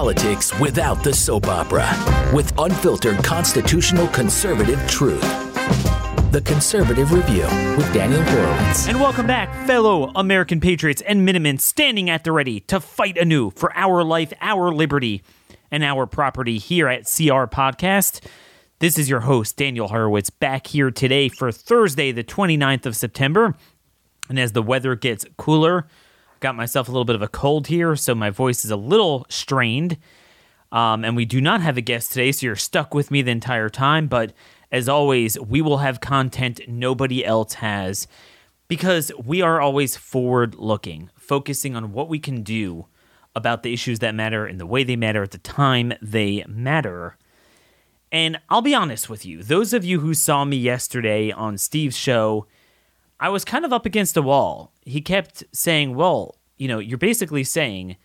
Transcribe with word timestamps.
politics 0.00 0.58
without 0.58 1.04
the 1.04 1.12
soap 1.12 1.46
opera 1.46 1.86
with 2.34 2.58
unfiltered 2.58 3.22
constitutional 3.22 4.08
conservative 4.08 4.80
truth. 4.88 5.20
The 6.32 6.40
Conservative 6.40 7.12
Review 7.12 7.42
with 7.76 7.92
Daniel 7.92 8.22
Horowitz. 8.22 8.88
And 8.88 8.98
welcome 8.98 9.26
back, 9.26 9.66
fellow 9.66 10.10
American 10.14 10.58
patriots 10.58 11.02
and 11.02 11.26
Minutemen 11.26 11.58
standing 11.58 12.08
at 12.08 12.24
the 12.24 12.32
ready 12.32 12.60
to 12.60 12.80
fight 12.80 13.18
anew 13.18 13.50
for 13.50 13.76
our 13.76 14.02
life, 14.02 14.32
our 14.40 14.72
liberty, 14.72 15.22
and 15.70 15.84
our 15.84 16.06
property 16.06 16.56
here 16.56 16.88
at 16.88 17.02
CR 17.02 17.44
Podcast. 17.44 18.24
This 18.78 18.96
is 18.96 19.10
your 19.10 19.20
host, 19.20 19.58
Daniel 19.58 19.88
Horowitz, 19.88 20.30
back 20.30 20.68
here 20.68 20.90
today 20.90 21.28
for 21.28 21.52
Thursday, 21.52 22.10
the 22.10 22.24
29th 22.24 22.86
of 22.86 22.96
September. 22.96 23.54
And 24.30 24.40
as 24.40 24.52
the 24.52 24.62
weather 24.62 24.96
gets 24.96 25.26
cooler, 25.36 25.86
got 26.40 26.56
myself 26.56 26.88
a 26.88 26.90
little 26.90 27.04
bit 27.04 27.16
of 27.16 27.22
a 27.22 27.28
cold 27.28 27.66
here, 27.68 27.94
so 27.96 28.14
my 28.14 28.30
voice 28.30 28.64
is 28.64 28.70
a 28.70 28.76
little 28.76 29.26
strained. 29.28 29.98
Um, 30.72 31.04
and 31.04 31.16
we 31.16 31.24
do 31.24 31.40
not 31.40 31.60
have 31.60 31.76
a 31.76 31.82
guest 31.82 32.12
today, 32.12 32.32
so 32.32 32.46
you're 32.46 32.56
stuck 32.56 32.94
with 32.94 33.10
me 33.10 33.22
the 33.22 33.30
entire 33.30 33.68
time. 33.68 34.06
But 34.06 34.32
as 34.72 34.88
always, 34.88 35.38
we 35.38 35.60
will 35.60 35.78
have 35.78 36.00
content 36.00 36.60
nobody 36.68 37.24
else 37.24 37.54
has 37.54 38.06
because 38.68 39.10
we 39.22 39.42
are 39.42 39.60
always 39.60 39.96
forward 39.96 40.54
looking, 40.54 41.10
focusing 41.16 41.74
on 41.74 41.92
what 41.92 42.08
we 42.08 42.20
can 42.20 42.42
do 42.42 42.86
about 43.34 43.62
the 43.62 43.72
issues 43.72 43.98
that 43.98 44.14
matter 44.14 44.46
and 44.46 44.60
the 44.60 44.66
way 44.66 44.84
they 44.84 44.96
matter 44.96 45.22
at 45.22 45.32
the 45.32 45.38
time 45.38 45.92
they 46.00 46.44
matter. 46.48 47.16
And 48.12 48.40
I'll 48.48 48.62
be 48.62 48.74
honest 48.74 49.08
with 49.08 49.24
you, 49.26 49.42
those 49.42 49.72
of 49.72 49.84
you 49.84 50.00
who 50.00 50.14
saw 50.14 50.44
me 50.44 50.56
yesterday 50.56 51.30
on 51.30 51.58
Steve's 51.58 51.96
show, 51.96 52.46
I 53.20 53.28
was 53.28 53.44
kind 53.44 53.64
of 53.64 53.72
up 53.72 53.86
against 53.86 54.16
a 54.16 54.22
wall. 54.22 54.72
He 54.82 55.00
kept 55.00 55.44
saying, 55.52 55.94
Well, 55.94 56.36
you 56.56 56.66
know, 56.66 56.78
you're 56.78 56.98
basically 56.98 57.44
saying 57.44 57.96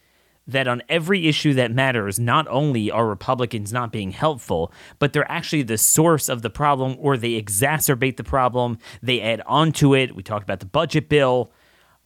that 0.47 0.67
on 0.67 0.83
every 0.89 1.27
issue 1.27 1.53
that 1.55 1.71
matters, 1.71 2.19
not 2.19 2.47
only 2.49 2.91
are 2.91 3.07
Republicans 3.07 3.73
not 3.73 3.91
being 3.91 4.11
helpful, 4.11 4.71
but 4.99 5.11
they're 5.11 5.29
actually 5.31 5.63
the 5.63 5.77
source 5.77 6.29
of 6.29 6.43
the 6.43 6.49
problem 6.49 6.95
or 6.99 7.17
they 7.17 7.41
exacerbate 7.41 8.17
the 8.17 8.23
problem. 8.23 8.77
They 9.01 9.21
add 9.21 9.41
on 9.47 9.71
to 9.73 9.95
it. 9.95 10.15
We 10.15 10.21
talked 10.21 10.43
about 10.43 10.59
the 10.59 10.67
budget 10.67 11.09
bill 11.09 11.51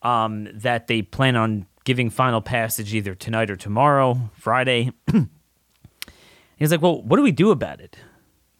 um, 0.03 0.47
that 0.53 0.87
they 0.87 1.01
plan 1.01 1.35
on 1.35 1.65
giving 1.83 2.09
final 2.09 2.39
passage 2.39 2.93
either 2.93 3.13
tonight 3.13 3.51
or 3.51 3.57
tomorrow, 3.57 4.29
Friday. 4.35 4.91
He's 6.57 6.71
like, 6.71 6.81
well, 6.81 7.01
what 7.01 7.17
do 7.17 7.23
we 7.23 7.31
do 7.31 7.51
about 7.51 7.81
it? 7.81 7.97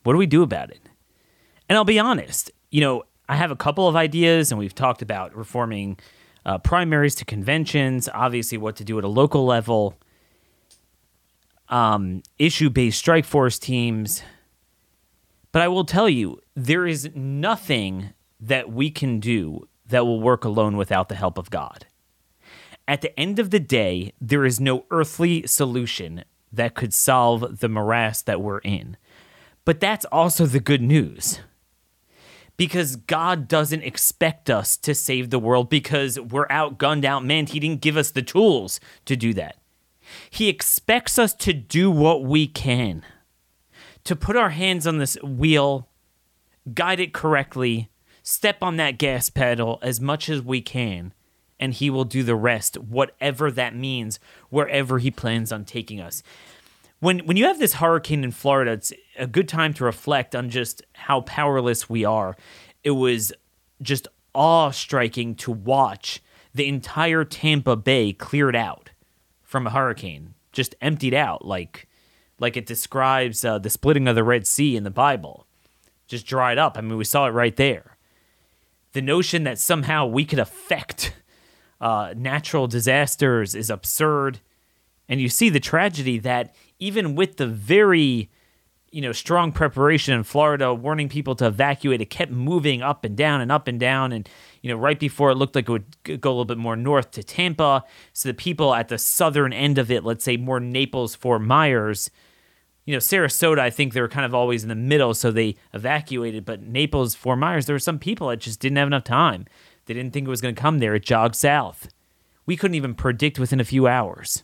What 0.03 0.13
do 0.13 0.19
we 0.19 0.25
do 0.25 0.43
about 0.43 0.71
it? 0.71 0.81
And 1.69 1.77
I'll 1.77 1.85
be 1.85 1.99
honest, 1.99 2.51
you 2.71 2.81
know, 2.81 3.03
I 3.29 3.35
have 3.35 3.51
a 3.51 3.55
couple 3.55 3.87
of 3.87 3.95
ideas, 3.95 4.51
and 4.51 4.57
we've 4.57 4.73
talked 4.73 5.03
about 5.03 5.35
reforming 5.35 5.99
uh, 6.47 6.57
primaries 6.57 7.13
to 7.15 7.25
conventions, 7.25 8.09
obviously, 8.11 8.57
what 8.57 8.75
to 8.77 8.83
do 8.83 8.97
at 8.97 9.03
a 9.03 9.07
local 9.07 9.45
level, 9.45 9.93
um, 11.69 12.23
issue 12.39 12.71
based 12.71 12.97
strike 12.97 13.25
force 13.25 13.59
teams. 13.59 14.23
But 15.51 15.61
I 15.61 15.67
will 15.67 15.85
tell 15.85 16.09
you, 16.09 16.39
there 16.55 16.87
is 16.87 17.11
nothing 17.13 18.13
that 18.39 18.71
we 18.71 18.89
can 18.89 19.19
do 19.19 19.67
that 19.85 20.07
will 20.07 20.19
work 20.19 20.43
alone 20.43 20.75
without 20.75 21.07
the 21.07 21.15
help 21.15 21.37
of 21.37 21.51
God. 21.51 21.85
At 22.87 23.01
the 23.01 23.17
end 23.19 23.37
of 23.37 23.51
the 23.51 23.59
day, 23.59 24.13
there 24.19 24.43
is 24.43 24.59
no 24.59 24.85
earthly 24.89 25.45
solution 25.45 26.23
that 26.51 26.73
could 26.73 26.95
solve 26.95 27.59
the 27.59 27.69
morass 27.69 28.23
that 28.23 28.41
we're 28.41 28.59
in. 28.59 28.97
But 29.65 29.79
that's 29.79 30.05
also 30.05 30.47
the 30.47 30.59
good 30.59 30.81
news. 30.81 31.41
Because 32.59 32.97
God 32.97 33.47
doesn't 33.47 33.83
expect 33.83 34.49
us 34.49 34.75
to 34.75 34.93
save 34.93 35.29
the 35.29 35.39
world 35.39 35.69
because 35.69 36.19
we're 36.19 36.47
outgunned, 36.49 37.05
outmanned. 37.05 37.49
He 37.49 37.59
didn't 37.61 37.79
give 37.79 37.95
us 37.95 38.11
the 38.11 38.21
tools 38.21 38.81
to 39.05 39.15
do 39.15 39.33
that. 39.35 39.55
He 40.29 40.49
expects 40.49 41.17
us 41.17 41.33
to 41.35 41.53
do 41.53 41.89
what 41.89 42.25
we 42.25 42.47
can, 42.47 43.05
to 44.03 44.13
put 44.13 44.35
our 44.35 44.49
hands 44.49 44.85
on 44.85 44.97
this 44.97 45.15
wheel, 45.23 45.87
guide 46.73 46.99
it 46.99 47.13
correctly, 47.13 47.89
step 48.23 48.57
on 48.61 48.75
that 48.75 48.97
gas 48.97 49.29
pedal 49.29 49.79
as 49.81 50.01
much 50.01 50.27
as 50.27 50.41
we 50.41 50.59
can, 50.59 51.13
and 51.61 51.73
He 51.73 51.89
will 51.89 52.03
do 52.03 52.23
the 52.23 52.35
rest, 52.35 52.77
whatever 52.77 53.49
that 53.51 53.73
means, 53.73 54.19
wherever 54.49 54.99
He 54.99 55.11
plans 55.11 55.53
on 55.53 55.63
taking 55.63 56.01
us. 56.01 56.23
When, 56.99 57.19
when 57.19 57.37
you 57.37 57.45
have 57.45 57.59
this 57.59 57.75
hurricane 57.75 58.25
in 58.25 58.31
Florida, 58.31 58.73
it's 58.73 58.91
a 59.19 59.27
good 59.27 59.47
time 59.47 59.73
to 59.75 59.83
reflect 59.83 60.35
on 60.35 60.49
just 60.49 60.81
how 60.93 61.21
powerless 61.21 61.89
we 61.89 62.05
are. 62.05 62.35
It 62.83 62.91
was 62.91 63.33
just 63.81 64.07
awe 64.33 64.71
striking 64.71 65.35
to 65.35 65.51
watch 65.51 66.21
the 66.53 66.67
entire 66.67 67.23
Tampa 67.23 67.75
Bay 67.75 68.13
cleared 68.13 68.55
out 68.55 68.91
from 69.43 69.67
a 69.67 69.71
hurricane, 69.71 70.33
just 70.51 70.75
emptied 70.81 71.13
out, 71.13 71.45
like 71.45 71.87
like 72.39 72.55
it 72.55 72.65
describes 72.65 73.43
uh, 73.43 73.59
the 73.59 73.69
splitting 73.69 74.07
of 74.07 74.15
the 74.15 74.23
Red 74.23 74.47
Sea 74.47 74.77
in 74.77 74.83
the 74.83 74.89
Bible, 74.89 75.45
just 76.07 76.25
dried 76.25 76.57
up. 76.57 76.77
I 76.77 76.81
mean, 76.81 76.97
we 76.97 77.03
saw 77.03 77.27
it 77.27 77.31
right 77.31 77.55
there. 77.55 77.97
The 78.93 79.01
notion 79.01 79.43
that 79.43 79.59
somehow 79.59 80.05
we 80.05 80.23
could 80.23 80.39
affect 80.39 81.13
uh, 81.81 82.13
natural 82.15 82.67
disasters 82.67 83.55
is 83.55 83.69
absurd, 83.69 84.39
and 85.07 85.19
you 85.19 85.27
see 85.27 85.49
the 85.49 85.59
tragedy 85.59 86.17
that 86.19 86.55
even 86.79 87.15
with 87.15 87.37
the 87.37 87.47
very 87.47 88.29
you 88.91 89.01
know 89.01 89.11
strong 89.11 89.51
preparation 89.51 90.13
in 90.13 90.23
Florida, 90.23 90.73
warning 90.73 91.09
people 91.09 91.35
to 91.35 91.47
evacuate, 91.47 92.01
it 92.01 92.09
kept 92.09 92.31
moving 92.31 92.81
up 92.81 93.03
and 93.05 93.15
down 93.15 93.41
and 93.41 93.51
up 93.51 93.67
and 93.67 93.79
down, 93.79 94.11
and 94.11 94.27
you 94.61 94.69
know 94.69 94.77
right 94.77 94.99
before 94.99 95.31
it 95.31 95.35
looked 95.35 95.55
like 95.55 95.69
it 95.69 95.71
would 95.71 96.21
go 96.21 96.29
a 96.29 96.31
little 96.31 96.45
bit 96.45 96.57
more 96.57 96.75
north 96.75 97.11
to 97.11 97.23
Tampa, 97.23 97.83
so 98.13 98.29
the 98.29 98.33
people 98.33 98.73
at 98.73 98.87
the 98.87 98.97
southern 98.97 99.53
end 99.53 99.77
of 99.77 99.91
it, 99.91 100.03
let's 100.03 100.23
say 100.23 100.37
more 100.37 100.59
Naples, 100.59 101.15
Fort 101.15 101.41
Myers. 101.41 102.09
You 102.85 102.95
know, 102.95 102.99
Sarasota, 102.99 103.59
I 103.59 103.69
think 103.69 103.93
they 103.93 104.01
were 104.01 104.07
kind 104.07 104.25
of 104.25 104.33
always 104.33 104.63
in 104.63 104.69
the 104.69 104.73
middle, 104.75 105.13
so 105.13 105.29
they 105.29 105.55
evacuated. 105.75 106.43
But 106.43 106.63
Naples, 106.63 107.13
Fort 107.13 107.37
Myers, 107.37 107.67
there 107.67 107.75
were 107.75 107.79
some 107.79 107.99
people 107.99 108.29
that 108.29 108.37
just 108.37 108.59
didn't 108.59 108.77
have 108.77 108.87
enough 108.87 109.03
time. 109.03 109.45
They 109.85 109.93
didn't 109.93 110.11
think 110.11 110.25
it 110.25 110.29
was 110.29 110.41
going 110.41 110.55
to 110.55 110.61
come 110.61 110.79
there. 110.79 110.95
It 110.95 111.03
jogged 111.03 111.35
south. 111.35 111.89
We 112.47 112.57
couldn't 112.57 112.75
even 112.75 112.95
predict 112.95 113.37
within 113.37 113.59
a 113.59 113.65
few 113.65 113.85
hours. 113.87 114.43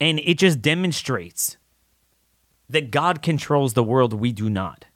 And 0.00 0.18
it 0.24 0.38
just 0.38 0.60
demonstrates 0.60 1.56
that 2.68 2.90
God 2.90 3.22
controls 3.22 3.74
the 3.74 3.84
world, 3.84 4.12
we 4.12 4.32
do 4.32 4.50
not. 4.50 4.86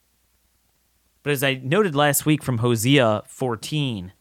But 1.23 1.33
as 1.33 1.43
I 1.43 1.55
noted 1.63 1.95
last 1.95 2.27
week 2.27 2.43
from 2.43 2.59
Hosea 2.59 3.23
14, 3.27 4.13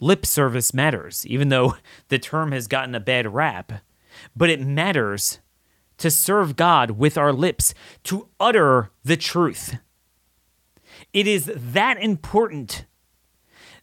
lip 0.00 0.26
service 0.26 0.74
matters, 0.74 1.26
even 1.26 1.48
though 1.48 1.76
the 2.08 2.18
term 2.18 2.52
has 2.52 2.66
gotten 2.66 2.94
a 2.94 3.00
bad 3.00 3.32
rap. 3.32 3.72
But 4.36 4.50
it 4.50 4.60
matters 4.60 5.40
to 5.98 6.10
serve 6.10 6.56
God 6.56 6.92
with 6.92 7.18
our 7.18 7.32
lips, 7.32 7.74
to 8.04 8.28
utter 8.38 8.90
the 9.04 9.16
truth. 9.16 9.78
It 11.12 11.26
is 11.26 11.50
that 11.54 12.00
important 12.00 12.84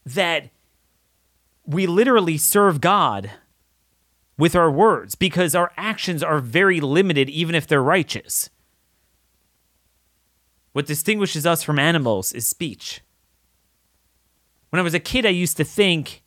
that 0.06 0.50
we 1.66 1.88
literally 1.88 2.38
serve 2.38 2.80
God 2.80 3.32
with 4.38 4.56
our 4.56 4.70
words 4.70 5.16
because 5.16 5.56
our 5.56 5.72
actions 5.78 6.22
are 6.22 6.40
very 6.40 6.80
limited, 6.80 7.30
even 7.30 7.56
if 7.56 7.68
they're 7.68 7.82
righteous. 7.84 8.50
What 10.76 10.88
distinguishes 10.88 11.46
us 11.46 11.64
from 11.64 11.80
animals 11.80 12.34
is 12.34 12.46
speech. 12.46 13.00
When 14.72 14.82
I 14.82 14.84
was 14.84 14.94
a 14.94 15.00
kid, 15.00 15.26
I 15.26 15.30
used 15.30 15.56
to 15.56 15.64
think, 15.64 16.22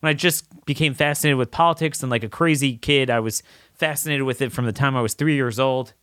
when 0.00 0.10
I 0.10 0.12
just 0.12 0.44
became 0.66 0.92
fascinated 0.92 1.38
with 1.38 1.50
politics 1.50 2.02
and 2.02 2.10
like 2.10 2.22
a 2.22 2.28
crazy 2.28 2.76
kid, 2.76 3.08
I 3.08 3.20
was 3.20 3.42
fascinated 3.72 4.24
with 4.24 4.42
it 4.42 4.52
from 4.52 4.66
the 4.66 4.74
time 4.74 4.94
I 4.94 5.00
was 5.00 5.14
three 5.14 5.36
years 5.36 5.58
old. 5.58 5.94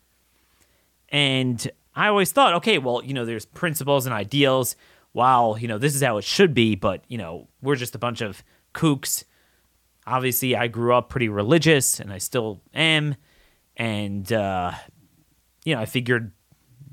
And 1.09 1.69
I 1.93 2.07
always 2.07 2.31
thought, 2.31 2.55
okay, 2.55 2.79
well, 2.79 3.03
you 3.05 3.13
know, 3.13 3.23
there's 3.23 3.45
principles 3.45 4.07
and 4.07 4.15
ideals. 4.15 4.75
Wow, 5.13 5.53
you 5.53 5.67
know, 5.67 5.77
this 5.77 5.93
is 5.93 6.01
how 6.01 6.17
it 6.17 6.23
should 6.23 6.55
be, 6.55 6.73
but, 6.73 7.03
you 7.07 7.19
know, 7.19 7.49
we're 7.61 7.75
just 7.75 7.93
a 7.93 7.99
bunch 7.99 8.21
of 8.21 8.43
kooks 8.73 9.25
obviously 10.07 10.55
I 10.55 10.67
grew 10.67 10.95
up 10.95 11.09
pretty 11.09 11.29
religious 11.29 11.99
and 11.99 12.11
I 12.11 12.17
still 12.17 12.63
am. 12.73 13.15
And, 13.77 14.33
uh, 14.33 14.71
you 15.63 15.75
know, 15.75 15.81
I 15.81 15.85
figured 15.85 16.31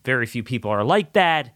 very 0.09 0.25
few 0.25 0.43
people 0.43 0.71
are 0.71 0.85
like 0.85 1.13
that. 1.13 1.55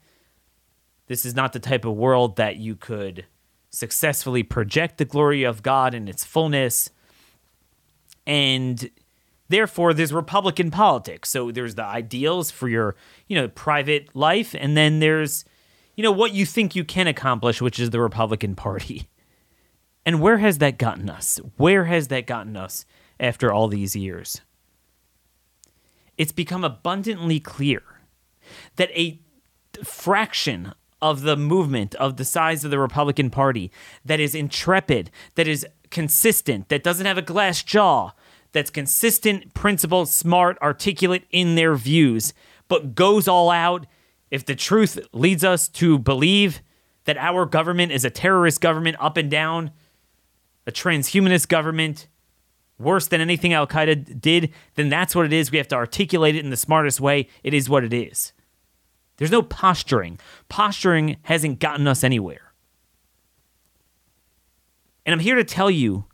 This 1.06 1.24
is 1.24 1.34
not 1.34 1.54
the 1.54 1.58
type 1.58 1.86
of 1.86 1.94
world 1.96 2.36
that 2.36 2.56
you 2.56 2.76
could 2.76 3.24
successfully 3.70 4.42
project 4.42 4.98
the 4.98 5.06
glory 5.06 5.42
of 5.42 5.62
God 5.62 5.94
in 5.94 6.06
its 6.06 6.22
fullness. 6.22 6.90
And 8.26 8.90
therefore, 9.48 9.94
there's 9.94 10.12
Republican 10.12 10.70
politics. 10.70 11.30
So 11.30 11.50
there's 11.50 11.76
the 11.76 11.84
ideals 11.84 12.50
for 12.50 12.68
your, 12.68 12.94
you 13.26 13.40
know, 13.40 13.48
private 13.48 14.14
life. 14.14 14.54
And 14.58 14.76
then 14.76 15.00
there's, 15.00 15.46
you 15.96 16.02
know, 16.02 16.12
what 16.12 16.34
you 16.34 16.44
think 16.44 16.76
you 16.76 16.84
can 16.84 17.06
accomplish, 17.06 17.62
which 17.62 17.80
is 17.80 17.88
the 17.88 18.00
Republican 18.00 18.54
Party. 18.54 19.08
And 20.04 20.20
where 20.20 20.38
has 20.38 20.58
that 20.58 20.78
gotten 20.78 21.08
us? 21.08 21.38
Where 21.56 21.84
has 21.84 22.08
that 22.08 22.26
gotten 22.26 22.56
us 22.56 22.84
after 23.20 23.52
all 23.52 23.68
these 23.68 23.94
years? 23.94 24.40
It's 26.18 26.32
become 26.32 26.64
abundantly 26.64 27.38
clear 27.38 27.91
that 28.76 28.90
a 28.90 29.20
fraction 29.82 30.74
of 31.00 31.22
the 31.22 31.36
movement 31.36 31.94
of 31.96 32.16
the 32.16 32.24
size 32.24 32.64
of 32.64 32.70
the 32.70 32.78
Republican 32.78 33.28
Party 33.28 33.72
that 34.04 34.20
is 34.20 34.34
intrepid, 34.34 35.10
that 35.34 35.48
is 35.48 35.66
consistent, 35.90 36.68
that 36.68 36.84
doesn't 36.84 37.06
have 37.06 37.18
a 37.18 37.22
glass 37.22 37.62
jaw, 37.62 38.12
that's 38.52 38.70
consistent, 38.70 39.52
principled, 39.54 40.08
smart, 40.08 40.58
articulate 40.62 41.24
in 41.30 41.54
their 41.54 41.74
views, 41.74 42.32
but 42.68 42.94
goes 42.94 43.26
all 43.26 43.50
out 43.50 43.86
if 44.30 44.46
the 44.46 44.54
truth 44.54 44.98
leads 45.12 45.44
us 45.44 45.68
to 45.68 45.98
believe 45.98 46.62
that 47.04 47.18
our 47.18 47.44
government 47.44 47.92
is 47.92 48.04
a 48.04 48.10
terrorist 48.10 48.60
government 48.60 48.96
up 49.00 49.16
and 49.16 49.30
down, 49.30 49.72
a 50.66 50.72
transhumanist 50.72 51.48
government, 51.48 52.06
worse 52.78 53.08
than 53.08 53.20
anything 53.20 53.52
Al 53.52 53.66
Qaeda 53.66 54.20
did, 54.20 54.52
then 54.74 54.88
that's 54.88 55.14
what 55.14 55.26
it 55.26 55.32
is. 55.32 55.50
We 55.50 55.58
have 55.58 55.68
to 55.68 55.76
articulate 55.76 56.36
it 56.36 56.44
in 56.44 56.50
the 56.50 56.56
smartest 56.56 57.00
way. 57.00 57.28
It 57.42 57.54
is 57.54 57.68
what 57.68 57.84
it 57.84 57.92
is. 57.92 58.32
There's 59.22 59.30
no 59.30 59.42
posturing. 59.42 60.18
Posturing 60.48 61.16
hasn't 61.22 61.60
gotten 61.60 61.86
us 61.86 62.02
anywhere. 62.02 62.52
And 65.06 65.12
I'm 65.12 65.20
here 65.20 65.36
to 65.36 65.44
tell 65.44 65.70
you 65.70 66.06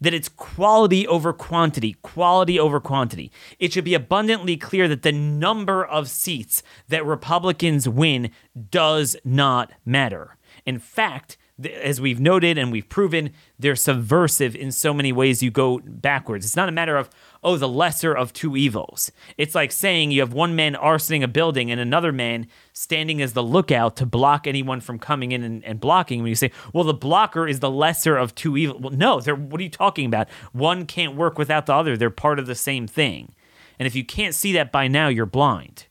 that 0.00 0.14
it's 0.14 0.28
quality 0.28 1.04
over 1.08 1.32
quantity, 1.32 1.96
quality 2.02 2.60
over 2.60 2.78
quantity. 2.78 3.32
It 3.58 3.72
should 3.72 3.82
be 3.82 3.94
abundantly 3.94 4.56
clear 4.56 4.86
that 4.86 5.02
the 5.02 5.10
number 5.10 5.84
of 5.84 6.08
seats 6.08 6.62
that 6.86 7.04
Republicans 7.04 7.88
win 7.88 8.30
does 8.70 9.16
not 9.24 9.72
matter. 9.84 10.36
In 10.64 10.78
fact, 10.78 11.36
as 11.68 12.00
we've 12.00 12.20
noted 12.20 12.58
and 12.58 12.70
we've 12.70 12.88
proven, 12.88 13.32
they're 13.58 13.74
subversive 13.74 14.54
in 14.54 14.70
so 14.70 14.94
many 14.94 15.12
ways 15.12 15.42
you 15.42 15.50
go 15.50 15.80
backwards. 15.84 16.46
It's 16.46 16.54
not 16.54 16.68
a 16.68 16.72
matter 16.72 16.96
of, 16.96 17.10
oh, 17.42 17.56
the 17.56 17.68
lesser 17.68 18.14
of 18.14 18.32
two 18.32 18.56
evils. 18.56 19.10
It's 19.36 19.54
like 19.54 19.72
saying 19.72 20.10
you 20.10 20.20
have 20.20 20.32
one 20.32 20.54
man 20.54 20.74
arsoning 20.74 21.22
a 21.22 21.28
building 21.28 21.70
and 21.70 21.80
another 21.80 22.12
man 22.12 22.46
standing 22.72 23.20
as 23.20 23.32
the 23.32 23.42
lookout 23.42 23.96
to 23.96 24.06
block 24.06 24.46
anyone 24.46 24.80
from 24.80 24.98
coming 24.98 25.32
in 25.32 25.42
and, 25.42 25.64
and 25.64 25.80
blocking. 25.80 26.20
When 26.22 26.28
you 26.28 26.36
say, 26.36 26.52
well, 26.72 26.84
the 26.84 26.94
blocker 26.94 27.48
is 27.48 27.60
the 27.60 27.70
lesser 27.70 28.16
of 28.16 28.34
two 28.34 28.56
evils. 28.56 28.80
Well, 28.80 28.92
no, 28.92 29.20
what 29.20 29.60
are 29.60 29.64
you 29.64 29.70
talking 29.70 30.06
about? 30.06 30.28
One 30.52 30.86
can't 30.86 31.16
work 31.16 31.38
without 31.38 31.66
the 31.66 31.74
other, 31.74 31.96
they're 31.96 32.10
part 32.10 32.38
of 32.38 32.46
the 32.46 32.54
same 32.54 32.86
thing. 32.86 33.34
And 33.78 33.86
if 33.86 33.96
you 33.96 34.04
can't 34.04 34.34
see 34.34 34.52
that 34.52 34.70
by 34.70 34.86
now, 34.86 35.08
you're 35.08 35.26
blind. 35.26 35.86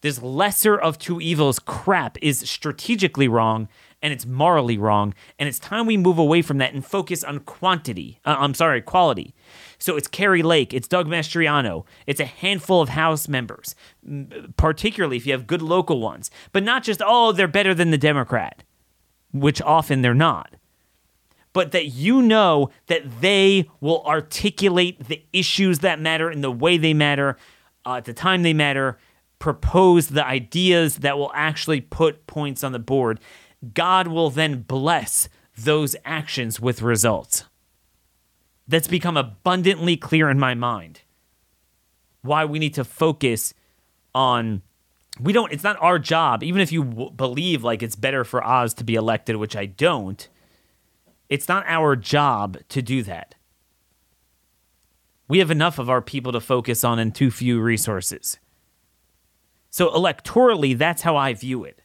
This 0.00 0.20
lesser 0.20 0.76
of 0.76 0.98
two 0.98 1.18
evils 1.20 1.58
crap 1.58 2.18
is 2.20 2.40
strategically 2.40 3.26
wrong 3.26 3.68
and 4.04 4.12
it's 4.12 4.26
morally 4.26 4.76
wrong. 4.76 5.14
And 5.38 5.48
it's 5.48 5.58
time 5.58 5.86
we 5.86 5.96
move 5.96 6.18
away 6.18 6.42
from 6.42 6.58
that 6.58 6.74
and 6.74 6.84
focus 6.84 7.24
on 7.24 7.40
quantity. 7.40 8.20
Uh, 8.26 8.36
I'm 8.38 8.52
sorry, 8.52 8.82
quality. 8.82 9.34
So 9.78 9.96
it's 9.96 10.06
Kari 10.06 10.42
Lake, 10.42 10.74
it's 10.74 10.86
Doug 10.86 11.08
Mastriano, 11.08 11.86
it's 12.06 12.20
a 12.20 12.26
handful 12.26 12.82
of 12.82 12.90
House 12.90 13.28
members, 13.28 13.74
particularly 14.58 15.16
if 15.16 15.26
you 15.26 15.32
have 15.32 15.46
good 15.46 15.62
local 15.62 16.00
ones, 16.00 16.30
but 16.52 16.62
not 16.62 16.84
just, 16.84 17.00
oh, 17.04 17.32
they're 17.32 17.48
better 17.48 17.74
than 17.74 17.90
the 17.90 17.98
Democrat, 17.98 18.62
which 19.32 19.62
often 19.62 20.02
they're 20.02 20.14
not. 20.14 20.54
But 21.54 21.72
that 21.72 21.86
you 21.86 22.20
know 22.20 22.70
that 22.86 23.22
they 23.22 23.70
will 23.80 24.02
articulate 24.04 25.08
the 25.08 25.24
issues 25.32 25.78
that 25.78 25.98
matter 25.98 26.30
in 26.30 26.42
the 26.42 26.50
way 26.50 26.76
they 26.76 26.94
matter, 26.94 27.38
uh, 27.86 27.94
at 27.94 28.04
the 28.04 28.12
time 28.12 28.42
they 28.42 28.54
matter, 28.54 28.98
propose 29.38 30.08
the 30.08 30.26
ideas 30.26 30.98
that 30.98 31.18
will 31.18 31.30
actually 31.34 31.80
put 31.80 32.26
points 32.26 32.64
on 32.64 32.72
the 32.72 32.78
board, 32.78 33.20
God 33.72 34.08
will 34.08 34.30
then 34.30 34.62
bless 34.62 35.28
those 35.56 35.96
actions 36.04 36.60
with 36.60 36.82
results. 36.82 37.44
That's 38.66 38.88
become 38.88 39.16
abundantly 39.16 39.96
clear 39.96 40.28
in 40.28 40.38
my 40.38 40.54
mind. 40.54 41.02
Why 42.22 42.44
we 42.44 42.58
need 42.58 42.74
to 42.74 42.84
focus 42.84 43.54
on 44.14 44.62
we 45.20 45.32
don't 45.32 45.52
it's 45.52 45.62
not 45.62 45.80
our 45.80 45.98
job 45.98 46.42
even 46.42 46.60
if 46.60 46.72
you 46.72 46.84
w- 46.84 47.10
believe 47.10 47.62
like 47.62 47.82
it's 47.82 47.96
better 47.96 48.24
for 48.24 48.44
Oz 48.44 48.74
to 48.74 48.84
be 48.84 48.94
elected 48.94 49.36
which 49.36 49.54
I 49.56 49.66
don't 49.66 50.28
it's 51.28 51.48
not 51.48 51.64
our 51.66 51.94
job 51.94 52.58
to 52.70 52.82
do 52.82 53.02
that 53.04 53.36
we 55.28 55.38
have 55.38 55.52
enough 55.52 55.78
of 55.78 55.88
our 55.90 56.02
people 56.02 56.32
to 56.32 56.40
focus 56.40 56.82
on 56.84 56.98
and 56.98 57.14
too 57.14 57.30
few 57.30 57.60
resources 57.60 58.38
so 59.74 59.90
electorally, 59.90 60.78
that's 60.78 61.02
how 61.02 61.16
I 61.16 61.34
view 61.34 61.64
it. 61.64 61.80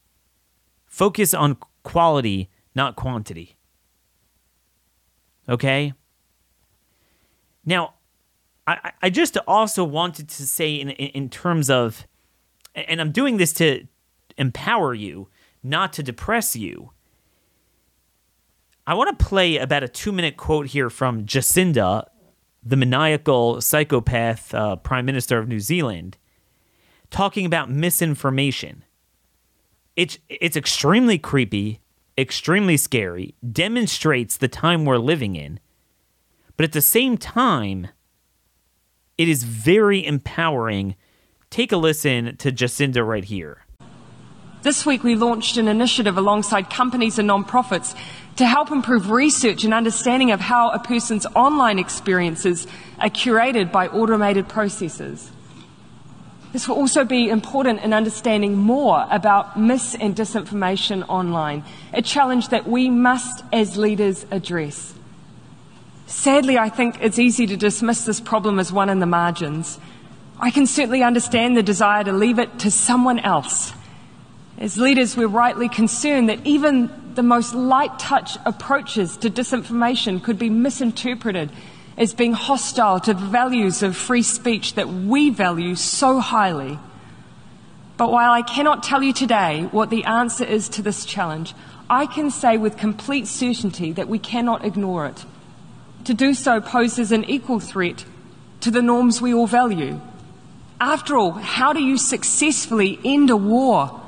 Focus 0.85 1.33
on 1.33 1.57
quality, 1.83 2.49
not 2.75 2.95
quantity. 2.95 3.57
Okay? 5.47 5.93
Now, 7.65 7.95
I, 8.67 8.91
I 9.01 9.09
just 9.09 9.37
also 9.47 9.83
wanted 9.83 10.29
to 10.29 10.47
say, 10.47 10.75
in, 10.75 10.91
in 10.91 11.29
terms 11.29 11.69
of, 11.69 12.05
and 12.75 13.01
I'm 13.01 13.11
doing 13.11 13.37
this 13.37 13.53
to 13.53 13.87
empower 14.37 14.93
you, 14.93 15.27
not 15.63 15.91
to 15.93 16.03
depress 16.03 16.55
you. 16.55 16.91
I 18.85 18.93
want 18.93 19.17
to 19.17 19.25
play 19.25 19.57
about 19.57 19.83
a 19.83 19.87
two 19.87 20.11
minute 20.11 20.37
quote 20.37 20.67
here 20.67 20.89
from 20.89 21.25
Jacinda, 21.25 22.07
the 22.63 22.75
maniacal 22.75 23.61
psychopath 23.61 24.53
uh, 24.53 24.75
Prime 24.77 25.05
Minister 25.05 25.37
of 25.37 25.47
New 25.47 25.59
Zealand 25.59 26.17
talking 27.09 27.45
about 27.45 27.69
misinformation. 27.69 28.83
It's 29.99 30.17
it's 30.29 30.55
extremely 30.55 31.17
creepy, 31.17 31.81
extremely 32.17 32.77
scary, 32.77 33.35
demonstrates 33.51 34.37
the 34.37 34.47
time 34.47 34.85
we're 34.85 34.95
living 34.95 35.35
in. 35.35 35.59
But 36.55 36.63
at 36.63 36.71
the 36.71 36.79
same 36.79 37.17
time, 37.17 37.89
it 39.17 39.27
is 39.27 39.43
very 39.43 40.05
empowering. 40.05 40.95
Take 41.49 41.73
a 41.73 41.75
listen 41.75 42.37
to 42.37 42.49
Jacinda 42.49 43.05
right 43.05 43.25
here. 43.25 43.65
This 44.61 44.85
week, 44.85 45.03
we 45.03 45.15
launched 45.15 45.57
an 45.57 45.67
initiative 45.67 46.17
alongside 46.17 46.69
companies 46.69 47.19
and 47.19 47.29
nonprofits 47.29 47.93
to 48.37 48.47
help 48.47 48.71
improve 48.71 49.11
research 49.11 49.65
and 49.65 49.73
understanding 49.73 50.31
of 50.31 50.39
how 50.39 50.69
a 50.69 50.79
person's 50.79 51.25
online 51.35 51.77
experiences 51.77 52.67
are 52.99 53.09
curated 53.09 53.69
by 53.73 53.89
automated 53.89 54.47
processes. 54.47 55.29
This 56.51 56.67
will 56.67 56.77
also 56.77 57.03
be 57.03 57.29
important 57.29 57.81
in 57.81 57.93
understanding 57.93 58.57
more 58.57 59.05
about 59.11 59.59
mis 59.59 59.93
and 59.93 60.15
disinformation 60.15 61.07
online, 61.07 61.63
a 61.93 62.01
challenge 62.01 62.49
that 62.49 62.67
we 62.67 62.89
must, 62.89 63.43
as 63.53 63.77
leaders, 63.77 64.25
address. 64.31 64.95
Sadly, 66.07 66.57
I 66.57 66.69
think 66.69 66.97
it's 67.01 67.19
easy 67.19 67.45
to 67.45 67.55
dismiss 67.55 68.05
this 68.05 68.19
problem 68.19 68.57
as 68.57 68.73
one 68.73 68.89
in 68.89 68.99
the 68.99 69.05
margins. 69.05 69.79
I 70.39 70.49
can 70.49 70.65
certainly 70.65 71.03
understand 71.03 71.55
the 71.55 71.61
desire 71.61 72.03
to 72.03 72.13
leave 72.13 72.39
it 72.39 72.59
to 72.59 72.71
someone 72.71 73.19
else. 73.19 73.73
As 74.57 74.77
leaders, 74.77 75.15
we're 75.15 75.27
rightly 75.27 75.69
concerned 75.69 76.29
that 76.29 76.45
even 76.47 77.13
the 77.13 77.21
most 77.21 77.53
light 77.53 77.99
touch 77.99 78.37
approaches 78.45 79.17
to 79.17 79.29
disinformation 79.29 80.23
could 80.23 80.39
be 80.39 80.49
misinterpreted 80.49 81.51
as 81.99 82.13
being 82.13 82.31
hostile 82.31 82.97
to 83.01 83.13
the 83.13 83.25
values 83.25 83.83
of 83.83 83.95
free 83.95 84.23
speech 84.23 84.75
that 84.75 84.87
we 84.87 85.29
value 85.29 85.75
so 85.75 86.19
highly. 86.19 86.79
But 87.97 88.09
while 88.09 88.31
I 88.31 88.41
cannot 88.41 88.83
tell 88.83 89.03
you 89.03 89.11
today 89.11 89.67
what 89.71 89.89
the 89.89 90.05
answer 90.05 90.45
is 90.45 90.69
to 90.69 90.81
this 90.81 91.03
challenge, 91.03 91.53
I 91.89 92.05
can 92.05 92.31
say 92.31 92.55
with 92.55 92.77
complete 92.77 93.27
certainty 93.27 93.91
that 93.91 94.07
we 94.07 94.17
cannot 94.17 94.63
ignore 94.63 95.07
it. 95.07 95.25
To 96.05 96.13
do 96.13 96.33
so 96.33 96.61
poses 96.61 97.11
an 97.11 97.25
equal 97.25 97.59
threat 97.59 98.05
to 98.61 98.71
the 98.71 98.81
norms 98.81 99.21
we 99.21 99.33
all 99.33 99.47
value. 99.47 99.99
After 100.79 101.17
all, 101.17 101.31
how 101.31 101.73
do 101.73 101.83
you 101.83 101.97
successfully 101.97 102.97
end 103.03 103.29
a 103.29 103.35
war 103.35 103.99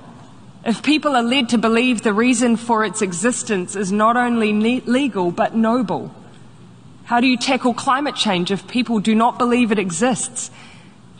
if 0.65 0.81
people 0.81 1.17
are 1.17 1.23
led 1.23 1.49
to 1.49 1.57
believe 1.57 2.03
the 2.03 2.13
reason 2.13 2.55
for 2.55 2.85
its 2.85 3.01
existence 3.01 3.75
is 3.75 3.91
not 3.91 4.15
only 4.15 4.53
legal 4.53 5.31
but 5.31 5.55
noble? 5.55 6.15
How 7.11 7.19
do 7.19 7.27
you 7.27 7.35
tackle 7.35 7.73
climate 7.73 8.15
change 8.15 8.51
if 8.51 8.69
people 8.69 9.01
do 9.01 9.13
not 9.13 9.37
believe 9.37 9.73
it 9.73 9.77
exists? 9.77 10.49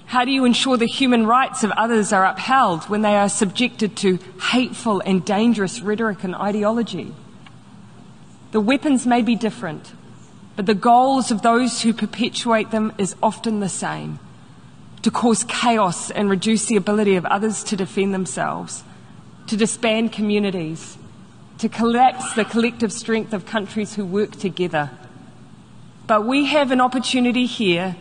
How 0.06 0.24
do 0.24 0.32
you 0.32 0.46
ensure 0.46 0.78
the 0.78 0.86
human 0.86 1.28
rights 1.28 1.66
of 1.66 1.72
others 1.72 2.14
are 2.14 2.24
upheld 2.24 2.86
when 2.86 3.02
they 3.02 3.18
are 3.18 3.28
subjected 3.28 3.98
to 3.98 4.18
hateful 4.54 5.02
and 5.06 5.26
dangerous 5.26 5.82
rhetoric 5.82 6.24
and 6.24 6.34
ideology? 6.34 7.14
The 8.54 8.62
weapons 8.62 9.06
may 9.06 9.22
be 9.22 9.36
different, 9.36 9.92
but 10.56 10.66
the 10.66 10.74
goals 10.74 11.30
of 11.30 11.42
those 11.42 11.82
who 11.82 11.92
perpetuate 11.92 12.72
them 12.72 12.94
is 12.98 13.18
often 13.22 13.60
the 13.60 13.68
same 13.68 14.18
to 15.02 15.12
cause 15.12 15.44
chaos 15.44 16.10
and 16.10 16.30
reduce 16.30 16.68
the 16.68 16.78
ability 16.78 17.18
of 17.18 17.26
others 17.26 17.66
to 17.66 17.76
defend 17.76 18.14
themselves, 18.14 18.86
to 19.48 19.58
disband 19.58 20.14
communities, 20.14 20.98
to 21.58 21.68
collapse 21.68 22.32
the 22.36 22.46
collective 22.46 22.94
strength 22.94 23.34
of 23.34 23.46
countries 23.46 23.96
who 23.96 24.06
work 24.06 24.32
together 24.32 24.90
but 26.12 26.25
we 26.25 26.48
have 26.48 26.72
an 26.72 26.82
opportunity 26.82 27.46
here 27.46 27.96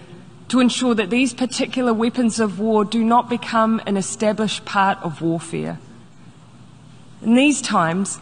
to 0.48 0.58
ensure 0.58 0.96
that 0.96 1.10
these 1.10 1.32
particular 1.32 1.94
weapons 1.94 2.40
of 2.40 2.58
war 2.58 2.84
do 2.84 3.04
not 3.04 3.30
become 3.30 3.80
an 3.86 3.96
established 3.96 4.64
part 4.64 4.98
of 5.04 5.22
warfare. 5.22 5.78
In 7.22 7.36
these 7.36 7.62
times, 7.62 8.18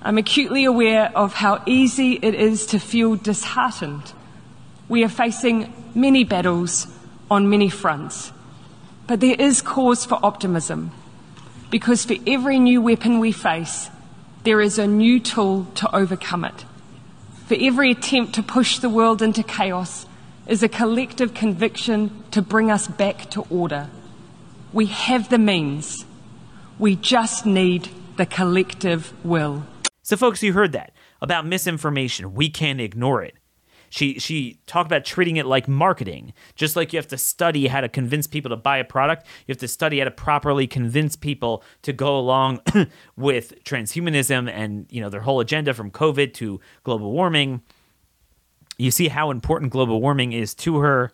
I'm 0.00 0.16
acutely 0.16 0.64
aware 0.64 1.10
of 1.16 1.34
how 1.34 1.60
easy 1.66 2.20
it 2.22 2.36
is 2.36 2.66
to 2.66 2.78
feel 2.78 3.16
disheartened. 3.16 4.12
We 4.88 5.02
are 5.02 5.08
facing 5.08 5.72
many 5.92 6.22
battles 6.22 6.86
on 7.28 7.50
many 7.50 7.68
fronts, 7.68 8.30
but 9.08 9.18
there 9.18 9.34
is 9.34 9.60
cause 9.60 10.04
for 10.04 10.20
optimism 10.22 10.92
because 11.68 12.04
for 12.04 12.14
every 12.28 12.60
new 12.60 12.80
weapon 12.80 13.18
we 13.18 13.32
face, 13.32 13.90
there 14.44 14.60
is 14.60 14.78
a 14.78 14.86
new 14.86 15.18
tool 15.18 15.66
to 15.74 15.92
overcome 15.92 16.44
it. 16.44 16.64
For 17.52 17.58
every 17.60 17.90
attempt 17.90 18.36
to 18.36 18.42
push 18.42 18.78
the 18.78 18.88
world 18.88 19.20
into 19.20 19.42
chaos 19.42 20.06
is 20.46 20.62
a 20.62 20.70
collective 20.70 21.34
conviction 21.34 22.24
to 22.30 22.40
bring 22.40 22.70
us 22.70 22.88
back 22.88 23.28
to 23.30 23.42
order. 23.50 23.90
We 24.72 24.86
have 24.86 25.28
the 25.28 25.36
means. 25.36 26.06
We 26.78 26.96
just 26.96 27.44
need 27.44 27.90
the 28.16 28.24
collective 28.24 29.12
will. 29.22 29.66
So, 30.00 30.16
folks, 30.16 30.42
you 30.42 30.54
heard 30.54 30.72
that 30.72 30.94
about 31.20 31.44
misinformation. 31.44 32.32
We 32.32 32.48
can't 32.48 32.80
ignore 32.80 33.22
it. 33.22 33.34
She 33.92 34.18
she 34.18 34.58
talked 34.66 34.86
about 34.86 35.04
treating 35.04 35.36
it 35.36 35.44
like 35.44 35.68
marketing, 35.68 36.32
just 36.54 36.76
like 36.76 36.94
you 36.94 36.96
have 36.96 37.08
to 37.08 37.18
study 37.18 37.66
how 37.66 37.82
to 37.82 37.90
convince 37.90 38.26
people 38.26 38.48
to 38.48 38.56
buy 38.56 38.78
a 38.78 38.84
product. 38.84 39.26
You 39.46 39.52
have 39.52 39.58
to 39.58 39.68
study 39.68 39.98
how 39.98 40.06
to 40.06 40.10
properly 40.10 40.66
convince 40.66 41.14
people 41.14 41.62
to 41.82 41.92
go 41.92 42.18
along 42.18 42.60
with 43.16 43.62
transhumanism 43.64 44.50
and 44.50 44.86
you 44.88 45.02
know 45.02 45.10
their 45.10 45.20
whole 45.20 45.40
agenda 45.40 45.74
from 45.74 45.90
COVID 45.90 46.32
to 46.34 46.58
global 46.84 47.12
warming. 47.12 47.60
You 48.78 48.90
see 48.90 49.08
how 49.08 49.30
important 49.30 49.72
global 49.72 50.00
warming 50.00 50.32
is 50.32 50.54
to 50.54 50.78
her. 50.78 51.12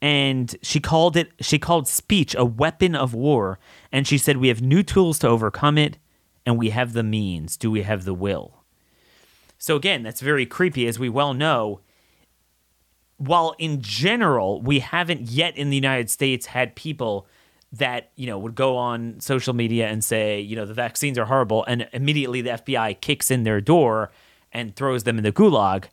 And 0.00 0.56
she 0.62 0.80
called 0.80 1.18
it 1.18 1.32
she 1.40 1.58
called 1.58 1.86
speech 1.86 2.34
a 2.34 2.46
weapon 2.46 2.94
of 2.94 3.12
war 3.12 3.58
and 3.92 4.08
she 4.08 4.16
said 4.16 4.38
we 4.38 4.48
have 4.48 4.62
new 4.62 4.82
tools 4.82 5.18
to 5.18 5.28
overcome 5.28 5.76
it 5.76 5.98
and 6.46 6.56
we 6.56 6.70
have 6.70 6.94
the 6.94 7.02
means. 7.02 7.58
Do 7.58 7.70
we 7.70 7.82
have 7.82 8.06
the 8.06 8.14
will? 8.14 8.59
So, 9.60 9.76
again, 9.76 10.02
that's 10.02 10.22
very 10.22 10.46
creepy, 10.46 10.86
as 10.86 10.98
we 10.98 11.10
well 11.10 11.34
know. 11.34 11.80
While 13.18 13.54
in 13.58 13.82
general, 13.82 14.62
we 14.62 14.78
haven't 14.78 15.30
yet 15.30 15.54
in 15.54 15.68
the 15.68 15.76
United 15.76 16.08
States 16.08 16.46
had 16.46 16.74
people 16.74 17.26
that, 17.70 18.10
you 18.16 18.26
know, 18.26 18.38
would 18.38 18.54
go 18.54 18.78
on 18.78 19.20
social 19.20 19.52
media 19.52 19.86
and 19.86 20.02
say, 20.02 20.40
you 20.40 20.56
know, 20.56 20.64
the 20.64 20.72
vaccines 20.72 21.18
are 21.18 21.26
horrible, 21.26 21.62
and 21.66 21.86
immediately 21.92 22.40
the 22.40 22.50
FBI 22.50 23.02
kicks 23.02 23.30
in 23.30 23.44
their 23.44 23.60
door 23.60 24.10
and 24.50 24.74
throws 24.74 25.04
them 25.04 25.18
in 25.18 25.24
the 25.24 25.30
gulag 25.30 25.84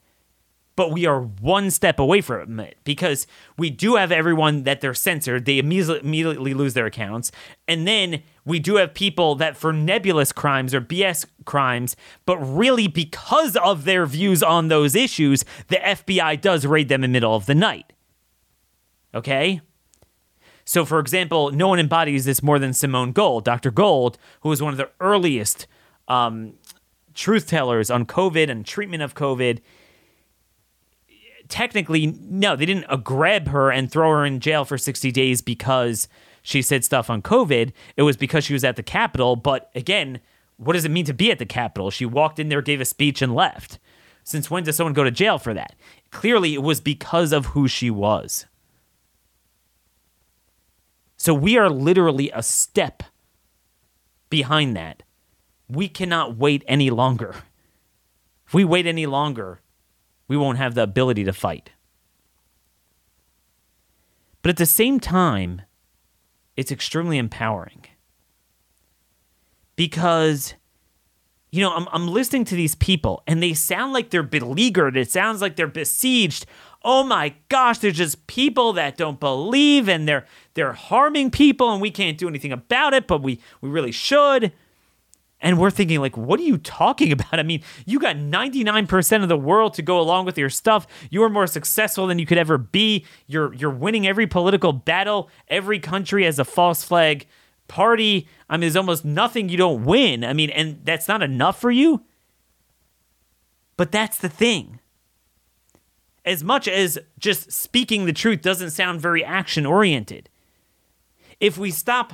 but 0.78 0.92
we 0.92 1.08
are 1.08 1.22
one 1.22 1.72
step 1.72 2.00
away 2.00 2.22
from 2.22 2.60
it 2.60 2.78
because 2.84 3.26
we 3.58 3.72
do 3.72 3.96
have 3.96 4.12
everyone 4.12 4.62
that 4.64 4.80
they're 4.80 4.94
censored. 4.94 5.46
They 5.46 5.58
immediately 5.58 6.54
lose 6.54 6.76
their 6.76 6.86
accounts. 6.86 7.32
And 7.68 7.88
then 7.88 8.22
we 8.46 8.60
do 8.60 8.76
have 8.76 8.94
people 8.94 9.34
that 9.36 9.58
for 9.58 9.74
nebulous 9.74 10.32
crimes 10.32 10.76
or 10.76 10.80
BS 10.80 11.26
crimes, 11.46 11.96
but 12.28 12.38
really 12.38 12.88
because 12.88 13.58
of 13.58 13.86
their 13.86 14.06
views 14.06 14.44
on 14.44 14.68
those 14.68 14.94
issues, 14.94 15.44
the 15.68 15.78
FBI 15.78 16.40
does 16.40 16.64
raid 16.68 16.90
them 16.90 17.04
in 17.04 17.10
the 17.10 17.14
middle 17.14 17.36
of 17.36 17.48
the 17.48 17.56
night. 17.56 17.92
Okay? 19.16 19.62
So, 20.64 20.86
for 20.86 21.00
example, 21.00 21.50
no 21.50 21.70
one 21.70 21.80
embodies 21.80 22.26
this 22.26 22.44
more 22.44 22.60
than 22.60 22.74
Simone 22.74 23.14
Gold. 23.14 23.44
Dr. 23.44 23.72
Gold, 23.72 24.20
who 24.42 24.50
was 24.50 24.62
one 24.62 24.74
of 24.74 24.78
the 24.78 24.92
earliest 25.00 25.66
um, 26.08 26.54
truth 27.16 27.48
tellers 27.48 27.90
on 27.90 28.06
COVID 28.06 28.48
and 28.48 28.64
treatment 28.64 29.02
of 29.02 29.16
COVID 29.16 29.60
technically, 31.50 32.08
no, 32.22 32.56
they 32.56 32.66
didn't 32.66 32.86
uh, 32.90 32.98
grab 32.98 33.48
her 33.50 33.72
and 33.72 33.92
throw 33.92 34.12
her 34.12 34.26
in 34.26 34.40
jail 34.40 34.66
for 34.66 34.78
60 34.78 35.12
days 35.12 35.42
because 35.42 36.08
she 36.42 36.62
said 36.62 36.86
stuff 36.86 37.10
on 37.10 37.22
COVID. 37.22 37.72
It 37.96 38.04
was 38.04 38.18
because 38.18 38.44
she 38.46 38.54
was 38.54 38.64
at 38.64 38.76
the 38.76 38.84
Capitol. 38.84 39.36
But 39.36 39.70
again, 39.76 40.20
what 40.58 40.74
does 40.74 40.86
it 40.86 40.92
mean 40.92 41.06
to 41.06 41.14
be 41.14 41.32
at 41.32 41.40
the 41.40 41.46
Capitol? 41.46 41.92
She 41.92 42.06
walked 42.06 42.40
in 42.40 42.50
there, 42.50 42.62
gave 42.62 42.82
a 42.82 42.86
speech, 42.86 43.22
and 43.22 43.36
left. 43.36 43.80
Since 44.24 44.50
when 44.50 44.64
does 44.64 44.76
someone 44.76 44.94
go 44.94 45.04
to 45.04 45.12
jail 45.12 45.38
for 45.38 45.54
that? 45.54 45.76
Clearly, 46.12 46.54
it 46.54 46.64
was 46.64 46.82
because 46.82 47.32
of 47.32 47.48
who 47.48 47.68
she 47.68 47.90
was. 47.90 48.46
So 51.16 51.34
we 51.34 51.58
are 51.58 51.70
literally 51.70 52.30
a 52.34 52.44
step 52.44 53.04
behind 54.30 54.76
that. 54.76 55.04
We 55.70 55.88
cannot 55.88 56.38
wait 56.38 56.64
any 56.68 56.90
longer. 56.90 57.36
If 58.48 58.54
we 58.54 58.64
wait 58.64 58.86
any 58.86 59.06
longer, 59.06 59.60
we 60.28 60.38
won't 60.38 60.58
have 60.58 60.76
the 60.76 60.84
ability 60.84 61.24
to 61.24 61.34
fight. 61.34 61.72
But 64.42 64.50
at 64.50 64.58
the 64.58 64.66
same 64.66 65.00
time, 65.00 65.62
it's 66.56 66.72
extremely 66.72 67.18
empowering. 67.18 67.86
Because, 69.76 70.56
you 71.52 71.62
know, 71.62 71.74
I'm, 71.74 71.88
I'm 71.92 72.08
listening 72.08 72.46
to 72.46 72.56
these 72.56 72.76
people 72.76 73.24
and 73.28 73.44
they 73.44 73.54
sound 73.54 73.94
like 73.94 74.10
they're 74.10 74.24
beleaguered. 74.24 74.98
It 74.98 75.12
sounds 75.12 75.42
like 75.42 75.56
they're 75.56 75.68
besieged. 75.68 76.46
Oh 76.84 77.04
my 77.04 77.36
gosh, 77.50 77.80
there's 77.80 77.98
just 77.98 78.26
people 78.28 78.74
that 78.74 78.98
don't 78.98 79.20
believe 79.20 79.90
and 79.90 80.08
they're 80.08 80.26
they're 80.54 80.74
harming 80.74 81.32
people 81.32 81.72
and 81.72 81.82
we 81.82 81.92
can't 81.92 82.18
do 82.18 82.28
anything 82.28 82.52
about 82.52 82.94
it, 82.94 83.06
but 83.06 83.22
we, 83.22 83.40
we 83.62 83.70
really 83.70 83.92
should. 83.92 84.52
And 85.40 85.60
we're 85.60 85.72
thinking, 85.72 86.00
like, 86.00 86.18
what 86.18 86.40
are 86.40 86.44
you 86.44 86.58
talking 86.58 87.12
about? 87.14 87.40
I 87.40 87.44
mean, 87.44 87.64
you 87.86 88.00
got 88.00 88.16
99% 88.16 89.24
of 89.24 89.30
the 89.30 89.38
world 89.38 89.74
to 89.76 89.82
go 89.82 90.00
along 90.00 90.26
with 90.26 90.38
your 90.38 90.50
stuff. 90.50 90.88
You 91.10 91.24
are 91.24 91.30
more 91.30 91.48
successful 91.48 92.08
than 92.08 92.20
you 92.20 92.26
could 92.26 92.38
ever 92.38 92.58
be. 92.58 93.06
You're 93.28 93.54
you're 93.54 93.70
winning 93.70 94.08
every 94.08 94.28
political 94.28 94.74
battle. 94.74 95.30
Every 95.48 95.80
country 95.80 96.26
has 96.26 96.40
a 96.40 96.46
false 96.46 96.84
flag 96.84 97.28
party. 97.68 98.28
I 98.50 98.56
mean, 98.56 98.62
there's 98.62 98.76
almost 98.76 99.06
nothing 99.06 99.50
you 99.50 99.58
don't 99.58 99.86
win. 99.86 100.24
I 100.24 100.34
mean, 100.34 100.50
and 100.50 100.82
that's 100.84 101.08
not 101.08 101.22
enough 101.22 101.60
for 101.60 101.72
you. 101.72 102.04
But 103.76 103.92
that's 103.92 104.18
the 104.18 104.30
thing. 104.30 104.80
As 106.26 106.44
much 106.44 106.68
as 106.68 107.00
just 107.20 107.52
speaking 107.52 108.06
the 108.06 108.14
truth 108.14 108.42
doesn't 108.42 108.72
sound 108.72 109.00
very 109.00 109.24
action 109.24 109.66
oriented, 109.66 110.30
if 111.40 111.58
we 111.58 111.72
stop 111.72 112.14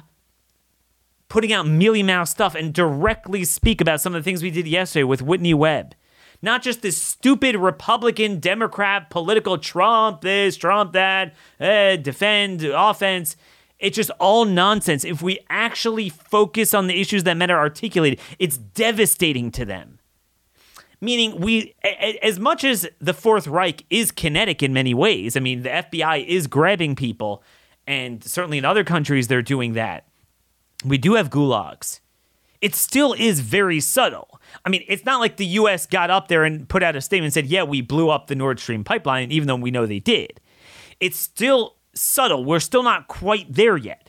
putting 1.33 1.51
out 1.51 1.65
mealy 1.65 2.03
mouth 2.03 2.29
stuff 2.29 2.53
and 2.53 2.75
directly 2.75 3.43
speak 3.43 3.81
about 3.81 3.99
some 3.99 4.13
of 4.13 4.23
the 4.23 4.23
things 4.23 4.43
we 4.43 4.51
did 4.51 4.67
yesterday 4.67 5.03
with 5.03 5.19
Whitney 5.19 5.55
Webb. 5.55 5.95
Not 6.43 6.61
just 6.61 6.83
this 6.83 7.01
stupid 7.01 7.55
Republican, 7.55 8.39
Democrat, 8.39 9.09
political 9.09 9.57
Trump 9.57 10.21
this, 10.21 10.55
Trump 10.55 10.93
that, 10.93 11.33
eh, 11.59 11.95
defend, 11.95 12.63
offense. 12.63 13.35
It's 13.79 13.95
just 13.95 14.11
all 14.19 14.45
nonsense. 14.45 15.03
If 15.03 15.23
we 15.23 15.39
actually 15.49 16.07
focus 16.07 16.71
on 16.75 16.85
the 16.85 17.01
issues 17.01 17.23
that 17.23 17.35
men 17.35 17.49
are 17.49 17.57
articulated, 17.57 18.19
it's 18.37 18.57
devastating 18.57 19.49
to 19.53 19.65
them. 19.65 19.97
Meaning, 21.01 21.41
we, 21.41 21.73
as 22.21 22.39
much 22.39 22.63
as 22.63 22.87
the 23.01 23.13
Fourth 23.13 23.47
Reich 23.47 23.85
is 23.89 24.11
kinetic 24.11 24.61
in 24.61 24.71
many 24.71 24.93
ways, 24.93 25.35
I 25.35 25.39
mean, 25.39 25.63
the 25.63 25.69
FBI 25.69 26.27
is 26.27 26.45
grabbing 26.45 26.95
people, 26.95 27.41
and 27.87 28.23
certainly 28.23 28.59
in 28.59 28.65
other 28.65 28.83
countries 28.83 29.29
they're 29.29 29.41
doing 29.41 29.73
that 29.73 30.05
we 30.83 30.97
do 30.97 31.13
have 31.15 31.29
gulags. 31.29 31.99
It 32.61 32.75
still 32.75 33.13
is 33.13 33.41
very 33.41 33.79
subtle. 33.79 34.39
I 34.65 34.69
mean, 34.69 34.85
it's 34.87 35.05
not 35.05 35.19
like 35.19 35.37
the 35.37 35.45
US 35.45 35.85
got 35.85 36.09
up 36.09 36.27
there 36.27 36.43
and 36.43 36.67
put 36.67 36.81
out 36.83 36.95
a 36.95 37.01
statement 37.01 37.25
and 37.25 37.33
said, 37.33 37.47
yeah, 37.47 37.63
we 37.63 37.81
blew 37.81 38.09
up 38.09 38.27
the 38.27 38.35
Nord 38.35 38.59
Stream 38.59 38.83
pipeline, 38.83 39.31
even 39.31 39.47
though 39.47 39.55
we 39.55 39.71
know 39.71 39.85
they 39.85 39.99
did. 39.99 40.39
It's 40.99 41.19
still 41.19 41.75
subtle. 41.93 42.45
We're 42.45 42.59
still 42.59 42.83
not 42.83 43.07
quite 43.07 43.51
there 43.53 43.77
yet 43.77 44.02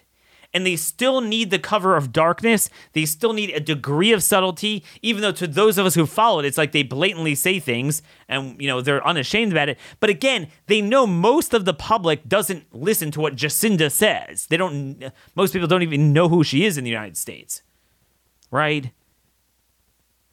and 0.54 0.64
they 0.64 0.76
still 0.76 1.20
need 1.20 1.50
the 1.50 1.58
cover 1.58 1.96
of 1.96 2.12
darkness. 2.12 2.70
They 2.92 3.04
still 3.04 3.32
need 3.32 3.50
a 3.50 3.60
degree 3.60 4.12
of 4.12 4.22
subtlety, 4.22 4.84
even 5.02 5.20
though 5.20 5.32
to 5.32 5.48
those 5.48 5.76
of 5.76 5.84
us 5.84 5.96
who 5.96 6.06
follow 6.06 6.38
it, 6.38 6.46
it's 6.46 6.56
like 6.56 6.70
they 6.70 6.84
blatantly 6.84 7.34
say 7.34 7.58
things 7.58 8.00
and 8.28 8.58
you 8.60 8.68
know 8.68 8.80
they're 8.80 9.06
unashamed 9.06 9.50
about 9.50 9.68
it. 9.68 9.78
But 9.98 10.10
again, 10.10 10.48
they 10.66 10.80
know 10.80 11.06
most 11.06 11.52
of 11.52 11.64
the 11.64 11.74
public 11.74 12.28
doesn't 12.28 12.72
listen 12.72 13.10
to 13.10 13.20
what 13.20 13.34
Jacinda 13.34 13.90
says. 13.90 14.46
They 14.46 14.56
don't. 14.56 15.12
Most 15.34 15.52
people 15.52 15.68
don't 15.68 15.82
even 15.82 16.12
know 16.12 16.28
who 16.28 16.44
she 16.44 16.64
is 16.64 16.78
in 16.78 16.84
the 16.84 16.90
United 16.90 17.16
States, 17.16 17.62
right? 18.50 18.92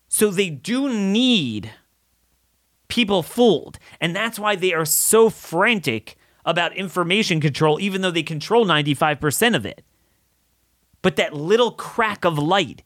So 0.07 0.29
they 0.29 0.49
do 0.49 0.93
need 0.93 1.71
people 2.89 3.23
fooled, 3.23 3.79
and 3.99 4.15
that's 4.15 4.37
why 4.37 4.55
they 4.55 4.73
are 4.73 4.85
so 4.85 5.29
frantic 5.29 6.15
about 6.45 6.75
information 6.75 7.39
control, 7.39 7.79
even 7.79 8.01
though 8.01 8.11
they 8.11 8.23
control 8.23 8.65
95% 8.65 9.55
of 9.55 9.65
it 9.65 9.83
but 11.01 11.15
that 11.15 11.33
little 11.33 11.71
crack 11.71 12.25
of 12.25 12.37
light 12.37 12.83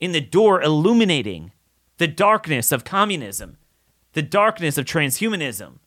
in 0.00 0.12
the 0.12 0.20
door 0.20 0.62
illuminating 0.62 1.52
the 1.98 2.08
darkness 2.08 2.72
of 2.72 2.84
communism, 2.84 3.56
the 4.12 4.22
darkness 4.22 4.78
of 4.78 4.84
transhumanism, 4.84 5.78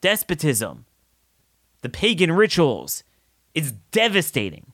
despotism, 0.00 0.84
the 1.82 1.88
pagan 1.88 2.32
rituals 2.32 3.04
is 3.54 3.72
devastating 3.90 4.72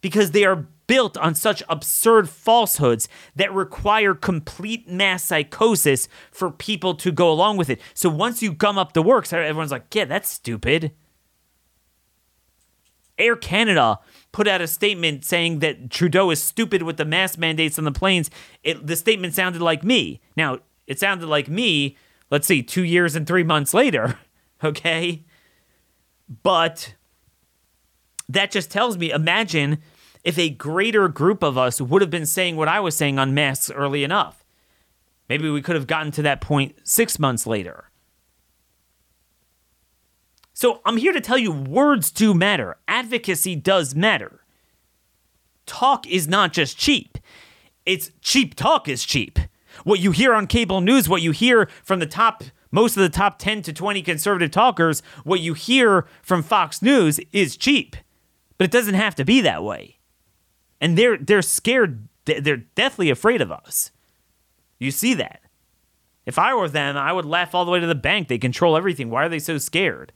because 0.00 0.32
they 0.32 0.44
are 0.44 0.66
built 0.86 1.16
on 1.16 1.34
such 1.34 1.62
absurd 1.68 2.28
falsehoods 2.28 3.08
that 3.34 3.52
require 3.52 4.14
complete 4.14 4.88
mass 4.88 5.24
psychosis 5.24 6.08
for 6.30 6.50
people 6.50 6.94
to 6.94 7.10
go 7.10 7.30
along 7.30 7.56
with 7.56 7.70
it. 7.70 7.80
So 7.94 8.10
once 8.10 8.42
you 8.42 8.52
gum 8.52 8.76
up 8.76 8.92
the 8.92 9.02
works, 9.02 9.32
everyone's 9.32 9.70
like, 9.70 9.94
yeah, 9.94 10.04
that's 10.04 10.28
stupid. 10.28 10.92
Air 13.18 13.36
Canada 13.36 13.98
put 14.32 14.48
out 14.48 14.60
a 14.60 14.66
statement 14.66 15.24
saying 15.24 15.58
that 15.60 15.90
Trudeau 15.90 16.30
is 16.30 16.42
stupid 16.42 16.82
with 16.82 16.96
the 16.96 17.04
mask 17.04 17.38
mandates 17.38 17.78
on 17.78 17.84
the 17.84 17.92
planes. 17.92 18.30
It, 18.62 18.86
the 18.86 18.96
statement 18.96 19.34
sounded 19.34 19.60
like 19.62 19.84
me. 19.84 20.20
Now, 20.36 20.58
it 20.86 20.98
sounded 20.98 21.26
like 21.26 21.48
me, 21.48 21.96
let's 22.30 22.46
see, 22.46 22.62
two 22.62 22.84
years 22.84 23.14
and 23.14 23.26
three 23.26 23.44
months 23.44 23.74
later, 23.74 24.18
okay? 24.64 25.24
But 26.42 26.94
that 28.28 28.50
just 28.50 28.70
tells 28.70 28.96
me 28.96 29.10
imagine 29.10 29.78
if 30.24 30.38
a 30.38 30.50
greater 30.50 31.08
group 31.08 31.42
of 31.42 31.58
us 31.58 31.80
would 31.80 32.00
have 32.00 32.10
been 32.10 32.26
saying 32.26 32.56
what 32.56 32.68
I 32.68 32.80
was 32.80 32.96
saying 32.96 33.18
on 33.18 33.34
masks 33.34 33.70
early 33.70 34.04
enough. 34.04 34.44
Maybe 35.28 35.50
we 35.50 35.62
could 35.62 35.74
have 35.74 35.86
gotten 35.86 36.12
to 36.12 36.22
that 36.22 36.40
point 36.40 36.76
six 36.84 37.18
months 37.18 37.46
later. 37.46 37.90
So 40.62 40.80
I'm 40.84 40.96
here 40.96 41.12
to 41.12 41.20
tell 41.20 41.38
you 41.38 41.50
words 41.50 42.12
do 42.12 42.32
matter, 42.32 42.76
advocacy 42.86 43.56
does 43.56 43.96
matter. 43.96 44.44
Talk 45.66 46.06
is 46.06 46.28
not 46.28 46.52
just 46.52 46.78
cheap, 46.78 47.18
it's 47.84 48.12
cheap 48.20 48.54
talk 48.54 48.86
is 48.86 49.04
cheap. 49.04 49.40
What 49.82 49.98
you 49.98 50.12
hear 50.12 50.32
on 50.32 50.46
cable 50.46 50.80
news, 50.80 51.08
what 51.08 51.20
you 51.20 51.32
hear 51.32 51.68
from 51.82 51.98
the 51.98 52.06
top 52.06 52.44
most 52.70 52.96
of 52.96 53.02
the 53.02 53.08
top 53.08 53.40
10 53.40 53.62
to 53.62 53.72
20 53.72 54.02
conservative 54.02 54.52
talkers, 54.52 55.02
what 55.24 55.40
you 55.40 55.54
hear 55.54 56.06
from 56.22 56.44
Fox 56.44 56.80
News 56.80 57.18
is 57.32 57.56
cheap. 57.56 57.96
But 58.56 58.66
it 58.66 58.70
doesn't 58.70 58.94
have 58.94 59.16
to 59.16 59.24
be 59.24 59.40
that 59.40 59.64
way. 59.64 59.98
And 60.80 60.96
they're 60.96 61.18
they're 61.18 61.42
scared 61.42 62.06
they're 62.24 62.58
deathly 62.76 63.10
afraid 63.10 63.40
of 63.40 63.50
us. 63.50 63.90
You 64.78 64.92
see 64.92 65.14
that. 65.14 65.40
If 66.24 66.38
I 66.38 66.54
were 66.54 66.68
them, 66.68 66.96
I 66.96 67.12
would 67.12 67.24
laugh 67.24 67.52
all 67.52 67.64
the 67.64 67.72
way 67.72 67.80
to 67.80 67.86
the 67.88 67.96
bank. 67.96 68.28
They 68.28 68.38
control 68.38 68.76
everything. 68.76 69.10
Why 69.10 69.24
are 69.24 69.28
they 69.28 69.40
so 69.40 69.58
scared? 69.58 70.12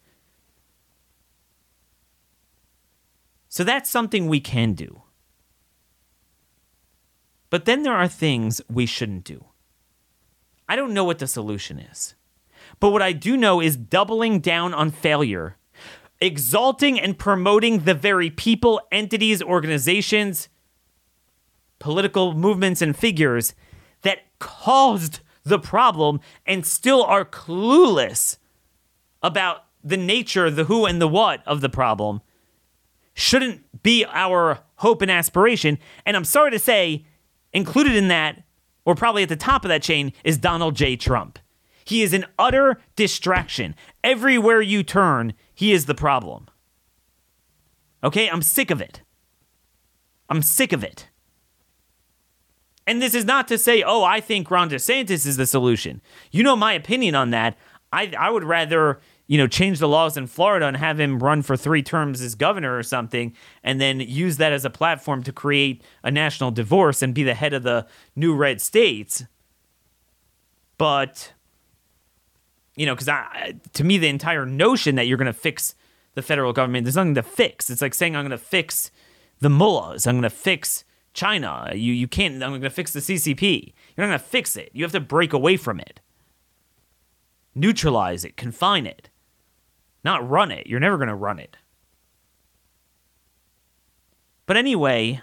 So 3.56 3.64
that's 3.64 3.88
something 3.88 4.26
we 4.26 4.38
can 4.38 4.75
do. 4.75 5.00
But 7.48 7.64
then 7.64 7.84
there 7.84 7.94
are 7.94 8.06
things 8.06 8.60
we 8.68 8.84
shouldn't 8.84 9.25
do. 9.25 9.46
I 10.68 10.76
don't 10.76 10.92
know 10.92 11.04
what 11.04 11.20
the 11.20 11.26
solution 11.26 11.78
is. 11.78 12.16
But 12.80 12.90
what 12.90 13.00
I 13.00 13.12
do 13.12 13.34
know 13.34 13.62
is 13.62 13.78
doubling 13.78 14.40
down 14.40 14.75
on 14.75 14.90
failure, 14.90 15.56
exalting 16.20 17.00
and 17.00 17.18
promoting 17.18 17.84
the 17.84 17.94
very 17.94 18.28
people, 18.28 18.78
entities, 18.92 19.40
organizations, 19.40 20.50
political 21.78 22.34
movements, 22.34 22.82
and 22.82 22.94
figures 22.94 23.54
that 24.02 24.18
caused 24.38 25.20
the 25.44 25.58
problem 25.58 26.20
and 26.44 26.66
still 26.66 27.02
are 27.02 27.25
clueless 27.25 28.36
about 29.22 29.64
the 29.82 29.96
nature, 29.96 30.50
the 30.50 30.64
who, 30.64 30.84
and 30.84 31.00
the 31.00 31.08
what 31.08 31.42
of 31.46 31.62
the 31.62 31.70
problem 31.70 32.20
shouldn't 33.16 33.82
be 33.82 34.04
our 34.04 34.61
hope 34.76 35.02
and 35.02 35.11
aspiration. 35.11 35.78
And 36.04 36.16
I'm 36.16 36.25
sorry 36.25 36.50
to 36.52 36.58
say, 36.58 37.06
included 37.52 37.96
in 37.96 38.08
that, 38.08 38.44
or 38.85 38.94
probably 38.94 39.23
at 39.23 39.30
the 39.30 39.37
top 39.37 39.64
of 39.64 39.70
that 39.70 39.82
chain, 39.82 40.12
is 40.23 40.37
Donald 40.38 40.76
J. 40.76 40.96
Trump. 40.96 41.38
He 41.85 42.02
is 42.02 42.12
an 42.12 42.26
utter 42.38 42.80
distraction. 42.94 43.75
Everywhere 44.04 44.61
you 44.61 44.82
turn, 44.82 45.32
he 45.54 45.73
is 45.73 45.87
the 45.87 45.94
problem. 45.94 46.46
Okay, 48.04 48.28
I'm 48.28 48.42
sick 48.42 48.70
of 48.70 48.80
it. 48.80 49.00
I'm 50.28 50.42
sick 50.42 50.73
of 50.73 50.85
it. 50.85 51.08
And 52.87 53.00
this 53.00 53.14
is 53.14 53.25
not 53.25 53.49
to 53.49 53.56
say, 53.56 53.82
oh, 53.82 54.04
I 54.04 54.20
think 54.20 54.50
Ron 54.50 54.68
DeSantis 54.68 55.26
is 55.26 55.37
the 55.37 55.46
solution. 55.46 56.02
You 56.30 56.42
know 56.42 56.54
my 56.54 56.75
opinion 56.75 57.14
on 57.14 57.30
that. 57.30 57.56
I, 57.92 58.12
I 58.18 58.30
would 58.30 58.44
rather, 58.44 59.00
you 59.26 59.38
know, 59.38 59.47
change 59.47 59.78
the 59.78 59.88
laws 59.88 60.16
in 60.16 60.26
Florida 60.26 60.66
and 60.66 60.76
have 60.76 61.00
him 61.00 61.18
run 61.18 61.42
for 61.42 61.56
three 61.56 61.83
terms 61.83 62.21
as 62.21 62.35
governor 62.35 62.76
or 62.76 62.83
something, 62.83 63.35
and 63.62 63.80
then 63.80 64.00
use 64.00 64.37
that 64.37 64.52
as 64.52 64.64
a 64.64 64.71
platform 64.71 65.23
to 65.25 65.33
create 65.33 65.83
a 66.02 66.11
national 66.11 66.50
divorce 66.50 67.02
and 67.02 67.14
be 67.14 67.25
the 67.25 67.35
head 67.35 67.52
of 67.52 67.62
the 67.62 67.87
new 68.14 68.35
red 68.35 68.61
states. 68.61 69.25
But 70.78 71.33
you 72.76 72.85
know, 72.87 72.95
because 72.95 73.54
to 73.73 73.85
me, 73.85 73.99
the 73.99 74.09
entire 74.09 74.47
notion 74.47 74.95
that 74.97 75.06
you're 75.06 75.18
going 75.18 75.26
to 75.26 75.33
fix 75.33 75.75
the 76.14 76.23
federal 76.23 76.52
government, 76.52 76.85
there's 76.85 76.97
nothing 76.97 77.14
to 77.14 77.23
fix. 77.23 77.71
It's 77.71 77.83
like 77.83 77.95
saying 77.95 78.14
I'm 78.14 78.23
going 78.23 78.30
to 78.30 78.38
fix 78.38 78.90
the 79.40 79.49
mullahs. 79.49 80.06
I'm 80.06 80.14
going 80.14 80.23
to 80.23 80.30
fix 80.30 80.85
China. 81.14 81.71
You 81.73 81.92
you 81.92 82.06
can't. 82.06 82.35
I'm 82.42 82.50
going 82.50 82.61
to 82.62 82.71
fix 82.71 82.92
the 82.92 83.00
CCP. 83.00 83.73
You're 83.97 84.06
not 84.06 84.11
going 84.11 84.18
to 84.18 84.25
fix 84.25 84.56
it. 84.56 84.71
You 84.73 84.85
have 84.85 84.92
to 84.92 85.00
break 85.00 85.33
away 85.33 85.56
from 85.56 85.80
it, 85.80 86.00
neutralize 87.54 88.25
it, 88.25 88.37
confine 88.37 88.87
it, 88.87 89.09
not 90.05 90.29
run 90.29 90.50
it. 90.50 90.67
You're 90.67 90.81
never 90.81 90.97
going 90.97 91.09
to 91.09 91.15
run 91.15 91.38
it. 91.38 91.57
But 94.47 94.56
anyway, 94.56 95.21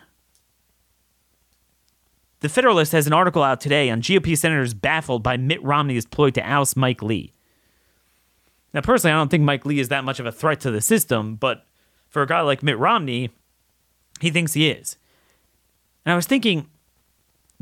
the 2.41 2.49
Federalist 2.49 2.91
has 2.91 3.07
an 3.07 3.13
article 3.13 3.41
out 3.41 3.61
today 3.61 3.89
on 3.89 4.01
GOP 4.01 4.37
senators 4.37 4.73
baffled 4.73 5.23
by 5.23 5.37
Mitt 5.37 5.63
Romney's 5.63 6.05
ploy 6.05 6.29
to 6.31 6.41
oust 6.41 6.75
Mike 6.75 7.01
Lee. 7.01 7.31
Now, 8.73 8.81
personally, 8.81 9.13
I 9.13 9.17
don't 9.17 9.29
think 9.29 9.43
Mike 9.43 9.65
Lee 9.65 9.79
is 9.79 9.89
that 9.89 10.03
much 10.03 10.19
of 10.19 10.25
a 10.25 10.31
threat 10.31 10.59
to 10.61 10.71
the 10.71 10.81
system, 10.81 11.35
but 11.35 11.65
for 12.09 12.21
a 12.21 12.27
guy 12.27 12.41
like 12.41 12.61
Mitt 12.63 12.77
Romney, 12.77 13.29
he 14.19 14.29
thinks 14.29 14.53
he 14.53 14.69
is. 14.69 14.97
And 16.05 16.11
I 16.11 16.15
was 16.15 16.25
thinking, 16.25 16.67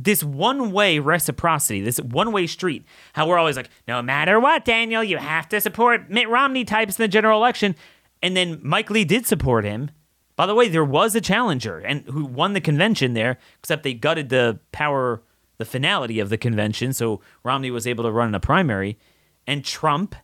this 0.04 0.24
one 0.24 0.72
way 0.72 1.00
reciprocity, 1.00 1.82
this 1.82 2.00
one 2.00 2.32
way 2.32 2.48
street, 2.48 2.86
how 3.14 3.28
we're 3.28 3.38
always 3.38 3.56
like, 3.56 3.70
no 3.88 4.02
matter 4.02 4.40
what, 4.40 4.66
Daniel, 4.66 5.04
you 5.04 5.18
have 5.18 5.48
to 5.50 5.62
support 5.62 6.10
Mitt 6.10 6.30
Romney 6.30 6.66
types 6.66 6.98
in 6.98 7.04
the 7.04 7.08
general 7.08 7.40
election. 7.40 7.76
And 8.22 8.36
then 8.36 8.60
Mike 8.64 8.90
Lee 8.90 9.06
did 9.06 9.26
support 9.26 9.66
him. 9.66 9.92
By 10.36 10.46
the 10.46 10.56
way, 10.56 10.70
there 10.70 10.86
was 10.86 11.16
a 11.16 11.22
challenger 11.22 11.80
and 11.80 12.04
who 12.06 12.26
won 12.26 12.54
the 12.54 12.62
convention 12.62 13.14
there, 13.14 13.38
except 13.60 13.84
they 13.84 13.94
gutted 13.94 14.30
the 14.30 14.60
power, 14.72 15.22
the 15.58 15.66
finality 15.66 16.20
of 16.20 16.30
the 16.30 16.38
convention. 16.38 16.94
So 16.94 17.22
Romney 17.44 17.70
was 17.70 17.86
able 17.86 18.04
to 18.06 18.12
run 18.12 18.30
in 18.30 18.36
a 18.36 18.40
primary. 18.40 18.98
And 19.46 19.66
Trump 19.66 20.16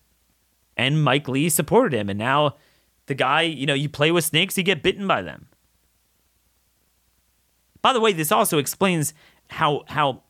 and 0.75 1.03
Mike 1.03 1.27
Lee 1.27 1.49
supported 1.49 1.97
him. 1.97 2.09
And 2.09 2.17
now 2.17 2.55
the 3.07 3.15
guy, 3.15 3.41
you 3.43 3.65
know, 3.65 3.73
you 3.73 3.89
play 3.89 4.11
with 4.11 4.25
snakes, 4.25 4.57
you 4.57 4.63
get 4.63 4.83
bitten 4.83 5.07
by 5.07 5.21
them. 5.21 5.47
By 7.81 7.93
the 7.93 7.99
way, 7.99 8.11
this 8.11 8.31
also 8.31 8.57
explains 8.57 9.13
how 9.49 9.83
how 9.87 10.23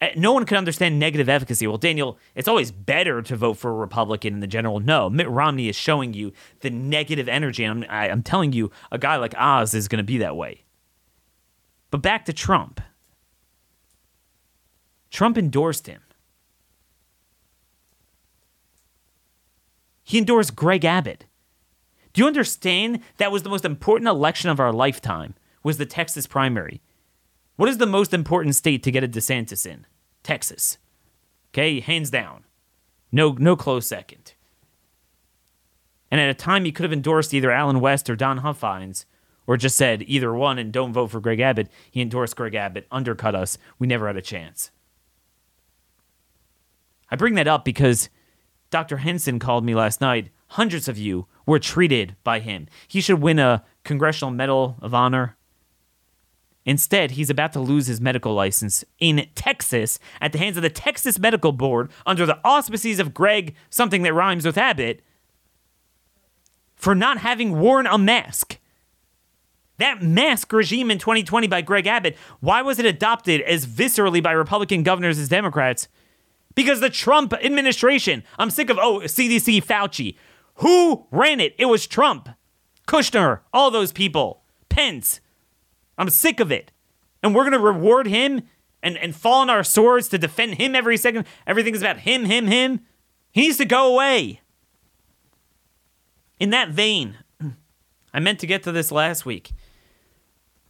eh, 0.00 0.12
no 0.16 0.32
one 0.32 0.46
can 0.46 0.56
understand 0.56 0.98
negative 0.98 1.28
efficacy. 1.28 1.66
Well, 1.66 1.78
Daniel, 1.78 2.18
it's 2.34 2.48
always 2.48 2.70
better 2.70 3.22
to 3.22 3.36
vote 3.36 3.54
for 3.54 3.70
a 3.70 3.74
Republican 3.74 4.34
in 4.34 4.40
the 4.40 4.46
general. 4.46 4.80
No, 4.80 5.08
Mitt 5.08 5.28
Romney 5.28 5.68
is 5.68 5.76
showing 5.76 6.14
you 6.14 6.32
the 6.60 6.70
negative 6.70 7.28
energy, 7.28 7.64
and 7.64 7.84
I'm, 7.84 7.90
I, 7.90 8.08
am 8.08 8.22
telling 8.22 8.52
you, 8.52 8.70
a 8.90 8.98
guy 8.98 9.16
like 9.16 9.34
Oz 9.36 9.74
is 9.74 9.88
going 9.88 9.98
to 9.98 10.04
be 10.04 10.18
that 10.18 10.36
way. 10.36 10.64
But 11.90 12.02
back 12.02 12.24
to 12.26 12.32
Trump. 12.32 12.80
Trump 15.10 15.36
endorsed 15.36 15.86
him. 15.86 16.00
He 20.02 20.18
endorsed 20.18 20.56
Greg 20.56 20.84
Abbott. 20.84 21.26
Do 22.12 22.22
you 22.22 22.26
understand 22.26 23.00
that 23.18 23.32
was 23.32 23.42
the 23.42 23.48
most 23.48 23.64
important 23.64 24.08
election 24.08 24.50
of 24.50 24.60
our 24.60 24.72
lifetime? 24.72 25.34
Was 25.62 25.78
the 25.78 25.86
Texas 25.86 26.26
primary. 26.26 26.82
What 27.62 27.68
is 27.68 27.78
the 27.78 27.86
most 27.86 28.12
important 28.12 28.56
state 28.56 28.82
to 28.82 28.90
get 28.90 29.04
a 29.04 29.08
DeSantis 29.08 29.64
in? 29.64 29.86
Texas. 30.24 30.78
Okay, 31.50 31.78
hands 31.78 32.10
down. 32.10 32.42
No 33.12 33.36
no 33.38 33.54
close 33.54 33.86
second. 33.86 34.34
And 36.10 36.20
at 36.20 36.28
a 36.28 36.34
time 36.34 36.64
he 36.64 36.72
could 36.72 36.82
have 36.82 36.92
endorsed 36.92 37.32
either 37.32 37.52
Allen 37.52 37.78
West 37.78 38.10
or 38.10 38.16
Don 38.16 38.38
Huffines, 38.38 39.06
or 39.46 39.56
just 39.56 39.76
said 39.76 40.02
either 40.08 40.34
one 40.34 40.58
and 40.58 40.72
don't 40.72 40.92
vote 40.92 41.12
for 41.12 41.20
Greg 41.20 41.38
Abbott. 41.38 41.68
He 41.88 42.00
endorsed 42.00 42.34
Greg 42.34 42.56
Abbott, 42.56 42.88
undercut 42.90 43.36
us. 43.36 43.58
We 43.78 43.86
never 43.86 44.08
had 44.08 44.16
a 44.16 44.22
chance. 44.22 44.72
I 47.12 47.14
bring 47.14 47.36
that 47.36 47.46
up 47.46 47.64
because 47.64 48.08
Dr. 48.70 48.96
Henson 48.96 49.38
called 49.38 49.64
me 49.64 49.76
last 49.76 50.00
night. 50.00 50.30
Hundreds 50.48 50.88
of 50.88 50.98
you 50.98 51.28
were 51.46 51.60
treated 51.60 52.16
by 52.24 52.40
him. 52.40 52.66
He 52.88 53.00
should 53.00 53.22
win 53.22 53.38
a 53.38 53.64
Congressional 53.84 54.32
Medal 54.32 54.78
of 54.82 54.94
Honor. 54.94 55.36
Instead, 56.64 57.12
he's 57.12 57.30
about 57.30 57.52
to 57.52 57.60
lose 57.60 57.86
his 57.86 58.00
medical 58.00 58.34
license 58.34 58.84
in 58.98 59.26
Texas 59.34 59.98
at 60.20 60.32
the 60.32 60.38
hands 60.38 60.56
of 60.56 60.62
the 60.62 60.70
Texas 60.70 61.18
Medical 61.18 61.52
Board 61.52 61.90
under 62.06 62.24
the 62.24 62.38
auspices 62.44 63.00
of 63.00 63.12
Greg, 63.12 63.54
something 63.68 64.02
that 64.02 64.14
rhymes 64.14 64.46
with 64.46 64.56
Abbott, 64.56 65.02
for 66.76 66.94
not 66.94 67.18
having 67.18 67.58
worn 67.58 67.86
a 67.86 67.98
mask. 67.98 68.58
That 69.78 70.02
mask 70.02 70.52
regime 70.52 70.90
in 70.90 70.98
2020 70.98 71.48
by 71.48 71.62
Greg 71.62 71.86
Abbott, 71.86 72.16
why 72.40 72.62
was 72.62 72.78
it 72.78 72.86
adopted 72.86 73.40
as 73.40 73.66
viscerally 73.66 74.22
by 74.22 74.32
Republican 74.32 74.84
governors 74.84 75.18
as 75.18 75.28
Democrats? 75.28 75.88
because 76.54 76.80
the 76.80 76.90
Trump 76.90 77.32
administration, 77.32 78.24
I'm 78.38 78.50
sick 78.50 78.70
of, 78.70 78.78
oh, 78.78 79.00
CDC 79.00 79.64
Fauci. 79.64 80.16
Who 80.56 81.06
ran 81.10 81.40
it? 81.40 81.54
It 81.58 81.66
was 81.66 81.86
Trump, 81.86 82.28
Kushner, 82.86 83.40
all 83.52 83.70
those 83.70 83.92
people, 83.92 84.42
Pence. 84.68 85.20
I'm 86.02 86.10
sick 86.10 86.40
of 86.40 86.50
it. 86.50 86.72
And 87.22 87.32
we're 87.32 87.44
going 87.44 87.52
to 87.52 87.60
reward 87.60 88.08
him 88.08 88.42
and, 88.82 88.98
and 88.98 89.14
fall 89.14 89.40
on 89.40 89.48
our 89.48 89.62
swords 89.62 90.08
to 90.08 90.18
defend 90.18 90.56
him 90.56 90.74
every 90.74 90.96
second. 90.96 91.26
Everything 91.46 91.76
is 91.76 91.80
about 91.80 92.00
him, 92.00 92.24
him, 92.24 92.48
him. 92.48 92.80
He 93.30 93.42
needs 93.42 93.58
to 93.58 93.64
go 93.64 93.94
away. 93.94 94.40
In 96.40 96.50
that 96.50 96.70
vein, 96.70 97.18
I 98.12 98.18
meant 98.18 98.40
to 98.40 98.48
get 98.48 98.64
to 98.64 98.72
this 98.72 98.90
last 98.90 99.24
week. 99.24 99.52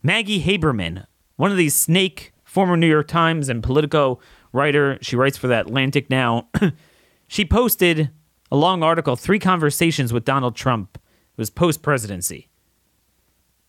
Maggie 0.03 0.43
Haberman, 0.43 1.07
one 1.37 1.51
of 1.51 1.57
these 1.57 1.75
snake 1.75 2.35
former 2.45 2.77
New 2.77 2.87
York 2.87 3.09
Times 3.09 3.49
and 3.49 3.63
Politico 3.63 4.21
writer. 4.53 4.99
She 5.01 5.17
writes 5.17 5.39
for 5.39 5.47
the 5.47 5.59
Atlantic 5.59 6.11
now. 6.11 6.51
she 7.27 7.47
posted 7.47 8.11
a 8.51 8.57
long 8.57 8.83
article, 8.83 9.17
three 9.17 9.39
conversations 9.39 10.13
with 10.13 10.27
Donald 10.27 10.57
Trump. 10.57 10.99
It 10.99 11.39
was 11.39 11.49
post 11.49 11.81
presidency. 11.81 12.51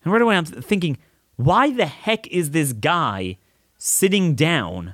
And 0.03 0.11
right 0.11 0.21
away, 0.21 0.35
I'm 0.35 0.43
thinking, 0.43 0.97
why 1.35 1.71
the 1.71 1.85
heck 1.85 2.27
is 2.27 2.51
this 2.51 2.73
guy 2.73 3.37
sitting 3.77 4.35
down 4.35 4.93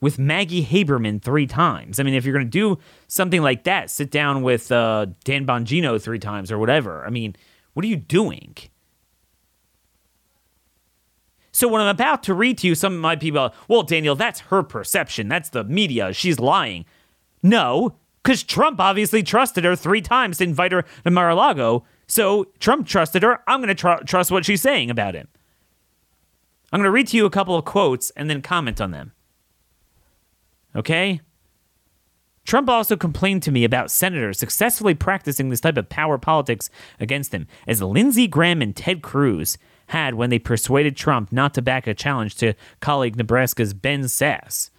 with 0.00 0.18
Maggie 0.18 0.64
Haberman 0.64 1.20
three 1.20 1.46
times. 1.46 2.00
I 2.00 2.02
mean, 2.02 2.14
if 2.14 2.24
you're 2.24 2.32
going 2.32 2.46
to 2.46 2.50
do 2.50 2.78
something 3.08 3.42
like 3.42 3.64
that, 3.64 3.90
sit 3.90 4.10
down 4.10 4.42
with 4.42 4.72
uh, 4.72 5.06
Dan 5.24 5.46
Bongino 5.46 6.00
three 6.00 6.18
times 6.18 6.50
or 6.50 6.58
whatever. 6.58 7.04
I 7.04 7.10
mean, 7.10 7.36
what 7.74 7.84
are 7.84 7.88
you 7.88 7.96
doing? 7.96 8.56
So 11.52 11.68
when 11.68 11.82
I'm 11.82 11.88
about 11.88 12.22
to 12.24 12.34
read 12.34 12.58
to 12.58 12.66
you, 12.66 12.74
some 12.74 12.94
of 12.94 13.00
my 13.00 13.16
people, 13.16 13.52
well, 13.68 13.82
Daniel, 13.82 14.14
that's 14.14 14.40
her 14.40 14.62
perception. 14.62 15.28
That's 15.28 15.50
the 15.50 15.64
media. 15.64 16.12
She's 16.14 16.38
lying. 16.38 16.86
No, 17.42 17.96
because 18.22 18.42
Trump 18.42 18.80
obviously 18.80 19.22
trusted 19.22 19.64
her 19.64 19.76
three 19.76 20.00
times 20.00 20.38
to 20.38 20.44
invite 20.44 20.72
her 20.72 20.84
to 21.04 21.10
Mar-a-Lago. 21.10 21.84
So 22.06 22.46
Trump 22.60 22.86
trusted 22.86 23.22
her. 23.22 23.40
I'm 23.46 23.60
going 23.60 23.68
to 23.68 23.74
tr- 23.74 24.04
trust 24.06 24.30
what 24.30 24.46
she's 24.46 24.62
saying 24.62 24.90
about 24.90 25.14
him. 25.14 25.28
I'm 26.72 26.78
going 26.78 26.86
to 26.86 26.90
read 26.90 27.08
to 27.08 27.16
you 27.16 27.26
a 27.26 27.30
couple 27.30 27.56
of 27.56 27.64
quotes 27.64 28.10
and 28.10 28.30
then 28.30 28.42
comment 28.42 28.80
on 28.80 28.90
them. 28.90 29.12
Okay? 30.74 31.20
Trump 32.44 32.68
also 32.68 32.96
complained 32.96 33.42
to 33.42 33.52
me 33.52 33.64
about 33.64 33.90
senators 33.90 34.38
successfully 34.38 34.94
practicing 34.94 35.50
this 35.50 35.60
type 35.60 35.76
of 35.76 35.88
power 35.88 36.18
politics 36.18 36.70
against 36.98 37.34
him, 37.34 37.46
as 37.66 37.82
Lindsey 37.82 38.26
Graham 38.26 38.62
and 38.62 38.74
Ted 38.74 39.02
Cruz 39.02 39.58
had 39.88 40.14
when 40.14 40.30
they 40.30 40.38
persuaded 40.38 40.96
Trump 40.96 41.32
not 41.32 41.54
to 41.54 41.62
back 41.62 41.86
a 41.86 41.94
challenge 41.94 42.36
to 42.36 42.54
colleague 42.80 43.16
Nebraska's 43.16 43.74
Ben 43.74 44.02
Sasse. 44.02 44.70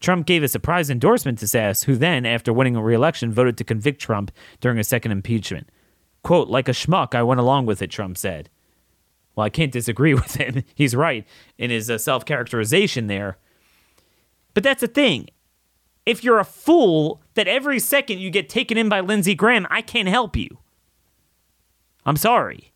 Trump 0.00 0.26
gave 0.26 0.42
a 0.42 0.48
surprise 0.48 0.90
endorsement 0.90 1.38
to 1.38 1.46
Sasse, 1.46 1.84
who 1.84 1.94
then, 1.94 2.24
after 2.24 2.52
winning 2.52 2.74
a 2.74 2.82
re-election, 2.82 3.32
voted 3.32 3.56
to 3.58 3.64
convict 3.64 4.00
Trump 4.00 4.32
during 4.60 4.78
a 4.78 4.84
second 4.84 5.12
impeachment. 5.12 5.68
Quote, 6.22 6.48
like 6.48 6.68
a 6.68 6.72
schmuck, 6.72 7.14
I 7.14 7.22
went 7.22 7.40
along 7.40 7.66
with 7.66 7.82
it, 7.82 7.90
Trump 7.90 8.16
said. 8.16 8.48
Well, 9.34 9.46
I 9.46 9.50
can't 9.50 9.72
disagree 9.72 10.14
with 10.22 10.34
him. 10.34 10.64
He's 10.74 10.94
right 10.94 11.26
in 11.58 11.70
his 11.70 11.90
uh, 11.90 11.98
self 11.98 12.24
characterization 12.24 13.06
there. 13.06 13.38
But 14.54 14.62
that's 14.62 14.80
the 14.80 14.88
thing. 14.88 15.28
If 16.06 16.24
you're 16.24 16.38
a 16.38 16.44
fool 16.44 17.20
that 17.34 17.46
every 17.46 17.78
second 17.78 18.18
you 18.18 18.30
get 18.30 18.48
taken 18.48 18.76
in 18.76 18.88
by 18.88 19.00
Lindsey 19.00 19.34
Graham, 19.34 19.66
I 19.70 19.82
can't 19.82 20.08
help 20.08 20.36
you. 20.36 20.58
I'm 22.04 22.16
sorry. 22.16 22.72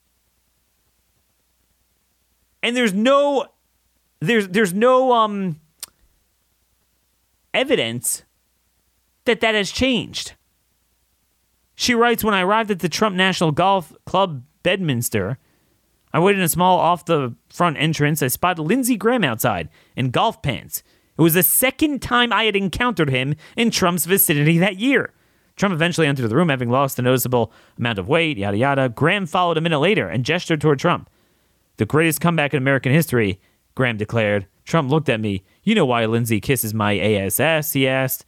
And 2.62 2.76
there's 2.76 2.94
no 2.94 3.46
there's 4.20 4.48
there's 4.48 4.72
no 4.72 5.12
um 5.12 5.60
evidence 7.52 8.24
that 9.24 9.40
that 9.40 9.54
has 9.54 9.70
changed. 9.70 10.34
She 11.74 11.94
writes 11.94 12.22
When 12.22 12.34
I 12.34 12.42
arrived 12.42 12.70
at 12.70 12.80
the 12.80 12.88
Trump 12.88 13.16
National 13.16 13.52
Golf 13.52 13.92
Club 14.06 14.44
Bedminster, 14.62 15.38
I 16.14 16.20
waited 16.20 16.38
in 16.38 16.44
a 16.44 16.48
small 16.48 16.78
off 16.78 17.04
the 17.04 17.34
front 17.50 17.76
entrance. 17.76 18.22
I 18.22 18.28
spotted 18.28 18.62
Lindsey 18.62 18.96
Graham 18.96 19.24
outside 19.24 19.68
in 19.96 20.10
golf 20.10 20.40
pants. 20.42 20.84
It 21.18 21.22
was 21.22 21.34
the 21.34 21.42
second 21.42 22.02
time 22.02 22.32
I 22.32 22.44
had 22.44 22.54
encountered 22.54 23.10
him 23.10 23.34
in 23.56 23.72
Trump's 23.72 24.06
vicinity 24.06 24.56
that 24.58 24.78
year. 24.78 25.12
Trump 25.56 25.72
eventually 25.72 26.06
entered 26.06 26.28
the 26.28 26.36
room, 26.36 26.50
having 26.50 26.70
lost 26.70 27.00
a 27.00 27.02
noticeable 27.02 27.52
amount 27.78 27.98
of 27.98 28.08
weight, 28.08 28.38
yada 28.38 28.56
yada. 28.56 28.88
Graham 28.88 29.26
followed 29.26 29.56
a 29.58 29.60
minute 29.60 29.80
later 29.80 30.08
and 30.08 30.24
gestured 30.24 30.60
toward 30.60 30.78
Trump. 30.78 31.10
The 31.78 31.86
greatest 31.86 32.20
comeback 32.20 32.54
in 32.54 32.58
American 32.58 32.92
history, 32.92 33.40
Graham 33.74 33.96
declared. 33.96 34.46
Trump 34.64 34.92
looked 34.92 35.08
at 35.08 35.20
me. 35.20 35.42
You 35.64 35.74
know 35.74 35.84
why 35.84 36.06
Lindsey 36.06 36.40
kisses 36.40 36.72
my 36.72 36.96
ASS? 36.96 37.72
He 37.72 37.88
asked. 37.88 38.24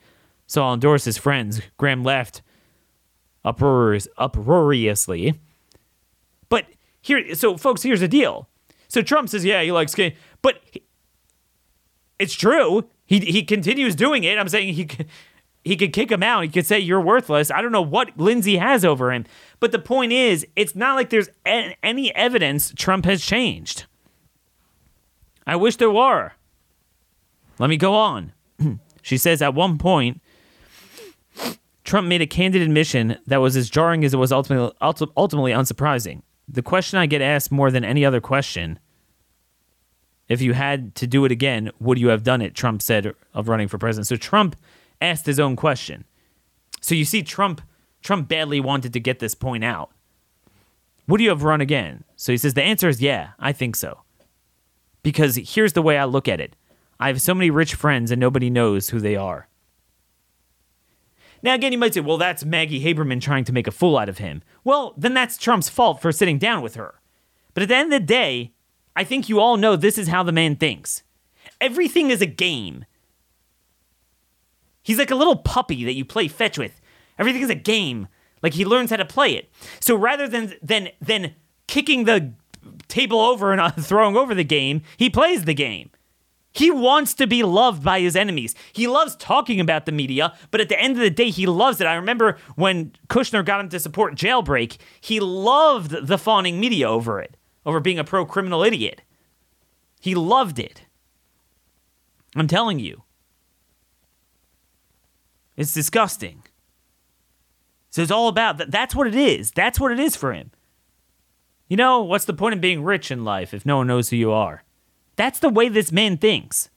So 0.49 0.65
I'll 0.65 0.75
endorse 0.75 1.05
his 1.05 1.19
friends. 1.19 1.61
Graham 1.77 2.03
laughed 2.03 2.43
uproarious, 3.45 4.09
uproariously. 4.19 5.41
Here, 7.07 7.37
so 7.37 7.57
folks, 7.57 7.85
here's 7.85 8.01
the 8.01 8.09
deal. 8.09 8.49
So 8.89 9.01
Trump 9.01 9.29
says, 9.29 9.45
yeah, 9.45 9.63
he 9.63 9.71
likes 9.71 9.95
gay, 9.95 10.17
but 10.43 10.61
he, 10.73 10.83
it's 12.19 12.35
true. 12.35 12.89
He 13.05 13.21
he 13.21 13.45
continues 13.45 13.95
doing 13.95 14.25
it. 14.25 14.37
I'm 14.37 14.49
saying 14.49 14.75
he 14.75 14.89
he 15.65 15.77
could 15.77 15.93
kick 15.93 16.11
him 16.11 16.25
out. 16.25 16.43
He 16.43 16.49
could 16.49 16.67
say 16.67 16.81
you're 16.81 17.01
worthless. 17.01 17.53
I 17.53 17.63
don't 17.63 17.71
know 17.71 17.81
what 17.81 18.19
Lindsey 18.19 18.57
has 18.57 18.85
over 18.85 19.13
him, 19.13 19.25
but 19.61 19.71
the 19.71 19.79
point 19.79 20.11
is, 20.11 20.45
it's 20.57 20.75
not 20.75 20.97
like 20.97 21.11
there's 21.11 21.29
any 21.45 22.13
evidence 22.17 22.73
Trump 22.75 23.05
has 23.05 23.25
changed. 23.25 23.87
I 25.47 25.55
wish 25.55 25.77
there 25.77 25.89
were. 25.89 26.33
Let 27.61 27.71
me 27.71 27.77
go 27.77 27.95
on. 27.95 28.33
she 29.03 29.17
says 29.17 29.41
at 29.43 29.55
one 29.55 29.79
point, 29.79 30.21
Trump 31.85 32.09
made 32.09 32.21
a 32.21 32.27
candid 32.27 32.63
admission 32.63 33.19
that 33.29 33.37
was 33.37 33.57
as 33.57 33.71
jarring 33.71 34.05
as 34.05 34.13
it 34.13 34.17
was 34.17 34.33
ultimately, 34.33 34.73
ultimately 34.81 35.53
unsurprising. 35.53 36.23
The 36.49 36.63
question 36.63 36.99
I 36.99 37.07
get 37.07 37.23
asked 37.23 37.51
more 37.51 37.71
than 37.71 37.85
any 37.85 38.05
other 38.05 38.21
question 38.21 38.79
if 40.29 40.43
you 40.43 40.55
had 40.55 40.95
to 40.97 41.07
do 41.07 41.25
it 41.25 41.33
again, 41.33 41.71
would 41.79 41.99
you 41.99 42.09
have 42.09 42.25
done 42.25 42.43
it? 42.43 42.55
Trump 42.55 42.83
said 42.83 43.15
of 43.33 43.49
running 43.49 43.69
for 43.69 43.79
president. 43.79 44.09
So 44.09 44.17
Trump 44.17 44.57
asked 45.01 45.27
his 45.27 45.39
own 45.39 45.57
question. 45.57 46.05
So 46.81 46.95
you 46.95 47.05
see, 47.05 47.23
Trump 47.23 47.61
Trump 48.03 48.29
badly 48.29 48.61
wanted 48.61 48.93
to 48.93 49.01
get 49.01 49.19
this 49.19 49.35
point 49.35 49.65
out. 49.65 49.91
Would 51.09 51.21
you 51.21 51.29
have 51.31 51.43
run 51.43 51.61
again? 51.61 52.05
So 52.17 52.33
he 52.33 52.39
says 52.39 52.55
the 52.55 52.63
answer 52.63 52.89
is 52.89 53.01
yeah, 53.01 53.31
I 53.39 53.53
think 53.53 53.77
so. 53.77 54.03
Because 55.03 55.37
here's 55.37 55.73
the 55.73 55.83
way 55.83 55.99
I 55.99 56.05
look 56.05 56.29
at 56.29 56.41
it. 56.41 56.57
I 56.99 57.09
have 57.09 57.23
so 57.23 57.35
many 57.35 57.51
rich 57.51 57.75
friends 57.75 58.11
and 58.11 58.21
nobody 58.21 58.51
knows 58.51 58.89
who 58.89 59.01
they 59.01 59.17
are. 59.17 59.49
Now, 61.47 61.55
again, 61.55 61.71
you 61.71 61.79
might 61.79 61.95
say, 61.95 62.01
well, 62.01 62.17
that's 62.19 62.45
Maggie 62.45 62.83
Haberman 62.83 63.21
trying 63.21 63.45
to 63.45 63.53
make 63.53 63.69
a 63.69 63.71
fool 63.71 63.97
out 63.97 64.09
of 64.09 64.19
him. 64.19 64.43
Well, 64.65 64.95
then 64.97 65.15
that's 65.15 65.39
Trump's 65.39 65.69
fault 65.69 66.03
for 66.03 66.11
sitting 66.11 66.39
down 66.39 66.61
with 66.61 66.75
her. 66.75 66.97
But 67.55 67.63
at 67.63 67.69
the 67.69 67.77
end 67.77 67.93
of 67.93 68.01
the 68.01 68.05
day, 68.05 68.53
I 68.97 69.05
think 69.05 69.29
you 69.29 69.39
all 69.39 69.57
know 69.57 69.77
this 69.77 69.97
is 69.97 70.09
how 70.09 70.25
the 70.25 70.33
man 70.33 70.57
thinks. 70.57 71.05
Everything 71.61 72.11
is 72.11 72.21
a 72.21 72.27
game. 72.27 72.85
He's 74.83 74.99
like 74.99 75.13
a 75.13 75.15
little 75.15 75.37
puppy 75.37 75.85
that 75.85 75.95
you 75.95 76.05
play 76.05 76.27
fetch 76.27 76.59
with. 76.59 76.81
Everything 77.17 77.43
is 77.43 77.51
a 77.51 77.55
game. 77.55 78.09
Like 78.43 78.55
he 78.55 78.65
learns 78.65 78.91
how 78.91 78.97
to 78.97 79.05
play 79.05 79.37
it. 79.37 79.49
So 79.79 79.95
rather 79.95 80.27
than 80.27 80.55
than 80.61 80.89
than 81.01 81.37
kicking 81.69 82.07
the 82.07 82.33
table 82.89 83.21
over 83.21 83.53
and 83.53 83.73
throwing 83.85 84.17
over 84.17 84.35
the 84.35 84.43
game, 84.43 84.83
he 84.97 85.09
plays 85.09 85.45
the 85.45 85.55
game. 85.55 85.91
He 86.57 86.71
wants 86.71 87.13
to 87.15 87.27
be 87.27 87.43
loved 87.43 87.85
by 87.85 88.01
his 88.01 88.17
enemies. 88.17 88.55
He 88.73 88.87
loves 88.87 89.15
talking 89.17 89.61
about 89.61 89.85
the 89.85 89.93
media, 89.93 90.35
but 90.51 90.63
at 90.63 90.71
the 90.71 90.81
end 90.81 90.95
of 90.95 91.01
the 91.01 91.11
day, 91.11 91.29
he 91.29 91.45
loves 91.45 91.83
it. 91.83 91.87
I 91.87 91.97
remember 91.97 92.39
when 92.55 92.93
Kushner 93.09 93.45
got 93.45 93.61
him 93.61 93.69
to 93.69 93.79
support 93.79 94.15
Jailbreak, 94.15 94.79
he 94.99 95.21
loved 95.21 96.07
the 96.07 96.17
fawning 96.17 96.59
media 96.59 96.89
over 96.89 97.21
it, 97.21 97.37
over 97.67 97.79
being 97.79 97.99
a 97.99 98.05
pro 98.05 98.25
criminal 98.25 98.63
idiot. 98.63 99.03
He 100.01 100.15
loved 100.15 100.59
it. 100.59 100.87
I'm 102.35 102.49
telling 102.49 102.79
you. 102.79 103.03
It's 105.59 105.75
disgusting. 105.75 106.43
So 107.91 108.01
it's 108.01 108.11
all 108.11 108.29
about 108.29 108.57
that. 108.57 108.71
That's 108.71 108.95
what 108.95 109.07
it 109.07 109.15
is. 109.15 109.51
That's 109.51 109.79
what 109.79 109.93
it 109.93 110.01
is 110.01 110.17
for 110.17 110.33
him. 110.33 110.53
You 111.69 111.77
know, 111.77 112.03
what's 112.03 112.25
the 112.25 112.33
point 112.33 112.55
of 112.55 112.63
being 112.63 112.83
rich 112.83 113.11
in 113.11 113.27
life 113.27 113.53
if 113.53 113.67
no 113.67 113.77
one 113.77 113.89
knows 113.89 114.09
who 114.09 114.17
you 114.17 114.33
are? 114.33 114.63
That's 115.17 115.39
the 115.39 115.49
way 115.49 115.69
this 115.69 115.91
man 115.91 116.19
thinks. 116.19 116.71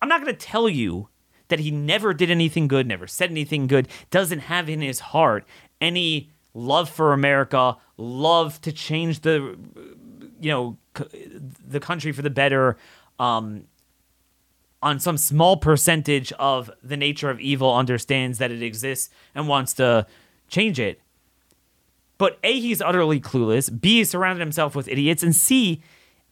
I'm 0.00 0.08
not 0.08 0.22
going 0.22 0.34
to 0.34 0.46
tell 0.46 0.68
you 0.68 1.08
that 1.48 1.60
he 1.60 1.70
never 1.70 2.12
did 2.12 2.30
anything 2.30 2.68
good, 2.68 2.86
never 2.86 3.06
said 3.06 3.30
anything 3.30 3.66
good, 3.66 3.88
doesn't 4.10 4.40
have 4.40 4.68
in 4.68 4.80
his 4.80 5.00
heart 5.00 5.44
any 5.80 6.30
love 6.54 6.88
for 6.88 7.12
America, 7.12 7.76
love 7.96 8.60
to 8.62 8.72
change 8.72 9.20
the 9.20 9.56
you 10.40 10.50
know 10.52 10.76
the 11.66 11.80
country 11.80 12.12
for 12.12 12.22
the 12.22 12.30
better 12.30 12.76
um, 13.18 13.64
on 14.82 15.00
some 15.00 15.16
small 15.16 15.56
percentage 15.56 16.32
of 16.32 16.70
the 16.82 16.96
nature 16.96 17.30
of 17.30 17.40
evil 17.40 17.74
understands 17.74 18.38
that 18.38 18.50
it 18.50 18.62
exists 18.62 19.10
and 19.34 19.48
wants 19.48 19.72
to 19.74 20.06
change 20.48 20.78
it. 20.78 21.00
But 22.16 22.38
A, 22.42 22.58
he's 22.58 22.80
utterly 22.80 23.20
clueless. 23.20 23.68
B, 23.80 23.98
he's 23.98 24.10
surrounded 24.10 24.40
himself 24.40 24.74
with 24.74 24.88
idiots. 24.88 25.22
And 25.22 25.34
C, 25.34 25.82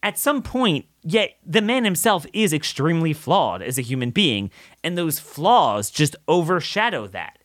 at 0.02 0.18
some 0.18 0.42
point, 0.42 0.86
yet 1.02 1.36
the 1.44 1.62
man 1.62 1.84
himself 1.84 2.26
is 2.32 2.52
extremely 2.52 3.12
flawed 3.12 3.62
as 3.62 3.78
a 3.78 3.82
human 3.82 4.10
being, 4.10 4.50
and 4.84 4.96
those 4.96 5.18
flaws 5.18 5.90
just 5.90 6.16
overshadow 6.28 7.06
that. 7.08 7.38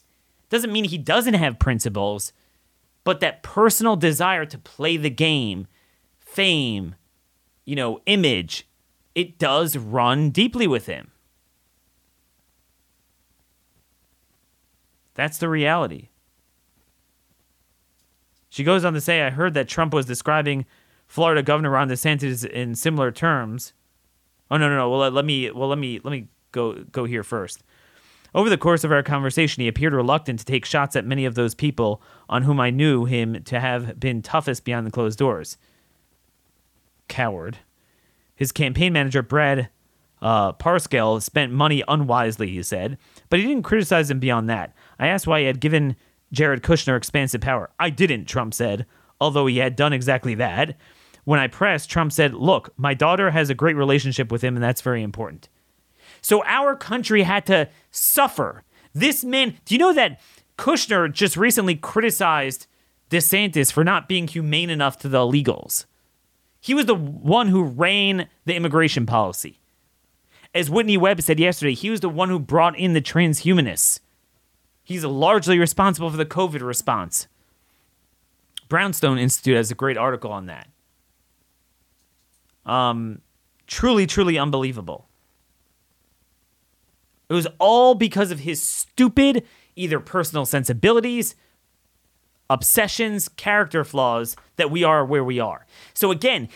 Doesn't 0.49 0.71
mean 0.71 0.83
he 0.83 0.97
doesn't 0.97 1.33
have 1.33 1.59
principles, 1.59 2.33
but 3.03 3.19
that 3.19 3.41
personal 3.41 3.95
desire 3.95 4.45
to 4.45 4.57
play 4.57 4.97
the 4.97 5.09
game, 5.09 5.67
fame, 6.19 6.95
you 7.65 7.75
know, 7.75 8.01
image, 8.05 8.67
it 9.15 9.39
does 9.39 9.77
run 9.77 10.29
deeply 10.29 10.67
with 10.67 10.85
him. 10.85 11.11
That's 15.13 15.37
the 15.37 15.49
reality. 15.49 16.09
She 18.49 18.63
goes 18.63 18.83
on 18.83 18.93
to 18.93 19.01
say, 19.01 19.21
I 19.21 19.29
heard 19.29 19.53
that 19.53 19.69
Trump 19.69 19.93
was 19.93 20.05
describing 20.05 20.65
Florida 21.11 21.43
Governor 21.43 21.71
Ron 21.71 21.89
DeSantis 21.89 22.45
in 22.45 22.73
similar 22.73 23.11
terms. 23.11 23.73
Oh 24.49 24.55
no 24.55 24.69
no 24.69 24.77
no. 24.77 24.89
Well 24.89 25.11
let 25.11 25.25
me 25.25 25.51
well 25.51 25.67
let 25.67 25.77
me 25.77 25.99
let 26.05 26.11
me 26.11 26.29
go 26.53 26.85
go 26.89 27.03
here 27.03 27.21
first. 27.21 27.63
Over 28.33 28.49
the 28.49 28.57
course 28.57 28.85
of 28.85 28.93
our 28.93 29.03
conversation, 29.03 29.59
he 29.59 29.67
appeared 29.67 29.91
reluctant 29.91 30.39
to 30.39 30.45
take 30.45 30.63
shots 30.63 30.95
at 30.95 31.05
many 31.05 31.25
of 31.25 31.35
those 31.35 31.53
people 31.53 32.01
on 32.29 32.43
whom 32.43 32.61
I 32.61 32.69
knew 32.69 33.03
him 33.03 33.43
to 33.43 33.59
have 33.59 33.99
been 33.99 34.21
toughest 34.21 34.63
behind 34.63 34.87
the 34.87 34.91
closed 34.91 35.19
doors. 35.19 35.57
Coward. 37.09 37.57
His 38.33 38.53
campaign 38.53 38.93
manager, 38.93 39.21
Brad 39.21 39.67
uh, 40.21 40.53
Parscale 40.53 41.21
spent 41.21 41.51
money 41.51 41.83
unwisely, 41.89 42.47
he 42.47 42.63
said, 42.63 42.97
but 43.29 43.37
he 43.37 43.45
didn't 43.45 43.63
criticize 43.63 44.09
him 44.09 44.21
beyond 44.21 44.49
that. 44.49 44.73
I 44.97 45.07
asked 45.07 45.27
why 45.27 45.41
he 45.41 45.45
had 45.45 45.59
given 45.59 45.97
Jared 46.31 46.63
Kushner 46.63 46.95
expansive 46.95 47.41
power. 47.41 47.69
I 47.77 47.89
didn't, 47.89 48.29
Trump 48.29 48.53
said, 48.53 48.85
although 49.19 49.47
he 49.47 49.57
had 49.57 49.75
done 49.75 49.91
exactly 49.91 50.35
that. 50.35 50.77
When 51.23 51.39
I 51.39 51.47
pressed, 51.47 51.89
Trump 51.89 52.11
said, 52.11 52.33
Look, 52.33 52.73
my 52.77 52.93
daughter 52.93 53.31
has 53.31 53.49
a 53.49 53.55
great 53.55 53.75
relationship 53.75 54.31
with 54.31 54.43
him, 54.43 54.55
and 54.55 54.63
that's 54.63 54.81
very 54.81 55.03
important. 55.03 55.49
So 56.21 56.43
our 56.45 56.75
country 56.75 57.23
had 57.23 57.45
to 57.47 57.69
suffer. 57.91 58.63
This 58.93 59.23
man, 59.23 59.55
do 59.65 59.75
you 59.75 59.79
know 59.79 59.93
that 59.93 60.19
Kushner 60.57 61.11
just 61.11 61.37
recently 61.37 61.75
criticized 61.75 62.67
DeSantis 63.09 63.71
for 63.71 63.83
not 63.83 64.07
being 64.07 64.27
humane 64.27 64.69
enough 64.69 64.97
to 64.99 65.09
the 65.09 65.19
illegals? 65.19 65.85
He 66.59 66.73
was 66.73 66.85
the 66.85 66.95
one 66.95 67.47
who 67.47 67.63
ran 67.63 68.27
the 68.45 68.55
immigration 68.55 69.05
policy. 69.05 69.59
As 70.53 70.69
Whitney 70.69 70.97
Webb 70.97 71.21
said 71.21 71.39
yesterday, 71.39 71.73
he 71.73 71.89
was 71.89 72.01
the 72.01 72.09
one 72.09 72.29
who 72.29 72.37
brought 72.37 72.77
in 72.77 72.93
the 72.93 73.01
transhumanists. 73.01 73.99
He's 74.83 75.05
largely 75.05 75.57
responsible 75.57 76.09
for 76.11 76.17
the 76.17 76.25
COVID 76.25 76.61
response. 76.61 77.27
Brownstone 78.67 79.17
Institute 79.17 79.55
has 79.55 79.71
a 79.71 79.75
great 79.75 79.97
article 79.97 80.31
on 80.31 80.45
that. 80.47 80.67
Um, 82.71 83.21
truly, 83.67 84.07
truly 84.07 84.37
unbelievable. 84.37 85.09
It 87.29 87.33
was 87.33 87.47
all 87.59 87.95
because 87.95 88.31
of 88.31 88.39
his 88.39 88.61
stupid, 88.61 89.45
either 89.75 89.99
personal 89.99 90.45
sensibilities, 90.45 91.35
obsessions, 92.49 93.27
character 93.27 93.83
flaws 93.83 94.37
that 94.55 94.71
we 94.71 94.85
are 94.85 95.05
where 95.05 95.23
we 95.23 95.37
are. 95.39 95.65
So, 95.93 96.11
again, 96.11 96.47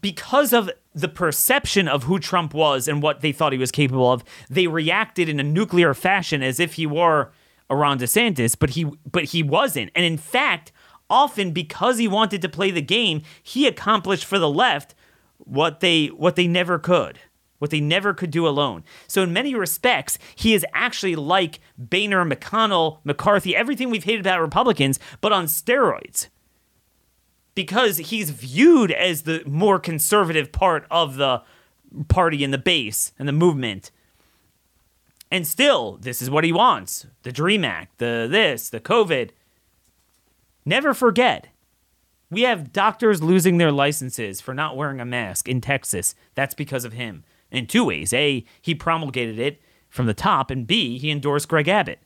because 0.00 0.52
of 0.52 0.70
the 0.94 1.08
perception 1.08 1.88
of 1.88 2.04
who 2.04 2.20
Trump 2.20 2.54
was 2.54 2.86
and 2.86 3.02
what 3.02 3.20
they 3.20 3.32
thought 3.32 3.52
he 3.52 3.58
was 3.58 3.72
capable 3.72 4.12
of, 4.12 4.22
they 4.48 4.68
reacted 4.68 5.28
in 5.28 5.40
a 5.40 5.44
nuclear 5.44 5.92
fashion 5.92 6.40
as 6.40 6.60
if 6.60 6.74
he 6.74 6.86
were 6.86 7.32
Ron 7.68 7.98
DeSantis, 7.98 8.56
but 8.56 8.70
he 8.70 8.84
but 9.10 9.24
he 9.24 9.42
wasn't. 9.42 9.90
And 9.96 10.04
in 10.04 10.18
fact, 10.18 10.70
often 11.10 11.50
because 11.50 11.98
he 11.98 12.06
wanted 12.06 12.42
to 12.42 12.48
play 12.48 12.70
the 12.70 12.80
game, 12.80 13.22
he 13.42 13.66
accomplished 13.66 14.24
for 14.24 14.38
the 14.38 14.50
left 14.50 14.94
what 15.38 15.80
they 15.80 16.06
what 16.08 16.36
they 16.36 16.46
never 16.46 16.78
could. 16.78 17.18
What 17.58 17.72
they 17.72 17.80
never 17.80 18.14
could 18.14 18.30
do 18.30 18.46
alone. 18.46 18.84
So, 19.08 19.24
in 19.24 19.32
many 19.32 19.52
respects, 19.52 20.16
he 20.36 20.54
is 20.54 20.64
actually 20.72 21.16
like 21.16 21.58
Boehner, 21.76 22.24
McConnell, 22.24 22.98
McCarthy, 23.02 23.56
everything 23.56 23.90
we've 23.90 24.04
hated 24.04 24.20
about 24.20 24.40
Republicans, 24.40 25.00
but 25.20 25.32
on 25.32 25.46
steroids 25.46 26.28
because 27.58 27.96
he's 27.96 28.30
viewed 28.30 28.92
as 28.92 29.22
the 29.22 29.42
more 29.44 29.80
conservative 29.80 30.52
part 30.52 30.86
of 30.92 31.16
the 31.16 31.42
party 32.06 32.44
and 32.44 32.54
the 32.54 32.58
base 32.58 33.10
and 33.18 33.26
the 33.26 33.32
movement. 33.32 33.90
And 35.28 35.44
still, 35.44 35.98
this 36.00 36.22
is 36.22 36.30
what 36.30 36.44
he 36.44 36.52
wants 36.52 37.08
the 37.24 37.32
Dream 37.32 37.64
Act, 37.64 37.98
the 37.98 38.28
this, 38.30 38.70
the 38.70 38.78
COVID. 38.78 39.30
Never 40.64 40.94
forget, 40.94 41.48
we 42.30 42.42
have 42.42 42.72
doctors 42.72 43.22
losing 43.22 43.58
their 43.58 43.72
licenses 43.72 44.40
for 44.40 44.54
not 44.54 44.76
wearing 44.76 45.00
a 45.00 45.04
mask 45.04 45.48
in 45.48 45.60
Texas. 45.60 46.14
That's 46.34 46.54
because 46.54 46.84
of 46.84 46.92
him. 46.92 47.24
In 47.50 47.66
two 47.66 47.84
ways 47.84 48.12
A, 48.12 48.44
he 48.60 48.74
promulgated 48.74 49.38
it 49.38 49.62
from 49.88 50.06
the 50.06 50.14
top, 50.14 50.50
and 50.50 50.66
B, 50.66 50.98
he 50.98 51.10
endorsed 51.10 51.48
Greg 51.48 51.68
Abbott. 51.68 52.00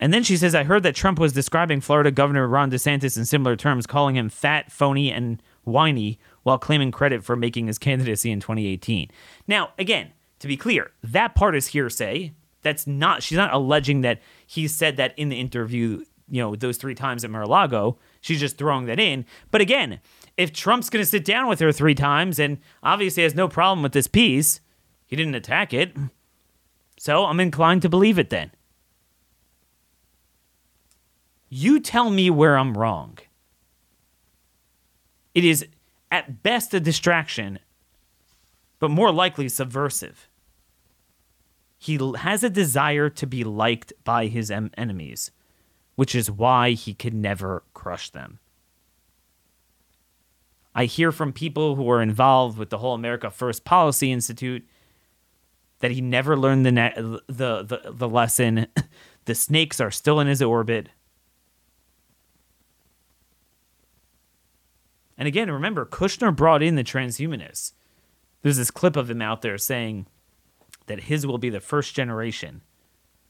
And 0.00 0.12
then 0.12 0.24
she 0.24 0.36
says, 0.36 0.52
I 0.52 0.64
heard 0.64 0.82
that 0.82 0.96
Trump 0.96 1.20
was 1.20 1.32
describing 1.32 1.80
Florida 1.80 2.10
Governor 2.10 2.48
Ron 2.48 2.72
DeSantis 2.72 3.16
in 3.16 3.24
similar 3.24 3.54
terms, 3.54 3.86
calling 3.86 4.16
him 4.16 4.28
fat, 4.28 4.72
phony, 4.72 5.12
and 5.12 5.40
whiny 5.62 6.18
while 6.42 6.58
claiming 6.58 6.90
credit 6.90 7.22
for 7.22 7.36
making 7.36 7.68
his 7.68 7.78
candidacy 7.78 8.32
in 8.32 8.40
2018. 8.40 9.08
Now, 9.46 9.70
again, 9.78 10.10
to 10.40 10.48
be 10.48 10.56
clear, 10.56 10.90
that 11.04 11.36
part 11.36 11.54
is 11.54 11.68
hearsay. 11.68 12.32
That's 12.62 12.86
not, 12.86 13.22
she's 13.22 13.38
not 13.38 13.52
alleging 13.52 14.00
that 14.02 14.20
he 14.46 14.68
said 14.68 14.96
that 14.96 15.18
in 15.18 15.28
the 15.28 15.40
interview, 15.40 16.04
you 16.30 16.40
know, 16.40 16.54
those 16.54 16.76
three 16.76 16.94
times 16.94 17.24
at 17.24 17.30
Mar 17.30 17.42
a 17.42 17.46
Lago. 17.46 17.98
She's 18.20 18.40
just 18.40 18.56
throwing 18.56 18.86
that 18.86 19.00
in. 19.00 19.26
But 19.50 19.60
again, 19.60 20.00
if 20.36 20.52
Trump's 20.52 20.88
going 20.88 21.02
to 21.02 21.10
sit 21.10 21.24
down 21.24 21.48
with 21.48 21.60
her 21.60 21.72
three 21.72 21.94
times 21.94 22.38
and 22.38 22.58
obviously 22.82 23.22
has 23.24 23.34
no 23.34 23.48
problem 23.48 23.82
with 23.82 23.92
this 23.92 24.06
piece, 24.06 24.60
he 25.06 25.16
didn't 25.16 25.34
attack 25.34 25.74
it. 25.74 25.94
So 26.98 27.26
I'm 27.26 27.40
inclined 27.40 27.82
to 27.82 27.88
believe 27.88 28.18
it 28.18 28.30
then. 28.30 28.52
You 31.48 31.80
tell 31.80 32.08
me 32.08 32.30
where 32.30 32.56
I'm 32.56 32.78
wrong. 32.78 33.18
It 35.34 35.44
is 35.44 35.66
at 36.10 36.42
best 36.42 36.72
a 36.72 36.80
distraction, 36.80 37.58
but 38.78 38.90
more 38.90 39.10
likely 39.12 39.48
subversive. 39.48 40.28
He 41.82 41.98
has 42.18 42.44
a 42.44 42.48
desire 42.48 43.10
to 43.10 43.26
be 43.26 43.42
liked 43.42 43.92
by 44.04 44.28
his 44.28 44.52
em- 44.52 44.70
enemies, 44.76 45.32
which 45.96 46.14
is 46.14 46.30
why 46.30 46.70
he 46.70 46.94
could 46.94 47.12
never 47.12 47.64
crush 47.74 48.08
them. 48.08 48.38
I 50.76 50.84
hear 50.84 51.10
from 51.10 51.32
people 51.32 51.74
who 51.74 51.90
are 51.90 52.00
involved 52.00 52.56
with 52.56 52.70
the 52.70 52.78
whole 52.78 52.94
America 52.94 53.32
First 53.32 53.64
Policy 53.64 54.12
Institute 54.12 54.64
that 55.80 55.90
he 55.90 56.00
never 56.00 56.36
learned 56.36 56.64
the 56.64 56.70
ne- 56.70 56.94
the, 56.94 57.64
the 57.64 57.90
the 57.90 58.08
lesson. 58.08 58.68
the 59.24 59.34
snakes 59.34 59.80
are 59.80 59.90
still 59.90 60.20
in 60.20 60.28
his 60.28 60.40
orbit. 60.40 60.88
And 65.18 65.26
again, 65.26 65.50
remember, 65.50 65.84
Kushner 65.84 66.34
brought 66.34 66.62
in 66.62 66.76
the 66.76 66.84
transhumanists. 66.84 67.72
There's 68.42 68.58
this 68.58 68.70
clip 68.70 68.94
of 68.94 69.10
him 69.10 69.20
out 69.20 69.42
there 69.42 69.58
saying 69.58 70.06
that 70.86 71.04
his 71.04 71.26
will 71.26 71.38
be 71.38 71.50
the 71.50 71.60
first 71.60 71.94
generation 71.94 72.62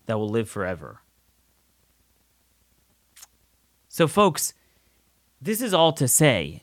that 0.07 0.19
will 0.19 0.29
live 0.29 0.49
forever. 0.49 1.01
So, 3.89 4.09
folks, 4.09 4.55
this 5.41 5.61
is 5.61 5.75
all 5.75 5.93
to 5.95 6.09
say, 6.09 6.63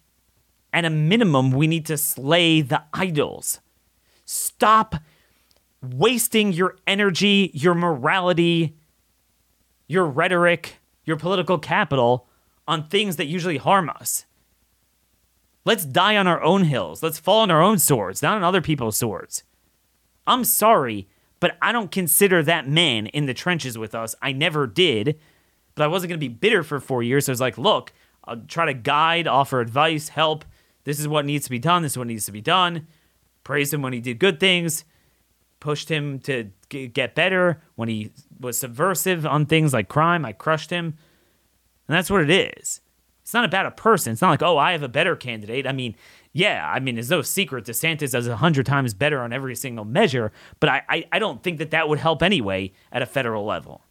at 0.73 0.85
a 0.85 0.89
minimum, 0.89 1.51
we 1.51 1.67
need 1.67 1.85
to 1.87 1.97
slay 1.97 2.61
the 2.61 2.83
idols. 2.93 3.59
Stop 4.25 4.95
wasting 5.81 6.53
your 6.53 6.75
energy, 6.85 7.51
your 7.53 7.75
morality, 7.75 8.75
your 9.87 10.05
rhetoric, 10.05 10.79
your 11.05 11.17
political 11.17 11.57
capital 11.57 12.27
on 12.67 12.87
things 12.87 13.15
that 13.15 13.25
usually 13.25 13.57
harm 13.57 13.89
us. 13.89 14.25
Let's 15.65 15.85
die 15.85 16.17
on 16.17 16.27
our 16.27 16.41
own 16.41 16.63
hills. 16.63 17.03
Let's 17.03 17.19
fall 17.19 17.41
on 17.41 17.51
our 17.51 17.61
own 17.61 17.79
swords, 17.79 18.21
not 18.21 18.35
on 18.35 18.43
other 18.43 18.61
people's 18.61 18.97
swords. 18.97 19.43
I'm 20.29 20.45
sorry, 20.45 21.09
but 21.41 21.57
I 21.61 21.73
don't 21.73 21.91
consider 21.91 22.41
that 22.43 22.69
man 22.69 23.07
in 23.07 23.25
the 23.25 23.33
trenches 23.33 23.77
with 23.77 23.93
us. 23.93 24.15
I 24.21 24.31
never 24.31 24.65
did. 24.65 25.19
But 25.75 25.85
I 25.85 25.87
wasn't 25.87 26.09
going 26.09 26.19
to 26.19 26.27
be 26.27 26.33
bitter 26.33 26.61
for 26.61 26.81
four 26.81 27.03
years. 27.03 27.25
So 27.25 27.31
I 27.31 27.33
was 27.33 27.39
like, 27.39 27.57
look, 27.57 27.93
I'll 28.25 28.41
try 28.47 28.65
to 28.65 28.73
guide, 28.73 29.27
offer 29.27 29.61
advice, 29.61 30.09
help. 30.09 30.43
This 30.83 30.99
is 30.99 31.07
what 31.07 31.25
needs 31.25 31.45
to 31.45 31.49
be 31.49 31.59
done. 31.59 31.83
This 31.83 31.93
is 31.93 31.97
what 31.97 32.07
needs 32.07 32.25
to 32.25 32.33
be 32.33 32.41
done. 32.41 32.85
Praise 33.45 33.73
him 33.73 33.81
when 33.81 33.93
he 33.93 34.01
did 34.01 34.19
good 34.19 34.41
things. 34.41 34.83
Pushed 35.61 35.87
him 35.87 36.19
to 36.19 36.51
get 36.69 37.15
better. 37.15 37.61
When 37.75 37.87
he 37.87 38.11
was 38.39 38.57
subversive 38.57 39.25
on 39.25 39.45
things 39.45 39.71
like 39.71 39.87
crime, 39.87 40.25
I 40.25 40.33
crushed 40.33 40.69
him. 40.69 40.97
And 41.87 41.95
that's 41.95 42.09
what 42.09 42.21
it 42.21 42.29
is. 42.29 42.81
It's 43.29 43.33
not 43.35 43.45
about 43.45 43.67
a 43.67 43.71
person. 43.71 44.11
It's 44.11 44.23
not 44.23 44.31
like, 44.31 44.41
oh, 44.41 44.57
I 44.57 44.71
have 44.71 44.81
a 44.81 44.87
better 44.87 45.15
candidate. 45.15 45.67
I 45.67 45.71
mean, 45.71 45.95
yeah, 46.33 46.67
I 46.67 46.79
mean, 46.79 46.97
it's 46.97 47.11
no 47.11 47.21
secret 47.21 47.63
DeSantis 47.63 48.13
does 48.13 48.25
a 48.25 48.37
hundred 48.37 48.65
times 48.65 48.95
better 48.95 49.21
on 49.21 49.31
every 49.31 49.55
single 49.55 49.85
measure, 49.85 50.31
but 50.59 50.67
I, 50.67 50.81
I, 50.89 51.05
I 51.11 51.19
don't 51.19 51.43
think 51.43 51.59
that 51.59 51.69
that 51.69 51.87
would 51.87 51.99
help 51.99 52.23
anyway 52.23 52.71
at 52.91 53.03
a 53.03 53.05
federal 53.05 53.45
level. 53.45 53.83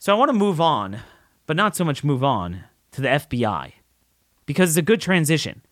So 0.00 0.12
I 0.12 0.18
want 0.18 0.30
to 0.30 0.32
move 0.32 0.60
on, 0.60 0.98
but 1.46 1.54
not 1.54 1.76
so 1.76 1.84
much 1.84 2.02
move 2.02 2.24
on 2.24 2.64
to 2.90 3.00
the 3.00 3.06
FBI 3.10 3.74
because 4.46 4.70
it's 4.70 4.78
a 4.78 4.82
good 4.82 5.00
transition. 5.00 5.62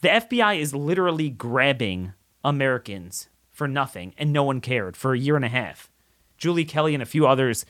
The 0.00 0.08
FBI 0.08 0.58
is 0.58 0.74
literally 0.74 1.30
grabbing 1.30 2.12
Americans 2.44 3.28
for 3.52 3.68
nothing, 3.68 4.14
and 4.18 4.32
no 4.32 4.42
one 4.42 4.60
cared 4.60 4.96
for 4.96 5.14
a 5.14 5.18
year 5.18 5.36
and 5.36 5.44
a 5.44 5.48
half. 5.48 5.92
Julie 6.38 6.64
Kelly 6.64 6.92
and 6.92 7.02
a 7.02 7.06
few 7.06 7.26
others 7.26 7.64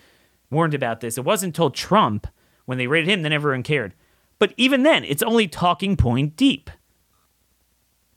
warned 0.51 0.75
about 0.75 1.01
this. 1.01 1.19
It 1.19 1.25
wasn't 1.25 1.55
until 1.55 1.71
Trump, 1.71 2.27
when 2.65 2.79
they 2.79 2.87
raided 2.87 3.09
him, 3.09 3.23
then 3.23 3.33
everyone 3.33 3.63
cared. 3.63 3.95
But 4.39 4.53
even 4.57 4.83
then, 4.83 5.05
it's 5.05 5.23
only 5.23 5.49
talking 5.49 5.97
point 5.97 6.37
deep. 6.37 6.71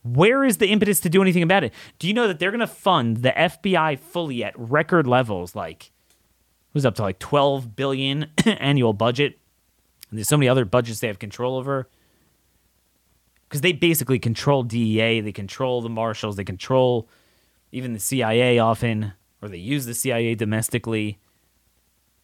Where 0.03 0.43
is 0.43 0.57
the 0.57 0.67
impetus 0.67 0.99
to 1.01 1.09
do 1.09 1.21
anything 1.21 1.43
about 1.43 1.63
it? 1.63 1.73
Do 1.97 2.07
you 2.07 2.13
know 2.13 2.27
that 2.27 2.39
they're 2.39 2.51
going 2.51 2.59
to 2.59 2.67
fund 2.67 3.17
the 3.17 3.31
FBI 3.31 3.99
fully 3.99 4.43
at 4.43 4.57
record 4.57 5.07
levels? 5.07 5.55
Like, 5.55 5.85
it 5.85 6.73
was 6.73 6.85
up 6.85 6.95
to 6.95 7.01
like 7.01 7.19
12 7.19 7.75
billion 7.75 8.27
annual 8.45 8.93
budget. 8.93 9.39
And 10.09 10.17
there's 10.17 10.27
so 10.27 10.37
many 10.37 10.47
other 10.47 10.65
budgets 10.65 10.99
they 10.99 11.07
have 11.07 11.19
control 11.19 11.57
over. 11.57 11.89
Because 13.47 13.61
they 13.61 13.73
basically 13.73 14.19
control 14.19 14.63
DEA, 14.63 15.21
they 15.21 15.31
control 15.31 15.81
the 15.81 15.89
marshals, 15.89 16.35
they 16.35 16.43
control 16.43 17.09
even 17.71 17.93
the 17.93 17.99
CIA 17.99 18.59
often, 18.59 19.13
or 19.41 19.49
they 19.49 19.57
use 19.57 19.85
the 19.85 19.95
CIA 19.95 20.35
domestically. 20.35 21.17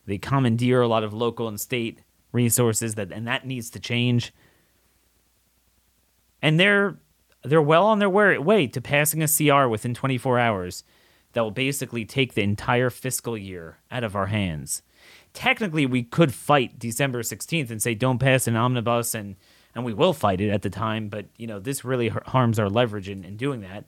They 0.05 0.17
commandeer 0.17 0.81
a 0.81 0.87
lot 0.87 1.03
of 1.03 1.13
local 1.13 1.47
and 1.47 1.59
state 1.59 1.99
resources 2.31 2.95
that 2.95 3.11
and 3.11 3.27
that 3.27 3.45
needs 3.45 3.69
to 3.71 3.79
change. 3.79 4.33
And 6.41 6.59
they're 6.59 6.99
they're 7.43 7.61
well 7.61 7.85
on 7.85 7.99
their 7.99 8.09
way, 8.09 8.67
to 8.67 8.81
passing 8.81 9.21
a 9.21 9.27
CR 9.27 9.67
within 9.67 9.93
24 9.93 10.39
hours 10.39 10.83
that 11.33 11.41
will 11.41 11.51
basically 11.51 12.05
take 12.05 12.33
the 12.33 12.41
entire 12.41 12.89
fiscal 12.89 13.37
year 13.37 13.77
out 13.91 14.03
of 14.03 14.15
our 14.15 14.27
hands. 14.27 14.81
Technically, 15.33 15.85
we 15.85 16.01
could 16.01 16.33
fight 16.33 16.79
December 16.79 17.21
16th 17.21 17.69
and 17.69 17.81
say 17.81 17.93
don't 17.93 18.19
pass 18.19 18.47
an 18.47 18.55
omnibus 18.55 19.13
and 19.13 19.35
and 19.75 19.83
we 19.83 19.93
will 19.93 20.13
fight 20.13 20.39
it 20.39 20.49
at 20.49 20.61
the 20.61 20.69
time, 20.69 21.09
but 21.09 21.25
you 21.37 21.45
know, 21.47 21.59
this 21.59 21.83
really 21.83 22.07
harms 22.07 22.57
our 22.57 22.69
leverage 22.69 23.09
in, 23.09 23.25
in 23.25 23.35
doing 23.35 23.61
that. 23.61 23.85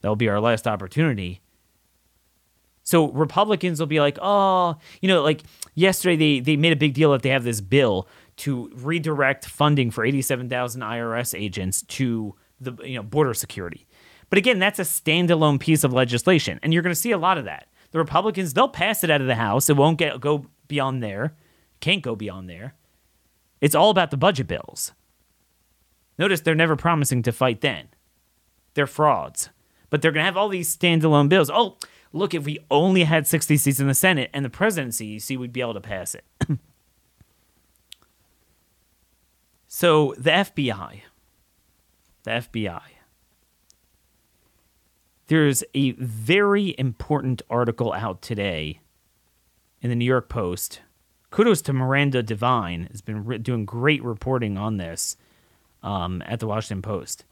That'll 0.00 0.16
be 0.16 0.28
our 0.28 0.40
last 0.40 0.66
opportunity. 0.66 1.40
So 2.84 3.10
Republicans 3.10 3.80
will 3.80 3.86
be 3.86 4.00
like, 4.00 4.18
oh, 4.20 4.76
you 5.00 5.08
know, 5.08 5.22
like 5.22 5.42
yesterday 5.74 6.16
they, 6.16 6.40
they 6.40 6.56
made 6.56 6.72
a 6.72 6.76
big 6.76 6.94
deal 6.94 7.12
that 7.12 7.22
they 7.22 7.30
have 7.30 7.44
this 7.44 7.60
bill 7.60 8.06
to 8.36 8.70
redirect 8.74 9.46
funding 9.46 9.90
for 9.90 10.04
87,000 10.04 10.80
IRS 10.80 11.38
agents 11.38 11.82
to 11.82 12.34
the 12.60 12.76
you 12.84 12.96
know 12.96 13.02
border 13.02 13.34
security. 13.34 13.86
But 14.30 14.38
again, 14.38 14.58
that's 14.58 14.78
a 14.78 14.82
standalone 14.82 15.60
piece 15.60 15.84
of 15.84 15.92
legislation, 15.92 16.58
and 16.62 16.72
you're 16.72 16.82
going 16.82 16.94
to 16.94 17.00
see 17.00 17.12
a 17.12 17.18
lot 17.18 17.38
of 17.38 17.44
that. 17.44 17.68
The 17.90 17.98
Republicans 17.98 18.54
they'll 18.54 18.68
pass 18.68 19.04
it 19.04 19.10
out 19.10 19.20
of 19.20 19.26
the 19.26 19.34
House. 19.34 19.70
It 19.70 19.76
won't 19.76 19.98
get 19.98 20.20
go 20.20 20.46
beyond 20.68 21.02
there. 21.02 21.36
Can't 21.80 22.02
go 22.02 22.16
beyond 22.16 22.48
there. 22.48 22.74
It's 23.60 23.74
all 23.74 23.90
about 23.90 24.10
the 24.10 24.16
budget 24.16 24.46
bills. 24.46 24.92
Notice 26.18 26.40
they're 26.40 26.54
never 26.54 26.76
promising 26.76 27.22
to 27.22 27.32
fight 27.32 27.60
then. 27.60 27.88
They're 28.74 28.86
frauds. 28.86 29.50
But 29.90 30.02
they're 30.02 30.12
going 30.12 30.22
to 30.22 30.26
have 30.26 30.36
all 30.36 30.48
these 30.48 30.74
standalone 30.76 31.28
bills. 31.28 31.50
Oh, 31.52 31.76
look, 32.14 32.32
if 32.32 32.44
we 32.44 32.58
only 32.70 33.04
had 33.04 33.26
60 33.26 33.56
seats 33.56 33.80
in 33.80 33.88
the 33.88 33.94
Senate 33.94 34.30
and 34.32 34.44
the 34.44 34.50
presidency, 34.50 35.04
you 35.06 35.20
see, 35.20 35.36
we'd 35.36 35.52
be 35.52 35.60
able 35.60 35.74
to 35.74 35.80
pass 35.80 36.14
it. 36.14 36.24
so 39.68 40.14
the 40.16 40.30
FBI, 40.30 41.00
the 42.22 42.30
FBI, 42.30 42.82
there's 45.26 45.64
a 45.74 45.92
very 45.92 46.74
important 46.78 47.42
article 47.50 47.92
out 47.92 48.22
today 48.22 48.80
in 49.82 49.90
the 49.90 49.96
New 49.96 50.04
York 50.04 50.28
Post. 50.28 50.80
Kudos 51.30 51.62
to 51.62 51.72
Miranda 51.72 52.22
Devine, 52.22 52.86
has 52.92 53.00
been 53.00 53.24
re- 53.24 53.38
doing 53.38 53.64
great 53.64 54.02
reporting 54.04 54.56
on 54.56 54.76
this 54.76 55.16
um, 55.82 56.22
at 56.26 56.38
the 56.38 56.46
Washington 56.46 56.80
Post. 56.80 57.24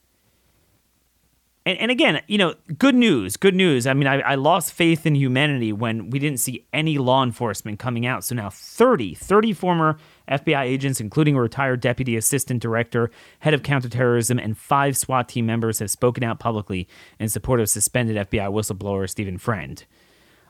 And, 1.65 1.79
and 1.79 1.91
again, 1.91 2.23
you 2.27 2.39
know, 2.39 2.55
good 2.79 2.95
news, 2.95 3.37
good 3.37 3.55
news. 3.55 3.87
I 3.87 3.95
mean, 3.95 4.09
I, 4.09 4.21
I 4.21 4.35
lost 4.35 4.73
faith 4.73 5.07
in 5.07 5.15
humanity 5.15 5.73
when 5.73 6.11
we 6.11 6.19
didn't 6.19 6.41
see 6.41 6.67
any 6.73 6.99
law 6.99 7.23
enforcement 7.23 7.79
coming 7.79 8.05
out. 8.05 8.25
So 8.25 8.35
now 8.35 8.51
30, 8.51 9.15
30 9.15 9.53
former 9.53 9.97
FBI 10.29 10.63
agents, 10.63 11.01
including 11.01 11.37
a 11.37 11.41
retired 11.41 11.81
deputy 11.81 12.17
assistant 12.17 12.61
director, 12.61 13.11
head 13.41 13.55
of 13.55 13.63
counterterrorism, 13.63 14.39
and 14.39 14.59
five 14.59 14.97
SWAT 14.97 15.29
team 15.29 15.47
members 15.47 15.79
have 15.79 15.91
spoken 15.91 16.25
out 16.25 16.41
publicly 16.41 16.89
in 17.21 17.29
support 17.29 17.61
of 17.61 17.69
suspended 17.69 18.29
FBI 18.29 18.49
whistleblower 18.51 19.09
Stephen 19.09 19.39
Friend. 19.39 19.85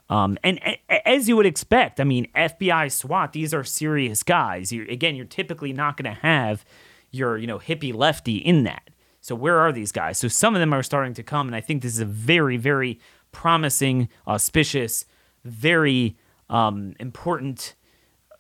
Um, 0.09 0.39
and 0.43 0.59
a- 0.65 1.09
as 1.09 1.29
you 1.29 1.37
would 1.37 1.47
expect, 1.47 2.01
I 2.01 2.05
mean, 2.05 2.29
FBI 2.35 2.91
SWAT, 2.91 3.33
these 3.33 3.53
are 3.53 3.65
serious 3.65 4.23
guys. 4.23 4.73
You're, 4.73 4.89
again, 4.89 5.15
you're 5.15 5.25
typically 5.27 5.73
not 5.73 5.97
going 5.97 6.15
to 6.15 6.21
have 6.21 6.65
your, 7.11 7.37
you 7.37 7.47
know, 7.47 7.59
hippie 7.59 7.95
lefty 7.95 8.37
in 8.37 8.65
that. 8.65 8.89
So 9.23 9.37
where 9.37 9.59
are 9.59 9.73
these 9.73 9.93
guys? 9.93 10.19
So 10.19 10.27
some 10.27 10.55
of 10.55 10.61
them 10.61 10.75
are 10.75 10.83
starting 10.83 11.15
to 11.15 11.23
come, 11.23 11.47
and 11.47 11.55
I 11.55 11.61
think 11.61 11.83
this 11.83 11.95
is 11.95 12.01
a 12.01 12.05
very, 12.05 12.57
very 12.57 12.99
promising, 13.31 14.09
auspicious, 14.27 15.07
very 15.45 16.17
um, 16.51 16.95
important 16.99 17.77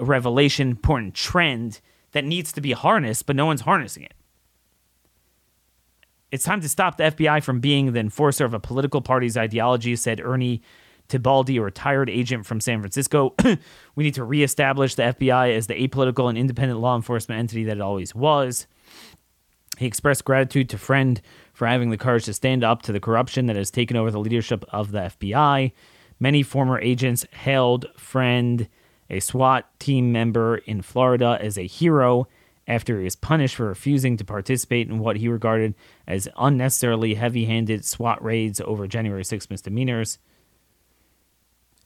revelation, 0.00 0.68
important 0.68 1.14
trend 1.14 1.80
that 2.10 2.24
needs 2.24 2.52
to 2.52 2.60
be 2.60 2.72
harnessed, 2.72 3.26
but 3.26 3.36
no 3.36 3.46
one's 3.46 3.60
harnessing 3.62 4.02
it. 4.02 4.14
It's 6.32 6.44
time 6.44 6.60
to 6.62 6.68
stop 6.68 6.96
the 6.96 7.04
FBI 7.04 7.44
from 7.44 7.60
being 7.60 7.92
the 7.92 8.00
enforcer 8.00 8.44
of 8.44 8.52
a 8.52 8.60
political 8.60 9.00
party's 9.00 9.36
ideology, 9.36 9.94
said 9.94 10.20
Ernie 10.20 10.62
Tibaldi, 11.08 11.58
a 11.58 11.62
retired 11.62 12.10
agent 12.10 12.44
from 12.44 12.60
San 12.60 12.80
Francisco. 12.80 13.34
we 13.94 14.02
need 14.02 14.14
to 14.14 14.24
reestablish 14.24 14.96
the 14.96 15.02
FBI 15.02 15.56
as 15.56 15.68
the 15.68 15.74
apolitical 15.74 16.28
and 16.28 16.36
independent 16.36 16.80
law 16.80 16.96
enforcement 16.96 17.38
entity 17.38 17.64
that 17.64 17.76
it 17.76 17.82
always 17.82 18.16
was. 18.16 18.66
He 19.82 19.88
expressed 19.88 20.24
gratitude 20.24 20.68
to 20.70 20.78
Friend 20.78 21.20
for 21.52 21.66
having 21.66 21.90
the 21.90 21.98
courage 21.98 22.26
to 22.26 22.32
stand 22.32 22.62
up 22.62 22.82
to 22.82 22.92
the 22.92 23.00
corruption 23.00 23.46
that 23.46 23.56
has 23.56 23.68
taken 23.68 23.96
over 23.96 24.12
the 24.12 24.20
leadership 24.20 24.64
of 24.68 24.92
the 24.92 25.00
FBI. 25.00 25.72
Many 26.20 26.44
former 26.44 26.78
agents 26.78 27.26
hailed 27.32 27.86
Friend, 27.96 28.68
a 29.10 29.18
SWAT 29.18 29.68
team 29.80 30.12
member 30.12 30.58
in 30.58 30.82
Florida, 30.82 31.36
as 31.40 31.58
a 31.58 31.66
hero 31.66 32.28
after 32.68 32.98
he 32.98 33.04
was 33.04 33.16
punished 33.16 33.56
for 33.56 33.66
refusing 33.66 34.16
to 34.18 34.24
participate 34.24 34.88
in 34.88 35.00
what 35.00 35.16
he 35.16 35.26
regarded 35.26 35.74
as 36.06 36.28
unnecessarily 36.36 37.14
heavy 37.14 37.46
handed 37.46 37.84
SWAT 37.84 38.22
raids 38.22 38.60
over 38.60 38.86
January 38.86 39.24
6 39.24 39.50
misdemeanors. 39.50 40.18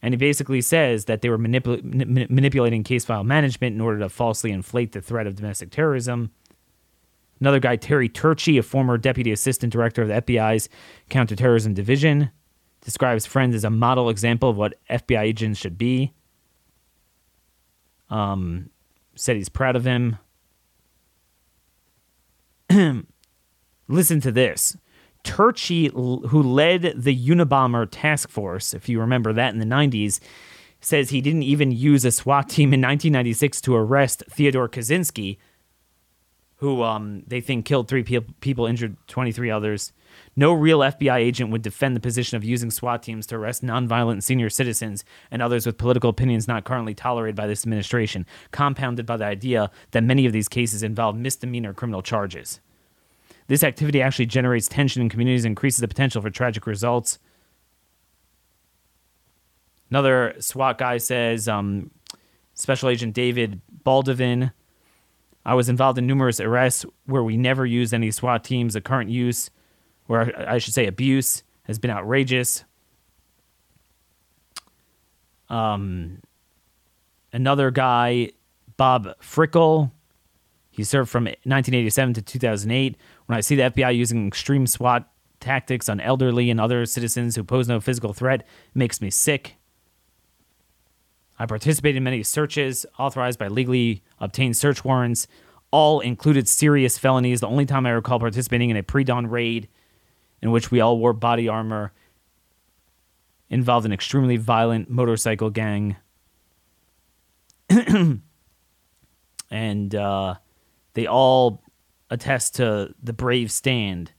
And 0.03 0.13
he 0.13 0.19
basically 0.19 0.61
says 0.61 1.07
that 1.07 1.23
they 1.23 1.31
were 1.31 1.39
manipul- 1.39 1.83
manipulating 2.29 2.85
case 2.85 3.07
file 3.07 3.25
management 3.25 3.75
in 3.75 3.81
order 3.81 4.01
to 4.01 4.11
falsely 4.11 4.51
inflate 4.51 4.93
the 4.93 5.01
threat 5.01 5.27
of 5.27 5.37
domestic 5.37 5.71
terrorism. 5.71 6.31
Another 7.41 7.61
guy, 7.61 7.77
Terry 7.77 8.09
Turchi, 8.09 8.59
a 8.59 8.63
former 8.63 8.97
deputy 8.97 9.31
assistant 9.31 9.73
director 9.73 10.03
of 10.03 10.09
the 10.09 10.15
FBI's 10.15 10.69
counterterrorism 11.11 11.75
division, 11.75 12.31
describes 12.81 13.27
Friends 13.27 13.55
as 13.55 13.65
a 13.65 13.71
model 13.71 14.09
example 14.09 14.49
of 14.49 14.57
what 14.57 14.75
FBI 14.89 15.21
agents 15.21 15.61
should 15.61 15.77
be. 15.77 16.13
Um, 18.09 18.71
said 19.15 19.37
he's 19.37 19.49
proud 19.49 19.77
of 19.77 19.85
him. 19.85 20.19
Listen 23.89 24.21
to 24.21 24.33
this. 24.33 24.77
Turchi, 25.25 25.91
who 25.93 26.43
led 26.43 26.95
the 26.97 27.29
Unabomber 27.29 27.89
task 27.91 28.29
force, 28.29 28.73
if 28.73 28.89
you 28.89 29.01
remember 29.01 29.33
that 29.33 29.53
in 29.53 29.59
the 29.59 29.67
90s, 29.67 30.21
says 30.81 31.11
he 31.11 31.21
didn't 31.21 31.43
even 31.43 31.73
use 31.73 32.05
a 32.05 32.13
SWAT 32.13 32.49
team 32.49 32.69
in 32.69 32.81
1996 32.81 33.61
to 33.63 33.75
arrest 33.75 34.23
Theodore 34.31 34.69
Kaczynski, 34.69 35.39
who 36.57 36.83
um, 36.83 37.23
they 37.27 37.41
think 37.41 37.67
killed 37.67 37.89
three 37.89 38.03
pe- 38.03 38.21
people, 38.41 38.67
injured 38.67 38.97
23 39.09 39.51
others. 39.51 39.93
No 40.35 40.53
real 40.53 40.79
FBI 40.79 41.17
agent 41.17 41.51
would 41.51 41.61
defend 41.61 41.95
the 41.95 42.01
position 42.01 42.37
of 42.37 42.45
using 42.45 42.71
SWAT 42.71 43.03
teams 43.03 43.27
to 43.27 43.37
arrest 43.37 43.63
nonviolent 43.63 44.23
senior 44.23 44.49
citizens 44.49 45.05
and 45.31 45.43
others 45.43 45.67
with 45.67 45.77
political 45.77 46.09
opinions 46.09 46.49
not 46.49 46.65
currently 46.65 46.95
tolerated 46.95 47.37
by 47.37 47.47
this 47.47 47.65
administration, 47.65 48.25
compounded 48.53 49.05
by 49.05 49.19
the 49.19 49.27
idea 49.27 49.71
that 49.91 50.03
many 50.03 50.25
of 50.25 50.33
these 50.33 50.49
cases 50.49 50.83
involve 50.83 51.17
misdemeanor 51.17 51.75
criminal 51.75 52.03
charges. 52.03 52.61
This 53.49 53.63
activity 53.63 54.01
actually 54.01 54.27
generates 54.27 54.67
tension 54.67 55.03
in 55.03 55.09
communities 55.11 55.45
and 55.45 55.53
increases 55.53 55.81
the 55.81 55.89
potential 55.89 56.23
for 56.23 56.31
tragic 56.31 56.67
results. 56.67 57.19
Another 59.91 60.35
SWAT 60.39 60.79
guy 60.79 60.97
says, 60.97 61.49
um, 61.49 61.91
Special 62.55 62.89
Agent 62.89 63.15
David 63.15 63.61
Baldovin 63.85 64.53
I 65.47 65.55
was 65.55 65.69
involved 65.69 65.97
in 65.97 66.09
numerous 66.09 66.41
arrests 66.41 66.85
where 67.07 67.23
we 67.23 67.37
never 67.37 67.65
used 67.65 67.95
any 67.95 68.11
SWAT 68.11 68.43
teams. 68.43 68.75
The 68.75 68.81
current 68.81 69.11
use, 69.11 69.49
or 70.09 70.33
I 70.37 70.59
should 70.59 70.75
say 70.75 70.89
abuse, 70.89 71.45
has 71.63 71.79
been 71.79 71.91
outrageous. 71.91 72.65
Um, 75.49 76.19
another 77.33 77.71
guy, 77.71 78.33
Bob 78.77 79.15
Frickel, 79.23 79.93
he 80.69 80.83
served 80.83 81.11
from 81.11 81.27
1987 81.27 82.15
to 82.15 82.23
2008. 82.23 82.97
When 83.27 83.39
I 83.39 83.41
see 83.41 83.55
the 83.55 83.71
FBI 83.71 83.97
using 83.97 84.27
extreme 84.27 84.67
SWAT 84.67 85.09
tactics 85.39 85.89
on 85.89 86.01
elderly 86.01 86.51
and 86.51 86.61
other 86.61 86.85
citizens 86.87 87.37
who 87.37 87.45
pose 87.45 87.69
no 87.69 87.79
physical 87.81 88.13
threat, 88.13 88.45
makes 88.75 89.01
me 89.01 89.11
sick. 89.11 89.55
I 91.39 91.47
participated 91.47 91.97
in 91.97 92.05
many 92.05 92.23
searches 92.23 92.87
authorized 92.99 93.39
by 93.39 93.49
legally 93.49 94.03
obtained 94.19 94.57
search 94.57 94.85
warrants. 94.85 95.27
All 95.71 96.01
included 96.01 96.49
serious 96.49 96.97
felonies. 96.97 97.41
The 97.41 97.49
only 97.49 97.67
time 97.67 97.87
I 97.87 97.91
recall 97.91 98.19
participating 98.19 98.71
in 98.71 98.77
a 98.77 98.83
pre 98.83 99.05
dawn 99.05 99.27
raid 99.27 99.69
in 100.41 100.51
which 100.51 100.71
we 100.71 100.81
all 100.81 100.99
wore 100.99 101.13
body 101.13 101.49
armor 101.49 101.93
involved 103.51 103.87
an 103.87 103.93
extremely 103.93 104.37
violent 104.37 104.89
motorcycle 104.91 105.51
gang. 105.51 105.97
and 109.51 109.95
uh, 109.95 110.35
they 110.95 111.07
all 111.07 111.63
attest 112.11 112.55
to 112.57 112.95
the 113.03 113.13
brave 113.13 113.51
stand 113.51 114.13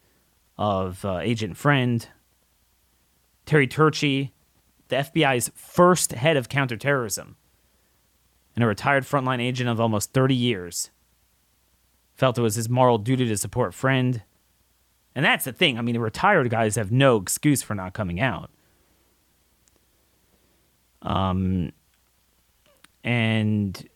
of 0.58 1.04
uh, 1.06 1.20
Agent 1.20 1.56
Friend, 1.58 2.08
Terry 3.46 3.68
Turchi, 3.68 4.32
the 4.90 4.98
FBI's 4.98 5.52
first 5.56 6.14
head 6.14 6.38
of 6.38 6.50
counterterrorism, 6.50 7.36
and 8.56 8.64
a 8.64 8.68
retired 8.68 9.04
frontline 9.04 9.42
agent 9.42 9.70
of 9.70 9.80
almost 9.80 10.14
30 10.14 10.36
years, 10.36 10.90
felt 12.16 12.38
it 12.38 12.42
was 12.42 12.56
his 12.56 12.70
moral 12.70 12.98
duty 12.98 13.28
to 13.28 13.38
support 13.38 13.74
Friend. 13.74 14.24
And 15.14 15.26
that's 15.26 15.46
the 15.46 15.54
thing. 15.54 15.78
I 15.78 15.82
mean, 15.82 15.94
the 15.94 16.00
retired 16.00 16.50
guys 16.50 16.76
have 16.76 16.92
no 16.92 17.18
excuse 17.18 17.62
for 17.62 17.76
not 17.76 17.94
coming 17.94 18.20
out. 18.20 18.52
Um, 21.02 21.72
and 23.04 23.88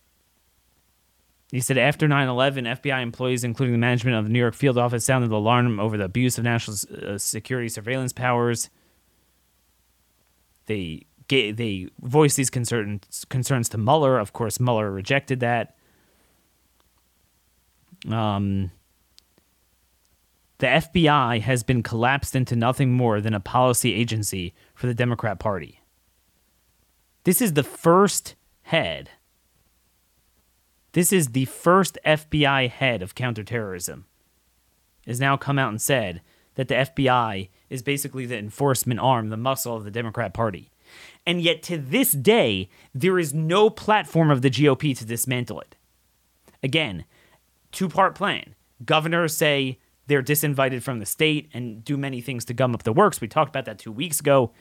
he 1.52 1.60
said 1.60 1.78
after 1.78 2.08
9/11, 2.08 2.66
FBI 2.66 3.02
employees, 3.02 3.44
including 3.44 3.74
the 3.74 3.80
management 3.80 4.16
of 4.16 4.26
the 4.26 4.30
New 4.32 4.40
York 4.40 4.54
field 4.54 4.78
office, 4.78 5.04
sounded 5.04 5.30
the 5.30 5.36
alarm 5.36 5.80
over 5.80 5.98
the 5.98 6.06
abuse 6.06 6.38
of 6.38 6.44
national 6.44 6.78
uh, 7.06 7.18
security 7.18 7.68
surveillance 7.68 8.14
powers. 8.14 8.70
They 10.66 11.06
ga- 11.28 11.52
they 11.52 11.88
voiced 12.02 12.38
these 12.38 12.50
concerns 12.50 13.26
concerns 13.30 13.70
to 13.70 13.78
Mueller. 13.78 14.20
Of 14.20 14.34
course, 14.34 14.60
Mueller 14.60 14.92
rejected 14.92 15.40
that. 15.40 15.76
Um, 18.10 18.72
the 20.58 20.68
FBI 20.68 21.42
has 21.42 21.64
been 21.64 21.82
collapsed 21.82 22.36
into 22.36 22.56
nothing 22.56 22.92
more 22.94 23.20
than 23.20 23.34
a 23.34 23.40
policy 23.40 23.94
agency 23.94 24.54
for 24.76 24.88
the 24.88 24.94
Democrat 24.94 25.40
Party. 25.40 25.82
This 27.24 27.42
is 27.42 27.54
the 27.54 27.64
first 27.64 28.36
head. 28.64 29.10
This 30.94 31.14
is 31.14 31.30
the 31.30 31.46
first 31.46 31.98
FBI 32.06 32.70
head 32.70 33.02
of 33.02 33.16
counterterrorism. 33.16 34.06
Has 35.08 35.20
now 35.20 35.38
come 35.38 35.58
out 35.58 35.70
and 35.70 35.82
said 35.82 36.22
that 36.56 36.68
the 36.68 36.76
FBI 36.76 37.50
is 37.72 37.82
basically 37.82 38.26
the 38.26 38.38
enforcement 38.38 39.00
arm, 39.00 39.30
the 39.30 39.38
muscle 39.38 39.76
of 39.76 39.86
the 39.86 39.92
Democrat 39.92 40.34
Party. 40.34 40.70
And 41.26 41.42
yet, 41.42 41.64
to 41.64 41.78
this 41.78 42.12
day, 42.12 42.70
there 42.94 43.18
is 43.18 43.34
no 43.34 43.70
platform 43.70 44.30
of 44.30 44.42
the 44.42 44.50
GOP 44.50 44.96
to 44.98 45.06
dismantle 45.06 45.62
it. 45.62 45.78
Again, 46.62 47.06
two 47.72 47.88
part 47.88 48.14
plan. 48.14 48.56
Governors 48.84 49.36
say 49.36 49.80
they're 50.08 50.22
disinvited 50.22 50.84
from 50.84 51.00
the 51.00 51.06
state 51.06 51.50
and 51.54 51.84
do 51.86 51.96
many 51.96 52.20
things 52.20 52.44
to 52.46 52.54
gum 52.54 52.76
up 52.76 52.84
the 52.84 52.92
works. 52.92 53.22
We 53.22 53.30
talked 53.30 53.50
about 53.50 53.66
that 53.66 53.80
two 53.80 53.92
weeks 53.92 54.20
ago. 54.20 54.52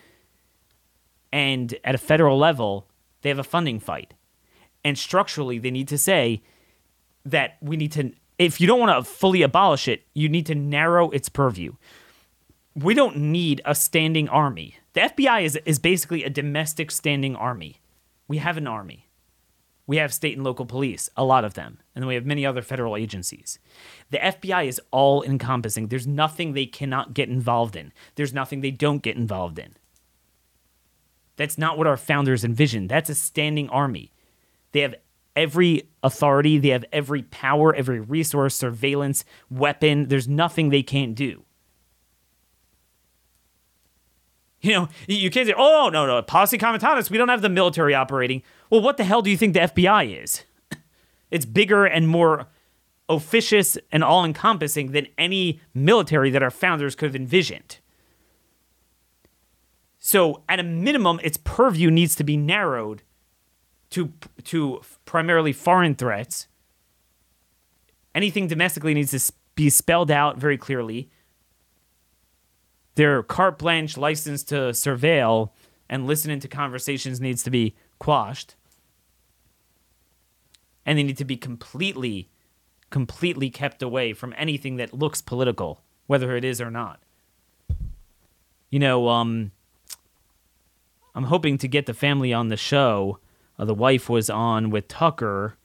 And 1.33 1.75
at 1.83 1.97
a 1.97 1.99
federal 1.99 2.39
level, 2.39 2.87
they 3.23 3.29
have 3.29 3.39
a 3.41 3.45
funding 3.45 3.81
fight. 3.81 4.15
And 4.85 4.97
structurally, 4.97 5.59
they 5.59 5.71
need 5.71 5.89
to 5.89 5.99
say 5.99 6.43
that 7.25 7.57
we 7.61 7.77
need 7.77 7.93
to, 7.93 8.13
if 8.39 8.61
you 8.61 8.69
don't 8.69 8.81
want 8.81 9.05
to 9.05 9.11
fully 9.11 9.43
abolish 9.43 9.89
it, 9.89 10.05
you 10.15 10.29
need 10.29 10.47
to 10.47 10.55
narrow 10.55 11.11
its 11.11 11.29
purview. 11.29 11.73
We 12.75 12.95
don't 12.95 13.17
need 13.17 13.61
a 13.65 13.75
standing 13.75 14.29
army. 14.29 14.77
The 14.93 15.01
FBI 15.01 15.43
is, 15.43 15.57
is 15.65 15.79
basically 15.79 16.25
a 16.25 16.31
domestic 16.31 16.91
standing 16.91 17.35
army. 17.35 17.81
We 18.29 18.39
have 18.39 18.57
an 18.57 18.67
army. 18.67 19.11
We 19.87 19.97
have 19.97 20.15
state 20.15 20.37
and 20.37 20.45
local 20.45 20.67
police, 20.67 21.11
a 21.17 21.25
lot 21.25 21.45
of 21.45 21.55
them, 21.55 21.81
and 21.95 22.03
then 22.03 22.07
we 22.07 22.15
have 22.15 22.25
many 22.25 22.47
other 22.47 22.63
federal 22.63 22.97
agencies. 22.97 23.59
The 24.11 24.19
FBI 24.19 24.69
is 24.69 24.81
all 24.93 25.25
encompassing. 25.25 25.89
There's 25.89 26.07
nothing 26.07 26.53
they 26.53 26.67
cannot 26.67 27.13
get 27.13 27.29
involved 27.29 27.75
in, 27.75 27.93
there's 28.15 28.33
nothing 28.33 28.61
they 28.61 28.71
don't 28.71 29.03
get 29.03 29.17
involved 29.17 29.59
in. 29.59 29.75
That's 31.35 31.59
not 31.59 31.77
what 31.77 31.89
our 31.89 31.97
founders 31.97 32.45
envisioned. 32.45 32.89
That's 32.89 33.11
a 33.11 33.17
standing 33.17 33.69
army. 33.71 34.13
They 34.71 34.81
have 34.81 34.95
every 35.35 35.89
authority, 36.05 36.59
they 36.59 36.69
have 36.69 36.85
every 36.93 37.23
power, 37.23 37.75
every 37.75 37.99
resource, 37.99 38.55
surveillance, 38.55 39.25
weapon. 39.51 40.07
There's 40.07 40.29
nothing 40.29 40.69
they 40.69 40.85
can't 40.85 41.17
do. 41.17 41.43
You 44.63 44.73
know, 44.73 44.89
you 45.09 45.31
can't 45.31 45.47
say, 45.49 45.55
oh, 45.57 45.89
no, 45.91 46.07
no, 46.07 46.21
posse 46.21 46.59
comitatus, 46.59 47.11
we 47.11 47.17
don't 47.17 47.29
have 47.29 47.41
the 47.41 47.49
military 47.49 47.95
operating. 47.95 48.43
Well, 48.69 48.83
what 48.83 48.99
the 48.99 49.05
hell 49.05 49.23
do 49.23 49.31
you 49.31 49.37
think 49.37 49.55
the 49.55 49.61
FBI 49.61 50.23
is? 50.23 50.45
It's 51.31 51.47
bigger 51.47 51.85
and 51.85 52.09
more 52.09 52.49
officious 53.09 53.79
and 53.93 54.03
all 54.03 54.25
encompassing 54.25 54.91
than 54.91 55.07
any 55.17 55.61
military 55.73 56.29
that 56.31 56.43
our 56.43 56.51
founders 56.51 56.97
could 56.97 57.07
have 57.07 57.15
envisioned. 57.15 57.79
So, 60.01 60.43
at 60.49 60.59
a 60.59 60.65
minimum, 60.65 61.21
its 61.23 61.37
purview 61.37 61.89
needs 61.89 62.17
to 62.17 62.25
be 62.25 62.37
narrowed 62.37 63.03
to, 63.91 64.13
to 64.45 64.81
primarily 65.05 65.53
foreign 65.53 65.95
threats. 65.95 66.49
Anything 68.13 68.49
domestically 68.49 68.95
needs 68.95 69.13
to 69.13 69.33
be 69.55 69.71
spelled 69.71 70.11
out 70.11 70.37
very 70.37 70.59
clearly 70.59 71.11
their 72.95 73.23
carte 73.23 73.59
blanche 73.59 73.97
license 73.97 74.43
to 74.45 74.55
surveil 74.73 75.51
and 75.89 76.07
listen 76.07 76.31
into 76.31 76.49
conversations 76.49 77.21
needs 77.21 77.43
to 77.43 77.51
be 77.51 77.75
quashed. 77.99 78.55
And 80.87 80.99
they 80.99 81.03
need 81.03 81.19
to 81.19 81.25
be 81.25 81.37
completely, 81.37 82.31
completely 82.91 83.51
kept 83.51 83.83
away 83.83 84.13
from 84.13 84.35
anything 84.37 84.77
that 84.77 84.95
looks 84.95 85.21
political, 85.21 85.83
whether 86.07 86.37
it 86.37 86.45
is 86.45 86.61
or 86.61 86.71
not. 86.71 87.01
You 88.71 88.79
know, 88.79 89.09
um, 89.09 89.51
I'm 91.15 91.25
hoping 91.25 91.59
to 91.59 91.69
get 91.69 91.87
the 91.87 91.95
family 91.95 92.33
on 92.33 92.49
the 92.49 92.57
show. 92.57 93.19
Uh, 93.59 93.65
the 93.65 93.75
wife 93.75 94.09
was 94.09 94.31
on 94.31 94.71
with 94.71 94.89
Tucker, 94.89 95.57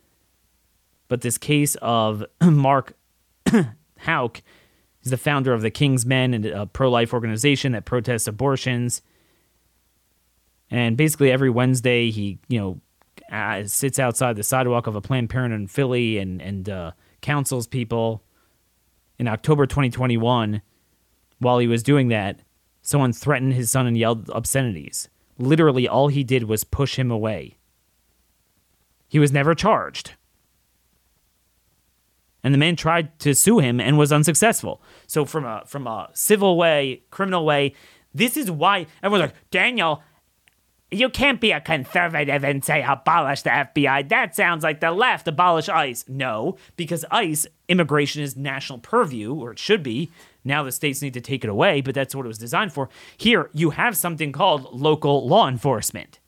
but 1.08 1.22
this 1.22 1.38
case 1.38 1.76
of 1.82 2.26
Mark 2.42 2.98
Houck 4.00 4.42
He's 5.06 5.12
the 5.12 5.18
founder 5.18 5.54
of 5.54 5.62
the 5.62 5.70
King's 5.70 6.04
Men, 6.04 6.34
and 6.34 6.48
a 6.48 6.66
pro 6.66 6.90
life 6.90 7.14
organization 7.14 7.74
that 7.74 7.86
protests 7.86 8.26
abortions. 8.26 9.04
And 10.72 10.98
basically, 10.98 11.32
every 11.32 11.52
Wednesday, 11.52 12.10
he, 12.10 12.40
you 12.48 12.60
know, 12.60 12.82
uh, 13.32 13.66
sits 13.68 14.00
outside 14.00 14.36
the 14.36 14.42
sidewalk 14.42 14.88
of 14.88 14.96
a 14.96 15.02
Planned 15.02 15.30
Parenthood 15.30 15.62
in 15.62 15.68
Philly 15.68 16.18
and, 16.18 16.42
and 16.42 16.68
uh, 16.68 16.92
counsels 17.22 17.68
people. 17.68 18.24
In 19.20 19.28
October 19.28 19.68
2021, 19.68 20.64
while 21.38 21.60
he 21.60 21.68
was 21.68 21.84
doing 21.84 22.08
that, 22.08 22.40
someone 22.82 23.14
threatened 23.14 23.54
his 23.54 23.70
son 23.70 23.86
and 23.86 23.96
yelled 23.96 24.32
obscenities. 24.32 25.08
Literally, 25.38 25.88
all 25.88 26.08
he 26.08 26.24
did 26.24 26.46
was 26.46 26.64
push 26.64 26.98
him 26.98 27.12
away. 27.12 27.60
He 29.08 29.20
was 29.20 29.32
never 29.32 29.54
charged 29.54 30.14
and 32.46 32.54
the 32.54 32.60
man 32.60 32.76
tried 32.76 33.18
to 33.18 33.34
sue 33.34 33.58
him 33.58 33.82
and 33.82 33.98
was 33.98 34.14
unsuccessful. 34.14 34.80
So 35.08 35.26
from 35.26 35.46
a 35.46 35.64
from 35.66 35.88
a 35.88 36.12
civil 36.14 36.58
way, 36.58 37.02
criminal 37.10 37.44
way, 37.44 37.74
this 38.14 38.38
is 38.38 38.52
why 38.52 38.86
everyone's 39.02 39.32
like, 39.32 39.50
Daniel, 39.50 40.04
you 40.92 41.10
can't 41.10 41.42
be 41.42 41.52
a 41.52 41.60
conservative 41.60 42.44
and 42.44 42.64
say 42.64 42.84
abolish 42.84 43.42
the 43.42 43.50
FBI. 43.50 44.10
That 44.10 44.36
sounds 44.36 44.64
like 44.64 44.80
the 44.80 44.92
left, 44.92 45.28
abolish 45.28 45.70
ICE. 45.70 46.06
No, 46.08 46.56
because 46.76 47.04
ICE, 47.10 47.48
immigration 47.68 48.22
is 48.22 48.38
national 48.38 48.78
purview, 48.78 49.34
or 49.34 49.52
it 49.52 49.60
should 49.60 49.82
be. 49.82 50.12
Now 50.44 50.62
the 50.62 50.72
states 50.72 51.02
need 51.02 51.16
to 51.16 51.22
take 51.22 51.44
it 51.44 51.50
away, 51.50 51.82
but 51.82 51.96
that's 51.96 52.14
what 52.14 52.26
it 52.26 52.28
was 52.28 52.38
designed 52.38 52.72
for. 52.72 52.90
Here, 53.18 53.50
you 53.54 53.72
have 53.72 53.98
something 53.98 54.32
called 54.32 54.72
local 54.72 55.28
law 55.28 55.48
enforcement. 55.48 56.20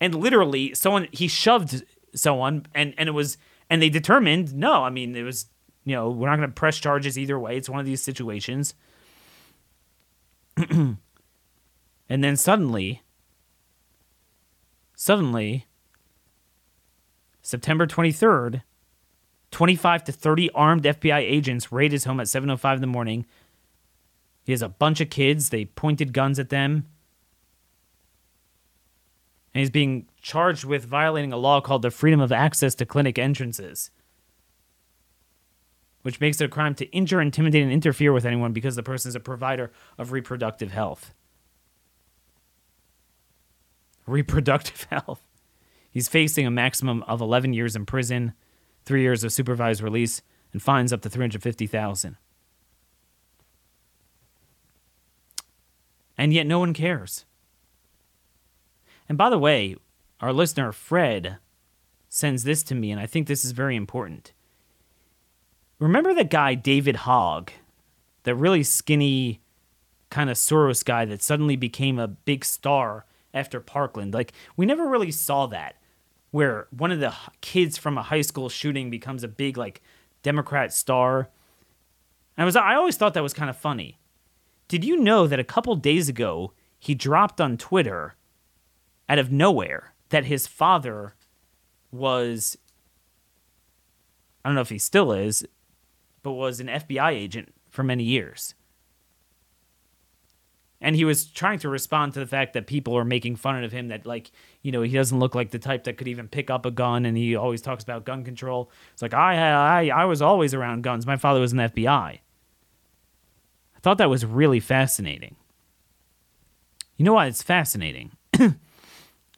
And 0.00 0.12
literally, 0.12 0.74
someone, 0.74 1.06
he 1.12 1.28
shoved 1.28 1.84
someone, 2.16 2.66
and, 2.74 2.94
and 2.98 3.08
it 3.08 3.12
was 3.12 3.38
and 3.74 3.82
they 3.82 3.90
determined 3.90 4.54
no. 4.54 4.84
I 4.84 4.90
mean, 4.90 5.16
it 5.16 5.24
was 5.24 5.46
you 5.84 5.96
know 5.96 6.08
we're 6.08 6.30
not 6.30 6.36
going 6.36 6.48
to 6.48 6.54
press 6.54 6.78
charges 6.78 7.18
either 7.18 7.36
way. 7.40 7.56
It's 7.56 7.68
one 7.68 7.80
of 7.80 7.86
these 7.86 8.00
situations. 8.00 8.74
and 10.56 10.96
then 12.08 12.36
suddenly, 12.36 13.02
suddenly, 14.94 15.66
September 17.42 17.84
23rd, 17.84 18.62
25 19.50 20.04
to 20.04 20.12
30 20.12 20.50
armed 20.50 20.84
FBI 20.84 21.18
agents 21.18 21.72
raid 21.72 21.90
his 21.90 22.04
home 22.04 22.20
at 22.20 22.28
7:05 22.28 22.76
in 22.76 22.80
the 22.80 22.86
morning. 22.86 23.26
He 24.44 24.52
has 24.52 24.62
a 24.62 24.68
bunch 24.68 25.00
of 25.00 25.10
kids. 25.10 25.48
They 25.48 25.64
pointed 25.64 26.12
guns 26.12 26.38
at 26.38 26.50
them. 26.50 26.86
And 29.54 29.60
he's 29.60 29.70
being 29.70 30.08
charged 30.20 30.64
with 30.64 30.84
violating 30.84 31.32
a 31.32 31.36
law 31.36 31.60
called 31.60 31.82
the 31.82 31.92
Freedom 31.92 32.20
of 32.20 32.32
Access 32.32 32.74
to 32.76 32.86
Clinic 32.86 33.18
Entrances, 33.18 33.90
which 36.02 36.20
makes 36.20 36.40
it 36.40 36.46
a 36.46 36.48
crime 36.48 36.74
to 36.74 36.90
injure, 36.90 37.20
intimidate, 37.20 37.62
and 37.62 37.72
interfere 37.72 38.12
with 38.12 38.26
anyone 38.26 38.52
because 38.52 38.74
the 38.74 38.82
person 38.82 39.08
is 39.08 39.14
a 39.14 39.20
provider 39.20 39.70
of 39.96 40.10
reproductive 40.10 40.72
health. 40.72 41.14
Reproductive 44.06 44.82
health. 44.90 45.22
He's 45.88 46.08
facing 46.08 46.44
a 46.44 46.50
maximum 46.50 47.04
of 47.04 47.20
11 47.20 47.52
years 47.52 47.76
in 47.76 47.86
prison, 47.86 48.32
three 48.84 49.02
years 49.02 49.22
of 49.22 49.32
supervised 49.32 49.80
release, 49.80 50.20
and 50.52 50.60
fines 50.60 50.92
up 50.92 51.02
to 51.02 51.08
350000 51.08 52.16
And 56.18 56.32
yet 56.32 56.46
no 56.46 56.58
one 56.58 56.74
cares. 56.74 57.24
And 59.08 59.18
by 59.18 59.30
the 59.30 59.38
way, 59.38 59.76
our 60.20 60.32
listener 60.32 60.72
Fred 60.72 61.38
sends 62.08 62.44
this 62.44 62.62
to 62.64 62.74
me, 62.74 62.90
and 62.90 63.00
I 63.00 63.06
think 63.06 63.26
this 63.26 63.44
is 63.44 63.50
very 63.50 63.76
important. 63.76 64.32
Remember 65.78 66.14
the 66.14 66.24
guy 66.24 66.54
David 66.54 66.96
Hogg, 66.96 67.50
the 68.22 68.34
really 68.34 68.62
skinny 68.62 69.40
kind 70.10 70.30
of 70.30 70.36
Soros 70.36 70.84
guy 70.84 71.04
that 71.04 71.22
suddenly 71.22 71.56
became 71.56 71.98
a 71.98 72.08
big 72.08 72.44
star 72.44 73.04
after 73.34 73.60
Parkland? 73.60 74.14
Like 74.14 74.32
we 74.56 74.64
never 74.64 74.88
really 74.88 75.10
saw 75.10 75.46
that, 75.46 75.76
where 76.30 76.68
one 76.70 76.92
of 76.92 77.00
the 77.00 77.12
kids 77.40 77.76
from 77.76 77.98
a 77.98 78.02
high 78.02 78.22
school 78.22 78.48
shooting 78.48 78.90
becomes 78.90 79.24
a 79.24 79.28
big 79.28 79.58
like 79.58 79.82
Democrat 80.22 80.72
star. 80.72 81.28
I 82.38 82.44
was 82.44 82.56
I 82.56 82.76
always 82.76 82.96
thought 82.96 83.14
that 83.14 83.22
was 83.22 83.34
kind 83.34 83.50
of 83.50 83.56
funny. 83.56 83.98
Did 84.68 84.84
you 84.84 84.96
know 84.96 85.26
that 85.26 85.38
a 85.38 85.44
couple 85.44 85.74
days 85.76 86.08
ago 86.08 86.52
he 86.78 86.94
dropped 86.94 87.40
on 87.40 87.56
Twitter 87.56 88.14
out 89.08 89.18
of 89.18 89.30
nowhere 89.30 89.94
that 90.10 90.24
his 90.24 90.46
father 90.46 91.14
was 91.90 92.56
I 94.44 94.48
don't 94.48 94.56
know 94.56 94.60
if 94.60 94.68
he 94.68 94.78
still 94.78 95.12
is, 95.12 95.46
but 96.22 96.32
was 96.32 96.60
an 96.60 96.66
FBI 96.66 97.12
agent 97.12 97.54
for 97.70 97.82
many 97.82 98.04
years. 98.04 98.54
And 100.80 100.94
he 100.94 101.06
was 101.06 101.24
trying 101.24 101.60
to 101.60 101.70
respond 101.70 102.12
to 102.12 102.20
the 102.20 102.26
fact 102.26 102.52
that 102.52 102.66
people 102.66 102.94
are 102.94 103.06
making 103.06 103.36
fun 103.36 103.64
of 103.64 103.72
him 103.72 103.88
that, 103.88 104.04
like, 104.04 104.30
you 104.60 104.70
know, 104.70 104.82
he 104.82 104.92
doesn't 104.92 105.18
look 105.18 105.34
like 105.34 105.50
the 105.50 105.58
type 105.58 105.84
that 105.84 105.96
could 105.96 106.08
even 106.08 106.28
pick 106.28 106.50
up 106.50 106.66
a 106.66 106.70
gun. 106.70 107.06
And 107.06 107.16
he 107.16 107.34
always 107.34 107.62
talks 107.62 107.82
about 107.82 108.04
gun 108.04 108.22
control. 108.22 108.70
It's 108.92 109.00
like, 109.00 109.14
I, 109.14 109.86
I, 109.86 109.86
I 109.86 110.04
was 110.04 110.20
always 110.20 110.52
around 110.52 110.82
guns. 110.82 111.06
My 111.06 111.16
father 111.16 111.40
was 111.40 111.52
the 111.52 111.56
FBI. 111.56 111.88
I 111.88 112.20
thought 113.80 113.96
that 113.96 114.10
was 114.10 114.26
really 114.26 114.60
fascinating. 114.60 115.36
You 116.98 117.06
know 117.06 117.14
why 117.14 117.28
it's 117.28 117.42
fascinating? 117.42 118.12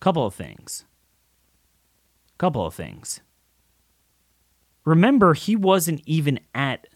Couple 0.00 0.26
of 0.26 0.34
things. 0.34 0.84
Couple 2.38 2.66
of 2.66 2.74
things. 2.74 3.20
Remember, 4.84 5.34
he 5.34 5.56
wasn't 5.56 6.02
even 6.06 6.38
at 6.54 6.86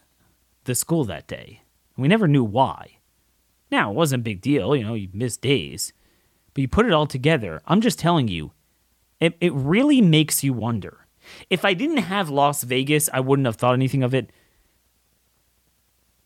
the 0.64 0.74
school 0.74 1.05
that 1.05 1.26
day. 1.26 1.62
We 1.96 2.09
never 2.09 2.28
knew 2.28 2.44
why. 2.44 2.98
Now, 3.70 3.90
it 3.90 3.94
wasn't 3.94 4.20
a 4.20 4.24
big 4.24 4.40
deal, 4.40 4.74
you 4.76 4.84
know, 4.84 4.94
you 4.94 5.09
missed 5.12 5.40
days. 5.40 5.92
But 6.55 6.62
you 6.62 6.68
put 6.68 6.86
it 6.86 6.92
all 6.92 7.07
together, 7.07 7.62
I'm 7.66 7.80
just 7.80 7.98
telling 7.98 8.28
you, 8.28 8.53
it, 9.20 9.36
it 9.40 9.53
really 9.53 10.01
makes 10.01 10.42
you 10.42 10.53
wonder. 10.53 11.07
If 11.48 11.64
I 11.64 11.74
didn't 11.74 11.98
have 11.98 12.30
Las 12.30 12.62
Vegas, 12.62 13.09
I 13.12 13.20
wouldn't 13.20 13.46
have 13.46 13.57
thought 13.57 13.74
anything 13.74 14.03
of 14.03 14.14
it. 14.14 14.30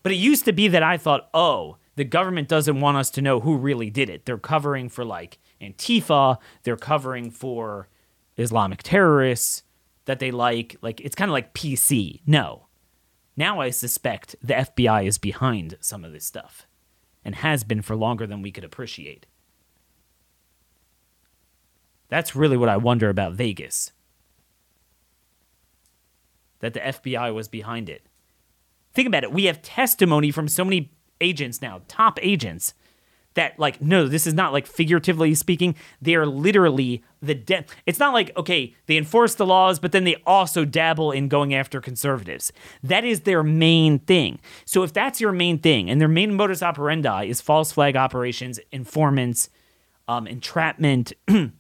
But 0.03 0.13
it 0.13 0.17
used 0.17 0.45
to 0.45 0.53
be 0.53 0.69
that 0.69 0.83
I 0.83 0.97
thought, 0.97 1.29
oh, 1.35 1.77
the 1.97 2.05
government 2.05 2.49
doesn't 2.49 2.81
want 2.81 2.97
us 2.97 3.11
to 3.11 3.23
know 3.23 3.41
who 3.41 3.57
really 3.57 3.91
did 3.91 4.11
it. 4.11 4.25
They're 4.27 4.39
covering 4.39 4.89
for 4.89 5.05
like 5.05 5.39
Antifa, 5.73 6.39
they're 6.63 6.77
covering 6.77 7.31
for 7.31 7.89
Islamic 8.37 8.83
terrorists 8.83 9.63
that 10.05 10.19
they 10.19 10.31
like. 10.31 10.77
Like 10.83 11.01
it's 11.01 11.15
kind 11.15 11.31
of 11.31 11.33
like 11.33 11.55
PC. 11.55 12.21
No. 12.27 12.67
Now 13.37 13.61
I 13.61 13.71
suspect 13.71 14.37
the 14.43 14.55
FBI 14.55 15.07
is 15.07 15.19
behind 15.19 15.77
some 15.81 16.05
of 16.05 16.13
this 16.13 16.25
stuff 16.25 16.67
and 17.25 17.37
has 17.37 17.65
been 17.65 17.83
for 17.83 17.97
longer 17.97 18.27
than 18.27 18.43
we 18.43 18.53
could 18.53 18.65
appreciate. 18.65 19.27
That's 22.09 22.37
really 22.37 22.57
what 22.57 22.69
I 22.69 22.77
wonder 22.77 23.09
about 23.09 23.33
Vegas. 23.33 23.93
That 26.61 26.75
the 26.75 26.81
FBI 26.81 27.35
was 27.35 27.49
behind 27.49 27.89
it. 27.89 28.07
Think 28.93 29.09
about 29.09 29.25
it. 29.25 29.33
We 29.33 29.45
have 29.45 29.63
testimony 29.63 30.31
from 30.31 30.47
so 30.47 30.65
many 30.65 30.93
agents 31.21 31.61
now, 31.61 31.83
top 31.89 32.19
agents, 32.23 32.75
that 33.35 33.59
like 33.59 33.81
no 33.81 34.09
this 34.09 34.27
is 34.27 34.35
not 34.35 34.53
like 34.53 34.67
figuratively 34.67 35.35
speaking 35.35 35.75
they 36.01 36.15
are 36.15 36.27
literally 36.27 37.03
the 37.21 37.35
de- 37.35 37.65
it's 37.87 37.99
not 37.99 38.13
like 38.13 38.37
okay 38.37 38.75
they 38.87 38.97
enforce 38.97 39.35
the 39.35 39.47
laws 39.47 39.79
but 39.79 39.93
then 39.93 40.05
they 40.05 40.17
also 40.27 40.65
dabble 40.65 41.11
in 41.13 41.29
going 41.29 41.55
after 41.55 41.81
conservatives. 41.81 42.53
That 42.83 43.05
is 43.05 43.21
their 43.21 43.43
main 43.43 43.99
thing. 44.01 44.39
So 44.65 44.83
if 44.83 44.93
that's 44.93 45.21
your 45.21 45.33
main 45.33 45.59
thing 45.59 45.91
and 45.91 46.01
their 46.01 46.09
main 46.09 46.35
modus 46.35 46.63
operandi 46.63 47.25
is 47.25 47.41
false 47.41 47.73
flag 47.73 47.97
operations 47.97 48.59
informants 48.73 49.51
um, 50.07 50.27
entrapment 50.27 51.13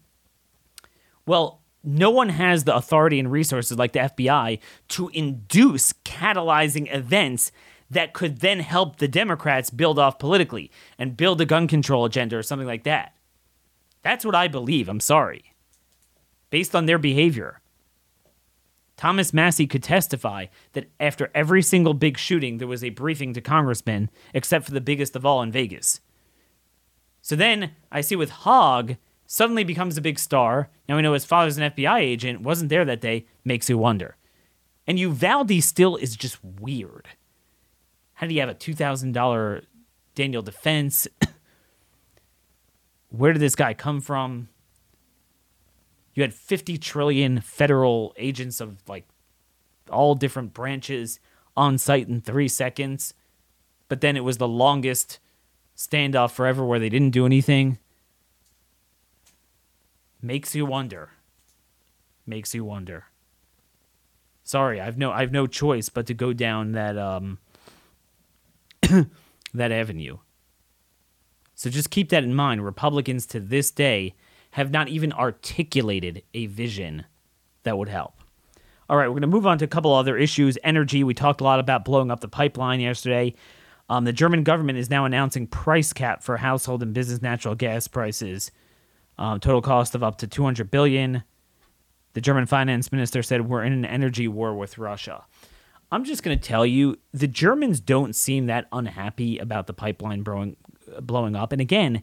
well 1.26 1.60
no 1.82 2.10
one 2.10 2.30
has 2.30 2.64
the 2.64 2.74
authority 2.74 3.18
and 3.18 3.30
resources 3.30 3.78
like 3.78 3.92
the 3.92 3.98
FBI 4.00 4.58
to 4.88 5.10
induce 5.10 5.92
catalyzing 6.04 6.92
events 6.94 7.52
that 7.94 8.12
could 8.12 8.40
then 8.40 8.60
help 8.60 8.96
the 8.96 9.08
Democrats 9.08 9.70
build 9.70 9.98
off 9.98 10.18
politically 10.18 10.70
and 10.98 11.16
build 11.16 11.40
a 11.40 11.46
gun 11.46 11.66
control 11.66 12.04
agenda 12.04 12.36
or 12.36 12.42
something 12.42 12.68
like 12.68 12.84
that. 12.84 13.14
That's 14.02 14.24
what 14.24 14.34
I 14.34 14.48
believe. 14.48 14.88
I'm 14.88 15.00
sorry. 15.00 15.54
Based 16.50 16.74
on 16.74 16.86
their 16.86 16.98
behavior. 16.98 17.60
Thomas 18.96 19.32
Massey 19.32 19.66
could 19.66 19.82
testify 19.82 20.46
that 20.72 20.90
after 21.00 21.30
every 21.34 21.62
single 21.62 21.94
big 21.94 22.16
shooting, 22.16 22.58
there 22.58 22.68
was 22.68 22.84
a 22.84 22.90
briefing 22.90 23.32
to 23.34 23.40
congressmen, 23.40 24.10
except 24.32 24.64
for 24.64 24.70
the 24.70 24.80
biggest 24.80 25.16
of 25.16 25.26
all 25.26 25.42
in 25.42 25.50
Vegas. 25.50 26.00
So 27.22 27.34
then 27.34 27.72
I 27.90 28.02
see 28.02 28.14
with 28.14 28.30
Hogg, 28.30 28.96
suddenly 29.26 29.64
becomes 29.64 29.96
a 29.96 30.02
big 30.02 30.18
star. 30.18 30.68
Now 30.88 30.96
we 30.96 31.02
know 31.02 31.14
his 31.14 31.24
father's 31.24 31.58
an 31.58 31.72
FBI 31.72 31.98
agent, 32.00 32.42
wasn't 32.42 32.68
there 32.68 32.84
that 32.84 33.00
day, 33.00 33.26
makes 33.44 33.68
you 33.68 33.78
wonder. 33.78 34.16
And 34.86 34.98
Uvalde 34.98 35.62
still 35.62 35.96
is 35.96 36.14
just 36.14 36.44
weird. 36.44 37.08
How 38.24 38.28
did 38.28 38.32
he 38.32 38.40
have 38.40 38.48
a 38.48 38.54
$2,000 38.54 39.66
Daniel 40.14 40.40
defense? 40.40 41.06
Where 43.10 43.34
did 43.34 43.42
this 43.42 43.54
guy 43.54 43.74
come 43.74 44.00
from? 44.00 44.48
You 46.14 46.22
had 46.22 46.32
50 46.32 46.78
trillion 46.78 47.42
federal 47.42 48.14
agents 48.16 48.62
of 48.62 48.78
like 48.88 49.06
all 49.90 50.14
different 50.14 50.54
branches 50.54 51.20
on 51.54 51.76
site 51.76 52.08
in 52.08 52.22
three 52.22 52.48
seconds. 52.48 53.12
But 53.88 54.00
then 54.00 54.16
it 54.16 54.24
was 54.24 54.38
the 54.38 54.48
longest 54.48 55.18
standoff 55.76 56.30
forever 56.30 56.64
where 56.64 56.78
they 56.78 56.88
didn't 56.88 57.10
do 57.10 57.26
anything. 57.26 57.78
Makes 60.22 60.54
you 60.54 60.64
wonder. 60.64 61.10
Makes 62.26 62.54
you 62.54 62.64
wonder. 62.64 63.04
Sorry, 64.44 64.80
I've 64.80 64.96
no 64.96 65.12
I've 65.12 65.30
no 65.30 65.46
choice 65.46 65.90
but 65.90 66.06
to 66.06 66.14
go 66.14 66.32
down 66.32 66.72
that 66.72 66.96
um 66.96 67.36
that 69.54 69.72
avenue. 69.72 70.18
So 71.54 71.70
just 71.70 71.90
keep 71.90 72.08
that 72.10 72.24
in 72.24 72.34
mind. 72.34 72.64
Republicans 72.64 73.26
to 73.26 73.40
this 73.40 73.70
day 73.70 74.14
have 74.52 74.70
not 74.70 74.88
even 74.88 75.12
articulated 75.12 76.22
a 76.32 76.46
vision 76.46 77.04
that 77.62 77.78
would 77.78 77.88
help. 77.88 78.14
All 78.88 78.96
right, 78.96 79.08
we're 79.08 79.14
going 79.14 79.22
to 79.22 79.28
move 79.28 79.46
on 79.46 79.58
to 79.58 79.64
a 79.64 79.68
couple 79.68 79.94
other 79.94 80.16
issues. 80.16 80.58
Energy, 80.62 81.02
we 81.02 81.14
talked 81.14 81.40
a 81.40 81.44
lot 81.44 81.58
about 81.58 81.84
blowing 81.84 82.10
up 82.10 82.20
the 82.20 82.28
pipeline 82.28 82.80
yesterday. 82.80 83.34
Um, 83.88 84.04
the 84.04 84.12
German 84.12 84.44
government 84.44 84.78
is 84.78 84.90
now 84.90 85.04
announcing 85.04 85.46
price 85.46 85.92
cap 85.92 86.22
for 86.22 86.36
household 86.36 86.82
and 86.82 86.92
business 86.92 87.22
natural 87.22 87.54
gas 87.54 87.88
prices. 87.88 88.50
Um, 89.18 89.40
total 89.40 89.62
cost 89.62 89.94
of 89.94 90.02
up 90.02 90.18
to 90.18 90.26
200 90.26 90.70
billion. 90.70 91.22
The 92.14 92.20
German 92.20 92.46
finance 92.46 92.92
minister 92.92 93.22
said 93.22 93.48
we're 93.48 93.64
in 93.64 93.72
an 93.72 93.84
energy 93.84 94.28
war 94.28 94.54
with 94.54 94.78
Russia. 94.78 95.24
I'm 95.94 96.02
just 96.02 96.24
going 96.24 96.36
to 96.36 96.44
tell 96.44 96.66
you 96.66 96.98
the 97.12 97.28
Germans 97.28 97.78
don't 97.78 98.16
seem 98.16 98.46
that 98.46 98.66
unhappy 98.72 99.38
about 99.38 99.68
the 99.68 99.72
pipeline 99.72 100.22
blowing, 100.22 100.56
blowing 101.00 101.36
up. 101.36 101.52
And 101.52 101.60
again, 101.60 102.02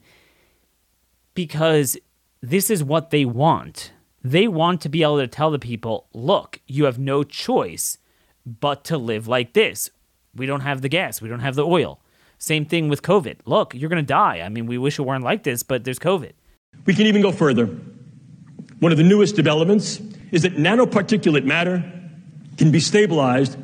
because 1.33 1.97
this 2.39 2.69
is 2.69 2.81
what 2.81 3.09
they 3.09 3.25
want. 3.25 3.91
They 4.23 4.47
want 4.47 4.79
to 4.81 4.89
be 4.89 5.03
able 5.03 5.17
to 5.17 5.27
tell 5.27 5.51
the 5.51 5.59
people, 5.59 6.07
look, 6.13 6.61
you 6.67 6.85
have 6.85 6.99
no 6.99 7.23
choice 7.23 7.97
but 8.45 8.85
to 8.85 8.97
live 8.97 9.27
like 9.27 9.51
this. 9.51 9.89
We 10.33 10.45
don't 10.45 10.61
have 10.61 10.81
the 10.81 10.87
gas, 10.87 11.21
we 11.21 11.27
don't 11.27 11.41
have 11.41 11.55
the 11.55 11.65
oil. 11.65 11.99
Same 12.37 12.63
thing 12.63 12.87
with 12.87 13.01
COVID. 13.01 13.39
Look, 13.43 13.75
you're 13.75 13.89
going 13.89 14.01
to 14.01 14.07
die. 14.07 14.39
I 14.39 14.47
mean, 14.47 14.67
we 14.67 14.77
wish 14.77 14.99
it 14.99 15.01
weren't 15.01 15.25
like 15.25 15.43
this, 15.43 15.63
but 15.63 15.83
there's 15.83 15.99
COVID. 15.99 16.31
We 16.85 16.93
can 16.93 17.07
even 17.07 17.21
go 17.21 17.33
further. 17.33 17.65
One 18.79 18.93
of 18.93 18.97
the 18.97 19.03
newest 19.03 19.35
developments 19.35 19.99
is 20.31 20.43
that 20.43 20.55
nanoparticulate 20.55 21.43
matter 21.43 21.83
can 22.57 22.71
be 22.71 22.79
stabilized 22.79 23.57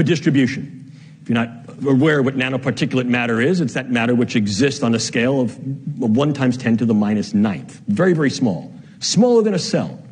for 0.00 0.04
distribution. 0.04 0.90
If 1.20 1.28
you're 1.28 1.34
not 1.34 1.50
aware 1.86 2.20
of 2.20 2.24
what 2.24 2.34
nanoparticulate 2.34 3.06
matter 3.06 3.38
is, 3.38 3.60
it's 3.60 3.74
that 3.74 3.90
matter 3.90 4.14
which 4.14 4.34
exists 4.34 4.82
on 4.82 4.94
a 4.94 4.98
scale 4.98 5.42
of 5.42 5.58
1 5.98 6.32
times 6.32 6.56
10 6.56 6.78
to 6.78 6.86
the 6.86 6.94
minus 6.94 7.34
ninth. 7.34 7.82
Very, 7.86 8.14
very 8.14 8.30
small. 8.30 8.72
Smaller 9.00 9.42
than 9.42 9.52
a 9.52 9.58
cell. 9.58 10.02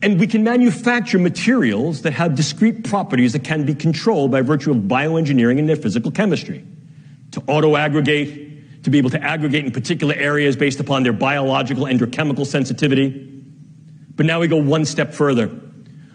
And 0.00 0.18
we 0.18 0.26
can 0.26 0.42
manufacture 0.42 1.18
materials 1.18 2.00
that 2.02 2.14
have 2.14 2.34
discrete 2.34 2.84
properties 2.84 3.34
that 3.34 3.44
can 3.44 3.66
be 3.66 3.74
controlled 3.74 4.30
by 4.30 4.40
virtue 4.40 4.70
of 4.70 4.78
bioengineering 4.78 5.58
and 5.58 5.68
their 5.68 5.76
physical 5.76 6.10
chemistry. 6.10 6.64
To 7.32 7.42
auto 7.46 7.76
aggregate, 7.76 8.84
to 8.84 8.90
be 8.90 8.96
able 8.96 9.10
to 9.10 9.22
aggregate 9.22 9.66
in 9.66 9.70
particular 9.70 10.14
areas 10.14 10.56
based 10.56 10.80
upon 10.80 11.02
their 11.02 11.12
biological 11.12 11.84
and 11.84 12.10
chemical 12.10 12.46
sensitivity. 12.46 13.10
But 14.16 14.24
now 14.24 14.40
we 14.40 14.48
go 14.48 14.56
one 14.56 14.86
step 14.86 15.12
further. 15.12 15.50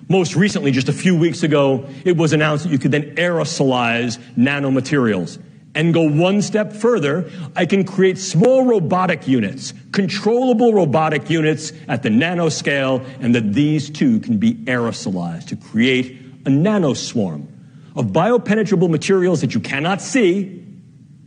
Most 0.08 0.36
recently, 0.36 0.72
just 0.72 0.88
a 0.88 0.94
few 0.94 1.18
weeks 1.18 1.42
ago, 1.42 1.88
it 2.04 2.16
was 2.16 2.32
announced 2.32 2.66
that 2.66 2.72
you 2.72 2.78
could 2.78 2.92
then 2.92 3.16
aerosolize 3.16 4.20
nanomaterials. 4.38 5.42
And 5.74 5.94
go 5.94 6.10
one 6.10 6.42
step 6.42 6.72
further, 6.72 7.30
I 7.56 7.66
can 7.66 7.84
create 7.84 8.18
small 8.18 8.66
robotic 8.66 9.28
units, 9.28 9.74
controllable 9.92 10.74
robotic 10.74 11.30
units 11.30 11.74
at 11.88 12.04
the 12.04 12.10
nanoscale, 12.10 13.06
and 13.20 13.36
that 13.36 13.54
these 13.54 13.90
too 13.90 14.20
can 14.20 14.38
be 14.38 14.54
aerosolized 14.54 15.48
to 15.48 15.56
create 15.56 16.22
a 16.46 16.50
nanoswarm 16.50 17.48
of 17.96 18.08
biopenetrable 18.08 18.90
materials 18.90 19.42
that 19.42 19.54
you 19.54 19.60
cannot 19.60 20.02
see, 20.02 20.64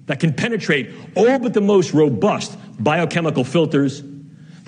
that 0.07 0.20
can 0.20 0.33
penetrate 0.33 0.91
all 1.14 1.39
but 1.39 1.53
the 1.53 1.61
most 1.61 1.93
robust 1.93 2.57
biochemical 2.79 3.45
filters 3.45 4.03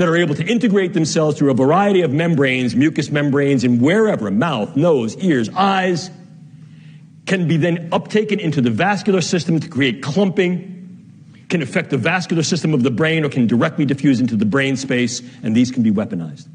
that 0.00 0.08
are 0.08 0.16
able 0.16 0.34
to 0.34 0.46
integrate 0.46 0.94
themselves 0.94 1.36
through 1.36 1.50
a 1.50 1.54
variety 1.54 2.00
of 2.00 2.10
membranes, 2.10 2.74
mucous 2.74 3.10
membranes, 3.10 3.64
and 3.64 3.82
wherever, 3.82 4.30
mouth, 4.30 4.74
nose, 4.74 5.14
ears, 5.18 5.50
eyes, 5.50 6.10
can 7.26 7.46
be 7.46 7.58
then 7.58 7.90
uptaken 7.90 8.38
into 8.40 8.62
the 8.62 8.70
vascular 8.70 9.20
system 9.20 9.60
to 9.60 9.68
create 9.68 10.02
clumping, 10.02 11.44
can 11.50 11.60
affect 11.60 11.90
the 11.90 11.98
vascular 11.98 12.42
system 12.42 12.72
of 12.72 12.82
the 12.82 12.90
brain, 12.90 13.26
or 13.26 13.28
can 13.28 13.46
directly 13.46 13.84
diffuse 13.84 14.20
into 14.20 14.36
the 14.36 14.46
brain 14.46 14.74
space, 14.74 15.20
and 15.42 15.54
these 15.54 15.70
can 15.70 15.82
be 15.82 15.90
weaponized. 15.90 16.48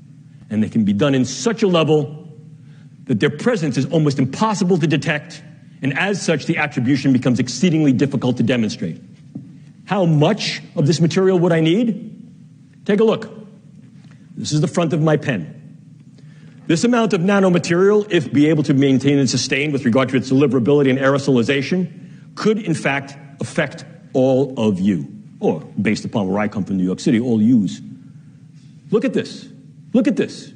And 0.49 0.63
they 0.63 0.69
can 0.69 0.83
be 0.83 0.93
done 0.93 1.13
in 1.13 1.23
such 1.23 1.61
a 1.61 1.67
level 1.67 2.27
that 3.03 3.19
their 3.19 3.29
presence 3.29 3.77
is 3.77 3.85
almost 3.85 4.17
impossible 4.17 4.79
to 4.79 4.87
detect, 4.87 5.43
and 5.83 5.95
as 5.99 6.19
such, 6.19 6.47
the 6.47 6.57
attribution 6.57 7.13
becomes 7.13 7.39
exceedingly 7.39 7.93
difficult 7.93 8.37
to 8.37 8.43
demonstrate. 8.43 8.99
How 9.85 10.05
much 10.05 10.63
of 10.75 10.87
this 10.87 10.99
material 10.99 11.37
would 11.37 11.51
I 11.51 11.59
need? 11.59 12.14
Take 12.85 12.99
a 12.99 13.03
look. 13.03 13.29
This 14.37 14.51
is 14.51 14.61
the 14.61 14.67
front 14.67 14.93
of 14.93 15.01
my 15.01 15.17
pen. 15.17 15.51
This 16.67 16.83
amount 16.83 17.13
of 17.13 17.21
nanomaterial, 17.21 18.11
if 18.11 18.31
be 18.31 18.49
able 18.49 18.63
to 18.63 18.73
maintain 18.73 19.19
and 19.19 19.29
sustain 19.29 19.71
with 19.71 19.85
regard 19.85 20.09
to 20.09 20.17
its 20.17 20.31
deliverability 20.31 20.89
and 20.89 20.97
aerosolization, 20.97 22.35
could 22.35 22.59
in 22.59 22.73
fact 22.73 23.17
affect 23.39 23.85
all 24.13 24.53
of 24.57 24.79
you, 24.79 25.07
or 25.39 25.61
based 25.81 26.05
upon 26.05 26.27
where 26.27 26.39
I 26.39 26.47
come 26.47 26.63
from, 26.63 26.77
New 26.77 26.83
York 26.83 26.99
City, 26.99 27.19
all 27.19 27.41
yous. 27.41 27.81
Look 28.91 29.05
at 29.05 29.13
this. 29.13 29.47
Look 29.93 30.07
at 30.07 30.15
this. 30.15 30.51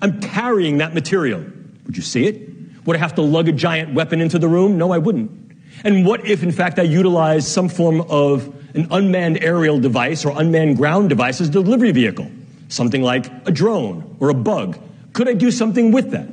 I'm 0.00 0.20
carrying 0.20 0.78
that 0.78 0.94
material. 0.94 1.44
Would 1.86 1.96
you 1.96 2.02
see 2.02 2.26
it? 2.26 2.86
Would 2.86 2.96
I 2.96 2.98
have 2.98 3.14
to 3.16 3.22
lug 3.22 3.48
a 3.48 3.52
giant 3.52 3.94
weapon 3.94 4.20
into 4.20 4.38
the 4.38 4.48
room? 4.48 4.76
No, 4.78 4.92
I 4.92 4.98
wouldn't. 4.98 5.43
And 5.82 6.06
what 6.06 6.26
if, 6.26 6.42
in 6.42 6.52
fact, 6.52 6.78
I 6.78 6.82
utilized 6.82 7.48
some 7.48 7.68
form 7.68 8.02
of 8.02 8.54
an 8.74 8.86
unmanned 8.90 9.42
aerial 9.42 9.80
device 9.80 10.24
or 10.24 10.38
unmanned 10.38 10.76
ground 10.76 11.08
device 11.08 11.40
as 11.40 11.48
a 11.48 11.52
delivery 11.52 11.92
vehicle? 11.92 12.30
Something 12.68 13.02
like 13.02 13.26
a 13.46 13.52
drone 13.52 14.16
or 14.20 14.30
a 14.30 14.34
bug. 14.34 14.78
Could 15.12 15.28
I 15.28 15.34
do 15.34 15.50
something 15.50 15.92
with 15.92 16.10
that? 16.10 16.28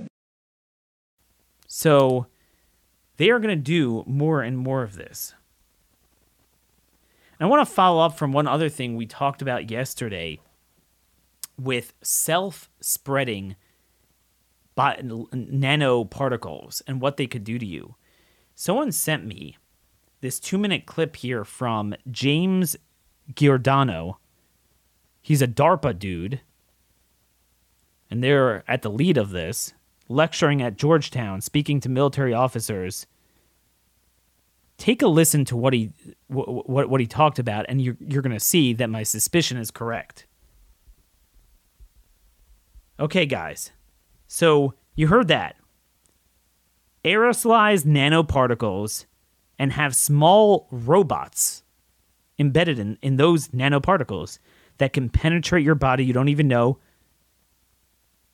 So 1.68 2.28
they 3.18 3.30
are 3.30 3.40
going 3.40 3.56
to 3.56 3.62
do 3.62 4.04
more 4.06 4.42
and 4.42 4.58
more 4.58 4.84
of 4.84 4.96
this. 4.96 5.34
And 7.40 7.48
I 7.48 7.50
want 7.50 7.68
to 7.68 7.74
follow 7.74 8.04
up 8.04 8.18
from 8.18 8.34
one 8.34 8.48
other 8.48 8.70
thing 8.70 8.96
we 8.96 9.06
talked 9.06 9.42
about 9.42 9.72
yesterday 9.72 10.40
with 11.60 11.94
self 12.02 12.70
spreading 12.80 13.56
nanoparticles 14.78 16.82
and 16.88 17.02
what 17.02 17.18
they 17.18 17.28
could 17.28 17.44
do 17.44 17.60
to 17.60 17.66
you. 17.66 17.96
Someone 18.62 18.92
sent 18.92 19.26
me 19.26 19.58
this 20.20 20.40
two 20.40 20.60
minute 20.60 20.86
clip 20.86 21.16
here 21.16 21.44
from 21.44 21.96
James 22.12 22.76
Giordano. 23.34 24.20
He's 25.20 25.42
a 25.42 25.48
DARPA 25.48 25.98
dude. 25.98 26.42
And 28.12 28.24
they're 28.24 28.64
at 28.70 28.84
the 28.84 28.92
lead 28.92 29.18
of 29.18 29.32
this, 29.32 29.74
lecturing 30.08 30.62
at 30.62 30.78
Georgetown, 30.78 31.42
speaking 31.42 31.80
to 31.80 31.90
military 31.90 32.36
officers. 32.36 33.08
Take 34.78 35.02
a 35.02 35.08
listen 35.08 35.44
to 35.46 35.58
what 35.58 35.74
he 35.74 35.92
what 36.28 36.88
what 36.88 37.02
he 37.02 37.08
talked 37.08 37.40
about, 37.40 37.66
and 37.68 37.82
you're 37.82 37.98
you're 38.00 38.22
to 38.22 38.40
see 38.40 38.74
that 38.74 38.92
my 38.92 39.02
suspicion 39.02 39.58
is 39.58 39.72
correct. 39.72 40.28
Okay, 43.00 43.26
guys. 43.26 43.72
So 44.28 44.76
you 44.94 45.08
heard 45.08 45.30
that. 45.30 45.56
Aerosolized 47.04 47.86
nanoparticles 47.86 49.06
and 49.58 49.74
have 49.74 49.96
small 49.96 50.68
robots 50.72 51.64
embedded 52.38 52.80
in, 52.80 52.98
in 53.02 53.18
those 53.18 53.50
nanoparticles 53.50 54.40
that 54.78 54.94
can 54.94 55.10
penetrate 55.10 55.64
your 55.64 55.76
body. 55.76 56.06
You 56.06 56.14
don't 56.14 56.30
even 56.30 56.48
know. 56.48 56.80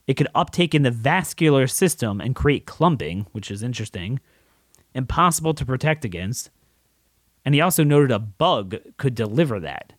It 0.08 0.16
could 0.16 0.30
uptake 0.34 0.74
in 0.74 0.84
the 0.84 0.92
vascular 0.92 1.68
system 1.68 2.22
and 2.22 2.36
create 2.36 2.66
clumping, 2.66 3.28
which 3.34 3.52
is 3.52 3.62
interesting, 3.62 4.20
impossible 4.94 5.54
to 5.54 5.66
protect 5.66 6.06
against. 6.06 6.50
And 7.44 7.54
he 7.54 7.62
also 7.62 7.84
noted 7.84 8.12
a 8.12 8.20
bug 8.20 8.76
could 8.98 9.16
deliver 9.16 9.60
that. 9.60 9.94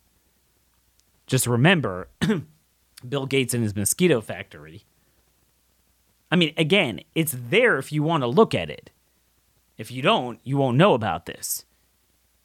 Just 1.27 1.45
remember 1.45 2.09
Bill 3.07 3.27
Gates 3.27 3.53
and 3.53 3.63
his 3.63 3.75
mosquito 3.75 4.19
factory 4.19 4.83
I 6.31 6.35
mean, 6.35 6.53
again, 6.57 7.01
it's 7.15 7.35
there 7.37 7.77
if 7.77 7.91
you 7.91 8.03
want 8.03 8.23
to 8.23 8.27
look 8.27 8.53
at 8.53 8.69
it. 8.69 8.91
If 9.77 9.91
you 9.91 10.01
don't, 10.01 10.39
you 10.43 10.57
won't 10.57 10.77
know 10.77 10.93
about 10.93 11.25
this. 11.25 11.65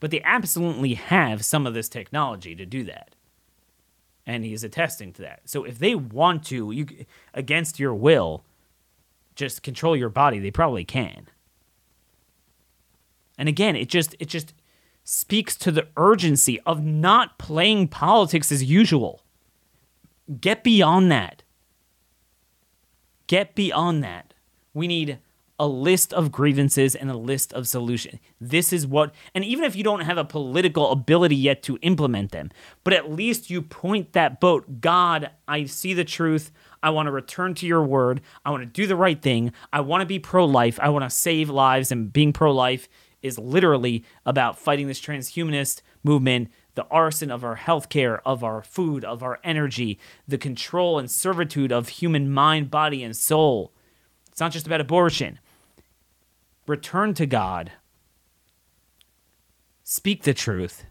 But 0.00 0.10
they 0.10 0.22
absolutely 0.22 0.94
have 0.94 1.44
some 1.44 1.66
of 1.66 1.74
this 1.74 1.88
technology 1.88 2.54
to 2.54 2.64
do 2.64 2.84
that. 2.84 3.14
And 4.26 4.44
he's 4.44 4.64
attesting 4.64 5.12
to 5.14 5.22
that. 5.22 5.42
So 5.44 5.64
if 5.64 5.78
they 5.78 5.94
want 5.94 6.44
to, 6.46 6.70
you 6.70 6.86
against 7.34 7.78
your 7.78 7.94
will, 7.94 8.44
just 9.34 9.62
control 9.62 9.96
your 9.96 10.08
body, 10.08 10.38
they 10.38 10.50
probably 10.50 10.84
can. 10.84 11.28
And 13.36 13.48
again, 13.48 13.76
it 13.76 13.88
just 13.88 14.14
it 14.18 14.26
just 14.26 14.54
speaks 15.02 15.56
to 15.56 15.70
the 15.70 15.88
urgency 15.96 16.60
of 16.60 16.82
not 16.82 17.38
playing 17.38 17.88
politics 17.88 18.50
as 18.50 18.64
usual. 18.64 19.22
Get 20.40 20.64
beyond 20.64 21.10
that. 21.10 21.42
Get 23.26 23.54
beyond 23.54 24.02
that. 24.04 24.34
We 24.72 24.86
need 24.86 25.18
a 25.58 25.68
list 25.68 26.12
of 26.12 26.32
grievances 26.32 26.96
and 26.96 27.10
a 27.10 27.16
list 27.16 27.52
of 27.52 27.68
solutions. 27.68 28.18
This 28.40 28.72
is 28.72 28.86
what, 28.86 29.14
and 29.34 29.44
even 29.44 29.64
if 29.64 29.76
you 29.76 29.84
don't 29.84 30.00
have 30.00 30.18
a 30.18 30.24
political 30.24 30.90
ability 30.90 31.36
yet 31.36 31.62
to 31.62 31.78
implement 31.80 32.32
them, 32.32 32.50
but 32.82 32.92
at 32.92 33.12
least 33.12 33.50
you 33.50 33.62
point 33.62 34.12
that 34.14 34.40
boat 34.40 34.80
God, 34.80 35.30
I 35.46 35.64
see 35.64 35.94
the 35.94 36.04
truth. 36.04 36.50
I 36.82 36.90
want 36.90 37.06
to 37.06 37.12
return 37.12 37.54
to 37.54 37.66
your 37.66 37.84
word. 37.84 38.20
I 38.44 38.50
want 38.50 38.62
to 38.62 38.66
do 38.66 38.86
the 38.86 38.96
right 38.96 39.20
thing. 39.20 39.52
I 39.72 39.80
want 39.80 40.02
to 40.02 40.06
be 40.06 40.18
pro 40.18 40.44
life. 40.44 40.78
I 40.82 40.88
want 40.88 41.04
to 41.04 41.10
save 41.10 41.48
lives. 41.48 41.92
And 41.92 42.12
being 42.12 42.32
pro 42.32 42.52
life 42.52 42.88
is 43.22 43.38
literally 43.38 44.04
about 44.26 44.58
fighting 44.58 44.88
this 44.88 45.00
transhumanist 45.00 45.82
movement 46.02 46.50
the 46.74 46.86
arson 46.90 47.30
of 47.30 47.44
our 47.44 47.56
healthcare, 47.56 48.20
of 48.24 48.42
our 48.42 48.62
food, 48.62 49.04
of 49.04 49.22
our 49.22 49.38
energy, 49.44 49.98
the 50.26 50.38
control 50.38 50.98
and 50.98 51.10
servitude 51.10 51.72
of 51.72 51.88
human 51.88 52.30
mind, 52.30 52.70
body, 52.70 53.02
and 53.02 53.16
soul. 53.16 53.72
It's 54.28 54.40
not 54.40 54.52
just 54.52 54.66
about 54.66 54.80
abortion. 54.80 55.38
Return 56.66 57.14
to 57.14 57.26
God. 57.26 57.72
Speak 59.84 60.22
the 60.22 60.34
truth. 60.34 60.84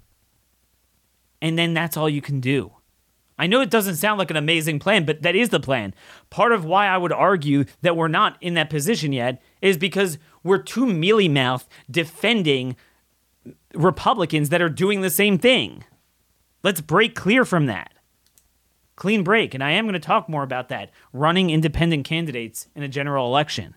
And 1.42 1.58
then 1.58 1.74
that's 1.74 1.98
all 1.98 2.10
you 2.10 2.22
can 2.22 2.40
do. 2.40 2.72
I 3.38 3.48
know 3.48 3.62
it 3.62 3.72
doesn't 3.72 3.96
sound 3.96 4.20
like 4.20 4.30
an 4.30 4.38
amazing 4.38 4.80
plan, 4.80 5.06
but 5.06 5.24
that 5.24 5.36
is 5.36 5.50
the 5.50 5.60
plan. 5.60 5.94
Part 6.30 6.52
of 6.52 6.64
why 6.64 6.88
I 6.88 6.98
would 6.98 7.12
argue 7.12 7.66
that 7.82 7.98
we're 7.98 8.08
not 8.08 8.38
in 8.40 8.54
that 8.54 8.70
position 8.70 9.12
yet 9.12 9.42
is 9.62 9.76
because 9.78 10.20
we're 10.44 10.62
too 10.62 10.86
mealy 10.86 11.28
mouthed 11.28 11.68
defending 11.90 12.76
Republicans 13.74 14.50
that 14.50 14.62
are 14.62 14.70
doing 14.70 15.02
the 15.02 15.10
same 15.10 15.38
thing. 15.38 15.84
Let's 16.64 16.82
break 16.82 17.16
clear 17.16 17.46
from 17.46 17.66
that. 17.66 17.94
Clean 18.96 19.24
break. 19.24 19.54
And 19.54 19.64
I 19.64 19.72
am 19.72 19.86
going 19.86 19.94
to 19.94 20.00
talk 20.00 20.30
more 20.30 20.44
about 20.44 20.70
that 20.70 20.92
running 21.12 21.50
independent 21.50 22.06
candidates 22.06 22.68
in 22.76 22.84
a 22.84 22.88
general 22.88 23.26
election. 23.28 23.76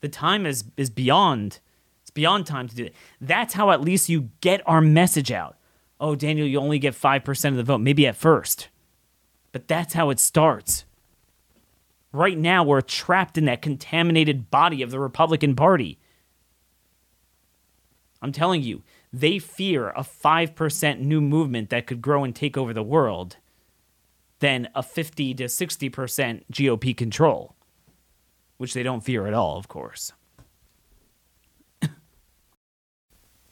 The 0.00 0.08
time 0.08 0.46
is, 0.46 0.64
is 0.76 0.90
beyond. 0.90 1.60
It's 2.02 2.10
beyond 2.10 2.46
time 2.46 2.68
to 2.68 2.76
do 2.76 2.84
it. 2.84 2.94
That's 3.20 3.54
how 3.54 3.70
at 3.70 3.80
least 3.80 4.08
you 4.08 4.30
get 4.40 4.62
our 4.66 4.80
message 4.80 5.30
out. 5.30 5.56
Oh, 5.98 6.14
Daniel, 6.14 6.46
you 6.46 6.58
only 6.58 6.78
get 6.78 6.94
5% 6.94 7.48
of 7.48 7.56
the 7.56 7.62
vote, 7.62 7.78
maybe 7.78 8.06
at 8.06 8.16
first. 8.16 8.68
But 9.52 9.68
that's 9.68 9.94
how 9.94 10.10
it 10.10 10.20
starts. 10.20 10.84
Right 12.12 12.36
now, 12.36 12.62
we're 12.64 12.82
trapped 12.82 13.38
in 13.38 13.46
that 13.46 13.62
contaminated 13.62 14.50
body 14.50 14.82
of 14.82 14.90
the 14.90 15.00
Republican 15.00 15.56
Party. 15.56 15.98
I'm 18.20 18.32
telling 18.32 18.62
you, 18.62 18.82
they 19.12 19.38
fear 19.38 19.90
a 19.90 20.00
5% 20.02 21.00
new 21.00 21.20
movement 21.20 21.70
that 21.70 21.86
could 21.86 22.02
grow 22.02 22.24
and 22.24 22.34
take 22.34 22.56
over 22.56 22.72
the 22.72 22.82
world 22.82 23.36
than 24.40 24.68
a 24.74 24.82
50 24.82 25.34
to 25.34 25.44
60% 25.44 26.44
GOP 26.52 26.96
control, 26.96 27.54
which 28.58 28.74
they 28.74 28.82
don't 28.82 29.04
fear 29.04 29.26
at 29.26 29.34
all, 29.34 29.56
of 29.56 29.68
course. 29.68 30.12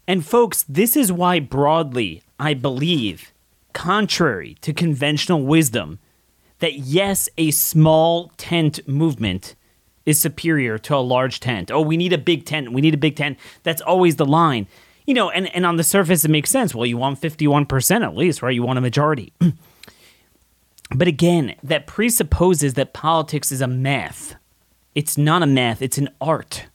and 0.07 0.27
folks, 0.27 0.65
this 0.69 0.97
is 0.97 1.11
why 1.11 1.41
broadly 1.41 2.23
I 2.39 2.55
believe, 2.55 3.33
contrary 3.73 4.57
to 4.61 4.73
conventional 4.73 5.45
wisdom, 5.45 5.99
that 6.59 6.75
yes, 6.75 7.29
a 7.39 7.51
small 7.51 8.33
tent 8.37 8.87
movement 8.89 9.55
is 10.05 10.21
superior 10.21 10.79
to 10.79 10.97
a 10.97 10.99
large 10.99 11.41
tent. 11.41 11.71
Oh, 11.71 11.81
we 11.81 11.97
need 11.97 12.13
a 12.13 12.19
big 12.19 12.45
tent. 12.45 12.73
We 12.73 12.81
need 12.81 12.95
a 12.95 12.99
big 12.99 13.17
tent. 13.17 13.39
That's 13.63 13.81
always 13.83 14.17
the 14.17 14.27
line. 14.27 14.67
You 15.07 15.15
know, 15.15 15.31
and, 15.31 15.55
and 15.55 15.67
on 15.67 15.77
the 15.77 15.85
surface, 15.85 16.25
it 16.25 16.31
makes 16.31 16.51
sense. 16.51 16.75
Well, 16.75 16.87
you 16.87 16.97
want 16.97 17.21
51% 17.21 18.03
at 18.03 18.17
least, 18.17 18.43
right? 18.43 18.55
You 18.55 18.63
want 18.63 18.79
a 18.79 18.83
majority. 18.83 19.33
but 20.95 21.09
again, 21.09 21.55
that 21.63 21.87
presupposes 21.87 22.75
that 22.75 22.95
politics 22.95 23.53
is 23.53 23.61
a 23.61 23.67
math. 23.67 24.35
It's 24.95 25.19
not 25.19 25.43
a 25.43 25.47
math, 25.47 25.83
it's 25.83 25.99
an 25.99 26.09
art. 26.21 26.67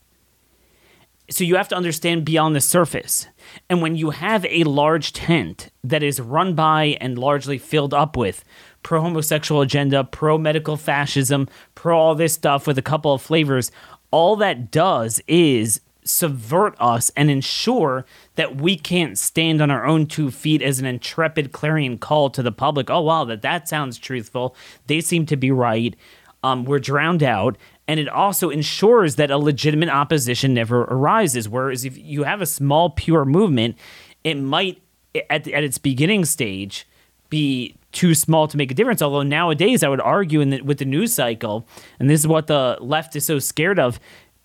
So 1.32 1.44
you 1.44 1.56
have 1.58 1.68
to 1.70 1.76
understand 1.76 2.26
beyond 2.26 2.56
the 2.56 2.62
surface. 2.62 3.28
And 3.70 3.82
when 3.82 3.96
you 3.96 4.10
have 4.10 4.46
a 4.46 4.64
large 4.64 5.14
tent 5.14 5.70
that 5.84 6.02
is 6.02 6.20
run 6.20 6.56
by 6.56 6.98
and 7.00 7.20
largely 7.20 7.60
filled 7.60 7.94
up 7.94 8.18
with 8.18 8.44
pro 8.82 9.02
homosexual 9.02 9.62
agenda, 9.62 10.04
pro 10.04 10.40
medical 10.40 10.76
fascism, 10.76 11.48
pro 11.76 11.98
all 11.98 12.16
this 12.16 12.34
stuff 12.34 12.66
with 12.66 12.80
a 12.80 12.84
couple 12.84 13.14
of 13.14 13.22
flavors, 13.22 13.72
all 14.10 14.36
that 14.38 14.72
does 14.72 15.22
is 15.28 15.82
subvert 16.10 16.76
us 16.80 17.12
and 17.16 17.30
ensure 17.30 18.06
that 18.36 18.56
we 18.56 18.76
can't 18.76 19.18
stand 19.18 19.62
on 19.62 19.70
our 19.70 19.86
own 19.86 20.08
two 20.08 20.32
feet 20.32 20.62
as 20.62 20.80
an 20.80 20.86
intrepid 20.86 21.52
clarion 21.52 21.98
call 21.98 22.30
to 22.32 22.42
the 22.42 22.52
public. 22.52 22.90
Oh, 22.90 23.02
wow, 23.02 23.26
that, 23.26 23.42
that 23.44 23.70
sounds 23.70 23.98
truthful. 23.98 24.56
They 24.88 25.02
seem 25.02 25.26
to 25.28 25.38
be 25.38 25.52
right. 25.52 25.96
Um, 26.44 26.66
we're 26.66 26.80
drowned 26.80 27.24
out. 27.24 27.58
And 27.88 28.00
it 28.00 28.08
also 28.08 28.50
ensures 28.50 29.16
that 29.16 29.32
a 29.32 29.38
legitimate 29.38 29.90
opposition 29.90 30.54
never 30.54 30.82
arises. 30.82 31.50
Whereas 31.50 31.86
if 31.86 31.98
you 31.98 32.24
have 32.24 32.42
a 32.42 32.46
small, 32.46 32.90
pure 32.90 33.26
movement, 33.26 33.78
it 34.24 34.36
might, 34.36 34.82
at, 35.30 35.48
at 35.48 35.64
its 35.64 35.78
beginning 35.78 36.26
stage, 36.26 36.88
be 37.30 37.76
too 37.92 38.14
small 38.14 38.48
to 38.48 38.58
make 38.58 38.72
a 38.72 38.76
difference. 38.76 39.02
Although 39.02 39.24
nowadays, 39.24 39.84
I 39.84 39.90
would 39.90 40.02
argue 40.02 40.42
in 40.42 40.50
the, 40.50 40.62
with 40.62 40.78
the 40.78 40.86
news 40.86 41.14
cycle, 41.14 41.68
and 42.00 42.10
this 42.10 42.20
is 42.20 42.28
what 42.28 42.48
the 42.48 42.78
left 42.80 43.16
is 43.16 43.26
so 43.26 43.40
scared 43.40 43.80
of, 43.80 44.00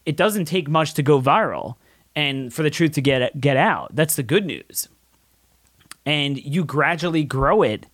it 0.06 0.16
doesn't 0.16 0.46
take 0.46 0.68
much 0.68 0.94
to 0.94 1.02
go 1.02 1.20
viral 1.20 1.76
and 2.14 2.52
for 2.52 2.62
the 2.62 2.70
truth 2.70 2.92
to 2.92 3.00
get 3.00 3.40
get 3.40 3.56
out. 3.56 3.94
That's 3.94 4.16
the 4.16 4.22
good 4.22 4.46
news. 4.46 4.88
And 6.06 6.38
you 6.38 6.64
gradually 6.64 7.24
grow 7.24 7.62
it 7.62 7.86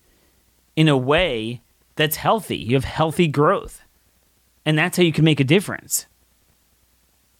in 0.75 0.87
a 0.87 0.97
way 0.97 1.61
that's 1.95 2.17
healthy. 2.17 2.57
You 2.57 2.75
have 2.75 2.83
healthy 2.83 3.27
growth. 3.27 3.81
And 4.65 4.77
that's 4.77 4.97
how 4.97 5.03
you 5.03 5.13
can 5.13 5.25
make 5.25 5.39
a 5.39 5.45
difference. 5.45 6.07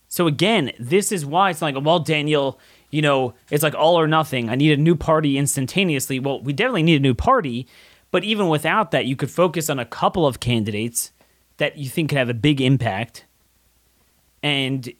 So 0.08 0.28
again, 0.28 0.72
this 0.80 1.12
is 1.12 1.26
why 1.26 1.52
it's 1.52 1.62
like, 1.62 1.76
well, 1.80 2.00
Daniel, 2.00 2.60
you 2.90 3.02
know, 3.02 3.34
it's 3.50 3.64
like 3.64 3.76
all 3.76 4.00
or 4.00 4.08
nothing. 4.08 4.50
I 4.50 4.56
need 4.56 4.78
a 4.78 4.82
new 4.82 4.96
party 4.96 5.38
instantaneously. 5.38 6.20
Well, 6.20 6.42
we 6.42 6.52
definitely 6.52 6.84
need 6.84 6.98
a 6.98 7.00
new 7.00 7.14
party, 7.14 7.68
but 8.12 8.24
even 8.24 8.50
without 8.50 8.92
that, 8.92 9.06
you 9.06 9.16
could 9.16 9.32
focus 9.32 9.70
on 9.70 9.80
a 9.80 9.86
couple 9.86 10.28
of 10.28 10.40
candidates 10.40 11.12
that 11.58 11.78
you 11.78 11.90
think 11.90 12.10
could 12.10 12.18
have 12.18 12.30
a 12.30 12.34
big 12.34 12.60
impact. 12.60 13.26
And 14.44 14.92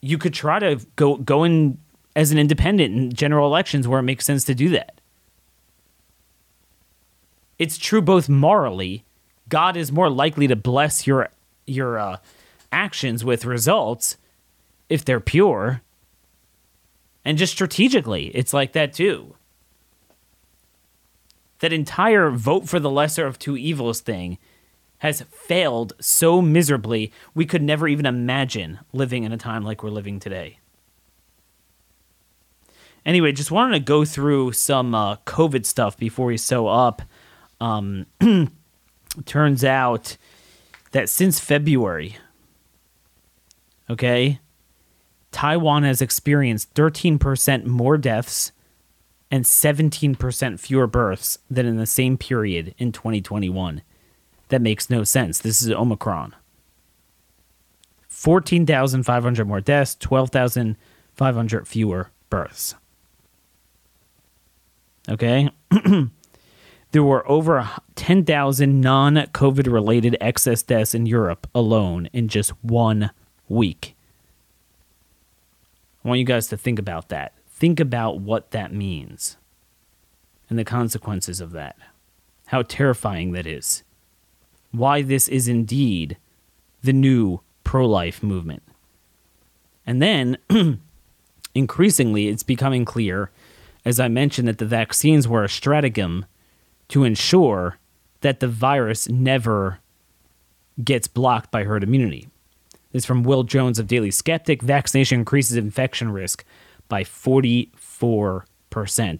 you 0.00 0.18
could 0.18 0.34
try 0.34 0.58
to 0.58 0.80
go 0.96 1.16
go 1.16 1.44
in 1.44 1.78
as 2.14 2.30
an 2.32 2.38
independent 2.38 2.94
in 2.94 3.12
general 3.12 3.46
elections 3.46 3.86
where 3.86 4.00
it 4.00 4.04
makes 4.04 4.24
sense 4.24 4.44
to 4.44 4.54
do 4.54 4.70
that. 4.70 5.00
It's 7.58 7.78
true 7.78 8.02
both 8.02 8.28
morally, 8.28 9.04
God 9.48 9.76
is 9.76 9.92
more 9.92 10.10
likely 10.10 10.46
to 10.46 10.56
bless 10.56 11.06
your 11.06 11.28
your 11.66 11.98
uh, 11.98 12.16
actions 12.72 13.24
with 13.24 13.44
results 13.44 14.16
if 14.88 15.04
they're 15.04 15.20
pure. 15.20 15.82
And 17.24 17.38
just 17.38 17.52
strategically, 17.52 18.26
it's 18.28 18.54
like 18.54 18.72
that 18.72 18.92
too. 18.92 19.34
That 21.60 21.72
entire 21.72 22.30
vote 22.30 22.68
for 22.68 22.78
the 22.78 22.90
lesser 22.90 23.26
of 23.26 23.38
two 23.38 23.56
evils 23.56 24.00
thing 24.00 24.38
has 24.98 25.22
failed 25.30 25.92
so 26.00 26.40
miserably, 26.40 27.12
we 27.34 27.44
could 27.44 27.62
never 27.62 27.86
even 27.88 28.06
imagine 28.06 28.78
living 28.92 29.24
in 29.24 29.32
a 29.32 29.36
time 29.36 29.64
like 29.64 29.82
we're 29.82 29.90
living 29.90 30.18
today. 30.18 30.58
Anyway, 33.04 33.30
just 33.30 33.50
wanted 33.50 33.72
to 33.74 33.84
go 33.84 34.04
through 34.04 34.52
some 34.52 34.94
uh, 34.94 35.16
COVID 35.18 35.64
stuff 35.64 35.96
before 35.96 36.26
we 36.26 36.36
sew 36.36 36.66
up. 36.66 37.02
Um, 37.60 38.06
turns 39.26 39.64
out 39.64 40.16
that 40.90 41.08
since 41.08 41.38
February, 41.38 42.16
okay, 43.88 44.40
Taiwan 45.30 45.84
has 45.84 46.02
experienced 46.02 46.74
13% 46.74 47.64
more 47.66 47.96
deaths 47.96 48.52
and 49.30 49.44
17% 49.44 50.58
fewer 50.58 50.86
births 50.86 51.38
than 51.50 51.66
in 51.66 51.76
the 51.76 51.86
same 51.86 52.16
period 52.16 52.74
in 52.78 52.90
2021. 52.90 53.82
That 54.48 54.62
makes 54.62 54.88
no 54.88 55.04
sense. 55.04 55.38
This 55.38 55.62
is 55.62 55.70
Omicron. 55.70 56.34
14,500 58.08 59.46
more 59.46 59.60
deaths, 59.60 59.94
12,500 59.96 61.68
fewer 61.68 62.10
births. 62.30 62.74
Okay? 65.08 65.50
there 66.92 67.02
were 67.02 67.28
over 67.28 67.68
10,000 67.94 68.80
non 68.80 69.16
COVID 69.16 69.70
related 69.70 70.16
excess 70.20 70.62
deaths 70.62 70.94
in 70.94 71.06
Europe 71.06 71.46
alone 71.54 72.08
in 72.12 72.28
just 72.28 72.50
one 72.62 73.10
week. 73.48 73.94
I 76.04 76.08
want 76.08 76.20
you 76.20 76.24
guys 76.24 76.48
to 76.48 76.56
think 76.56 76.78
about 76.78 77.08
that. 77.08 77.34
Think 77.48 77.80
about 77.80 78.20
what 78.20 78.52
that 78.52 78.72
means 78.72 79.36
and 80.48 80.58
the 80.58 80.64
consequences 80.64 81.40
of 81.40 81.52
that. 81.52 81.76
How 82.46 82.62
terrifying 82.62 83.32
that 83.32 83.46
is 83.46 83.82
why 84.76 85.02
this 85.02 85.28
is 85.28 85.48
indeed 85.48 86.16
the 86.82 86.92
new 86.92 87.40
pro 87.64 87.86
life 87.86 88.22
movement. 88.22 88.62
And 89.86 90.02
then, 90.02 90.38
increasingly, 91.54 92.28
it's 92.28 92.42
becoming 92.42 92.84
clear, 92.84 93.30
as 93.84 94.00
I 94.00 94.08
mentioned, 94.08 94.48
that 94.48 94.58
the 94.58 94.66
vaccines 94.66 95.28
were 95.28 95.44
a 95.44 95.48
stratagem 95.48 96.26
to 96.88 97.04
ensure 97.04 97.78
that 98.20 98.40
the 98.40 98.48
virus 98.48 99.08
never 99.08 99.78
gets 100.82 101.08
blocked 101.08 101.50
by 101.50 101.64
herd 101.64 101.82
immunity. 101.82 102.28
This 102.92 103.02
is 103.02 103.06
from 103.06 103.24
Will 103.24 103.42
Jones 103.42 103.78
of 103.78 103.86
Daily 103.86 104.10
Skeptic. 104.10 104.62
Vaccination 104.62 105.20
increases 105.20 105.56
infection 105.56 106.10
risk 106.10 106.44
by 106.88 107.04
44%. 107.04 108.42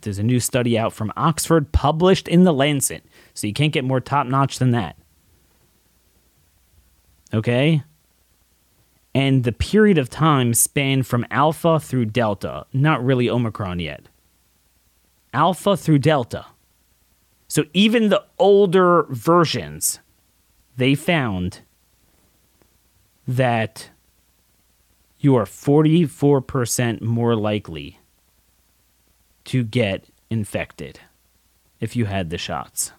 There's 0.01 0.19
a 0.19 0.23
new 0.23 0.41
study 0.41 0.79
out 0.79 0.93
from 0.93 1.13
Oxford 1.17 1.73
published 1.73 2.29
in 2.29 2.45
The 2.45 2.53
Lancet, 2.53 3.05
so 3.35 3.47
you 3.47 3.53
can't 3.53 3.73
get 3.73 3.85
more 3.85 4.01
top 4.01 4.27
notch 4.27 4.59
than 4.59 4.71
that. 4.73 4.97
Okay? 7.33 7.83
And 9.15 9.45
the 9.45 9.53
period 9.53 9.99
of 9.99 10.11
time 10.11 10.53
spanned 10.55 11.07
from 11.07 11.27
Alpha 11.31 11.81
through 11.81 12.07
Delta, 12.07 12.67
not 12.73 13.05
really 13.05 13.31
Omicron 13.31 13.81
yet. 13.81 14.09
Alpha 15.33 15.77
through 15.77 15.99
Delta. 16.01 16.47
So 17.49 17.65
even 17.73 18.09
the 18.09 18.25
older 18.39 19.05
versions, 19.09 20.01
they 20.77 20.95
found 20.95 21.61
that 23.27 23.91
you 25.19 25.35
are 25.37 25.45
44% 25.45 27.01
more 27.01 27.35
likely 27.35 27.99
to 29.45 29.65
get 29.65 30.05
infected 30.31 31.01
if 31.81 31.97
you 31.97 32.05
had 32.05 32.31
the 32.31 32.39
shots. 32.39 32.93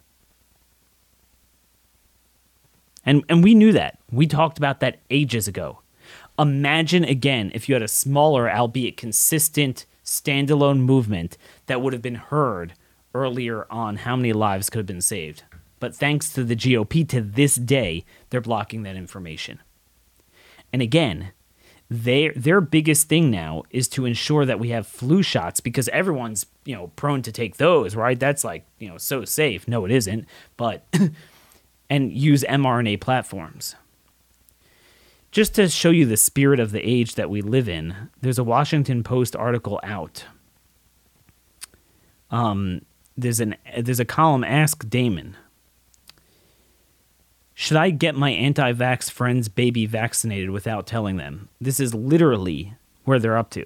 And 3.08 3.24
and 3.30 3.44
we 3.44 3.56
knew 3.56 3.72
that. 3.72 3.98
We 4.12 4.28
talked 4.28 4.60
about 4.60 4.82
that 4.82 5.00
ages 5.10 5.48
ago. 5.48 5.80
Imagine 6.38 7.04
again 7.04 7.52
if 7.56 7.68
you 7.68 7.74
had 7.74 7.82
a 7.82 7.88
smaller, 7.88 8.52
albeit 8.52 8.98
consistent, 8.98 9.86
standalone 10.06 10.80
movement 10.80 11.38
that 11.66 11.82
would 11.82 11.94
have 11.94 12.02
been 12.02 12.16
heard 12.16 12.74
earlier 13.16 13.66
on 13.72 13.98
how 13.98 14.16
many 14.16 14.34
lives 14.34 14.70
could 14.70 14.80
have 14.80 14.86
been 14.86 15.02
saved. 15.02 15.44
But 15.80 15.96
thanks 15.96 16.32
to 16.34 16.44
the 16.44 16.56
GOP 16.56 17.08
to 17.10 17.22
this 17.22 17.56
day, 17.56 18.04
they're 18.30 18.42
blocking 18.42 18.84
that 18.84 18.96
information. 18.96 19.60
And 20.74 20.82
again, 20.82 21.32
their 21.90 22.34
their 22.36 22.60
biggest 22.60 23.08
thing 23.08 23.32
now 23.32 23.64
is 23.70 23.88
to 23.90 24.06
ensure 24.06 24.46
that 24.46 24.60
we 24.60 24.70
have 24.70 24.86
flu 24.86 25.24
shots 25.24 25.62
because 25.62 25.88
everyone's, 25.90 26.46
you 26.66 26.76
know, 26.76 26.88
prone 26.98 27.22
to 27.22 27.32
take 27.32 27.56
those, 27.56 27.96
right? 27.96 28.20
That's 28.20 28.44
like, 28.44 28.66
you 28.80 28.90
know, 28.90 28.98
so 28.98 29.24
safe. 29.24 29.66
No, 29.66 29.86
it 29.86 29.92
isn't. 29.92 30.28
But 30.58 30.86
and 31.90 32.12
use 32.12 32.44
mRNA 32.44 33.02
platforms. 33.02 33.76
Just 35.32 35.56
to 35.56 35.68
show 35.70 35.90
you 35.90 36.06
the 36.06 36.18
spirit 36.18 36.60
of 36.60 36.72
the 36.72 36.82
age 36.82 37.16
that 37.16 37.30
we 37.30 37.42
live 37.42 37.68
in, 37.68 38.10
there's 38.22 38.40
a 38.40 38.44
Washington 38.44 39.04
Post 39.04 39.36
article 39.36 39.80
out. 39.84 40.26
Um, 42.32 42.82
there's 43.16 43.40
an 43.40 43.56
there's 43.78 44.00
a 44.00 44.06
column 44.06 44.44
Ask 44.44 44.88
Damon. 44.90 45.36
Should 47.54 47.78
I 47.78 47.90
get 47.90 48.14
my 48.14 48.30
anti-vax 48.30 49.10
friend's 49.10 49.50
baby 49.50 49.88
vaccinated 49.88 50.52
without 50.52 50.86
telling 50.86 51.18
them? 51.18 51.50
This 51.60 51.80
is 51.80 51.96
literally 51.96 52.76
where 53.04 53.18
they're 53.18 53.38
up 53.38 53.50
to. 53.52 53.66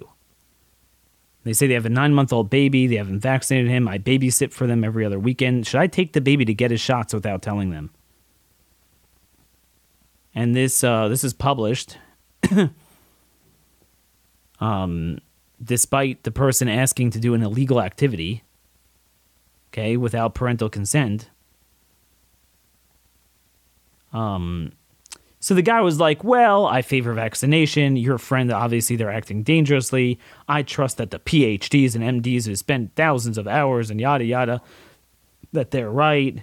They 1.44 1.52
say 1.52 1.66
they 1.66 1.74
have 1.74 1.86
a 1.86 1.90
nine 1.90 2.14
month 2.14 2.32
old 2.32 2.48
baby. 2.48 2.86
They 2.86 2.96
haven't 2.96 3.20
vaccinated 3.20 3.70
him. 3.70 3.88
I 3.88 3.98
babysit 3.98 4.52
for 4.52 4.66
them 4.66 4.84
every 4.84 5.04
other 5.04 5.18
weekend. 5.18 5.66
Should 5.66 5.80
I 5.80 5.88
take 5.88 6.12
the 6.12 6.20
baby 6.20 6.44
to 6.44 6.54
get 6.54 6.70
his 6.70 6.80
shots 6.80 7.12
without 7.12 7.42
telling 7.42 7.70
them? 7.70 7.90
And 10.34 10.54
this 10.54 10.82
uh, 10.82 11.08
this 11.08 11.24
is 11.24 11.32
published. 11.32 11.98
um, 14.60 15.18
despite 15.62 16.22
the 16.24 16.30
person 16.30 16.68
asking 16.68 17.10
to 17.10 17.20
do 17.20 17.34
an 17.34 17.42
illegal 17.42 17.80
activity, 17.80 18.42
okay, 19.72 19.96
without 19.96 20.34
parental 20.34 20.68
consent. 20.68 21.30
Um, 24.12 24.72
so 25.40 25.54
the 25.54 25.62
guy 25.62 25.80
was 25.80 25.98
like, 25.98 26.22
"Well, 26.24 26.66
I 26.66 26.82
favor 26.82 27.12
vaccination. 27.12 27.96
Your 27.96 28.18
friend, 28.18 28.52
obviously, 28.52 28.96
they're 28.96 29.10
acting 29.10 29.42
dangerously. 29.42 30.18
I 30.48 30.62
trust 30.62 30.96
that 30.98 31.10
the 31.10 31.18
PhDs 31.18 31.94
and 31.94 32.22
MDs 32.22 32.46
who 32.46 32.56
spent 32.56 32.94
thousands 32.94 33.38
of 33.38 33.48
hours 33.48 33.90
and 33.90 34.00
yada 34.00 34.24
yada, 34.24 34.62
that 35.52 35.70
they're 35.70 35.90
right." 35.90 36.42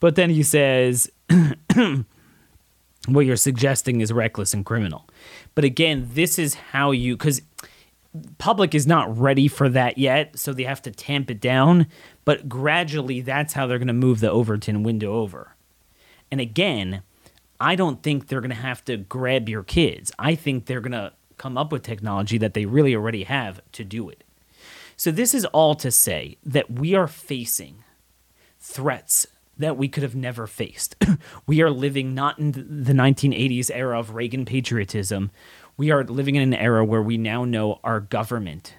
But 0.00 0.14
then 0.14 0.30
he 0.30 0.42
says. 0.42 1.10
what 3.14 3.26
you're 3.26 3.36
suggesting 3.36 4.00
is 4.00 4.12
reckless 4.12 4.54
and 4.54 4.64
criminal. 4.64 5.08
But 5.54 5.64
again, 5.64 6.08
this 6.12 6.38
is 6.38 6.54
how 6.54 6.90
you 6.90 7.16
because 7.16 7.42
public 8.38 8.74
is 8.74 8.86
not 8.86 9.16
ready 9.18 9.48
for 9.48 9.68
that 9.68 9.98
yet, 9.98 10.38
so 10.38 10.52
they 10.52 10.64
have 10.64 10.82
to 10.82 10.90
tamp 10.90 11.30
it 11.30 11.40
down. 11.40 11.86
But 12.24 12.48
gradually, 12.48 13.20
that's 13.20 13.54
how 13.54 13.66
they're 13.66 13.78
going 13.78 13.88
to 13.88 13.92
move 13.92 14.20
the 14.20 14.30
Overton 14.30 14.82
window 14.82 15.14
over. 15.14 15.54
And 16.30 16.40
again, 16.40 17.02
I 17.60 17.74
don't 17.74 18.02
think 18.02 18.28
they're 18.28 18.40
going 18.40 18.50
to 18.50 18.56
have 18.56 18.84
to 18.86 18.96
grab 18.96 19.48
your 19.48 19.62
kids. 19.62 20.12
I 20.18 20.34
think 20.34 20.66
they're 20.66 20.80
going 20.80 20.92
to 20.92 21.12
come 21.36 21.56
up 21.56 21.72
with 21.72 21.82
technology 21.82 22.38
that 22.38 22.54
they 22.54 22.66
really 22.66 22.94
already 22.94 23.24
have 23.24 23.60
to 23.72 23.84
do 23.84 24.08
it. 24.08 24.24
So, 24.96 25.12
this 25.12 25.32
is 25.32 25.44
all 25.46 25.76
to 25.76 25.90
say 25.92 26.38
that 26.44 26.70
we 26.70 26.94
are 26.94 27.06
facing 27.06 27.84
threats 28.58 29.26
that 29.58 29.76
we 29.76 29.88
could 29.88 30.02
have 30.02 30.14
never 30.14 30.46
faced. 30.46 30.96
we 31.46 31.60
are 31.60 31.70
living 31.70 32.14
not 32.14 32.38
in 32.38 32.52
the 32.52 32.92
1980s 32.92 33.70
era 33.72 33.98
of 33.98 34.14
Reagan 34.14 34.44
patriotism. 34.44 35.30
We 35.76 35.90
are 35.90 36.04
living 36.04 36.36
in 36.36 36.42
an 36.42 36.54
era 36.54 36.84
where 36.84 37.02
we 37.02 37.18
now 37.18 37.44
know 37.44 37.80
our 37.84 38.00
government 38.00 38.74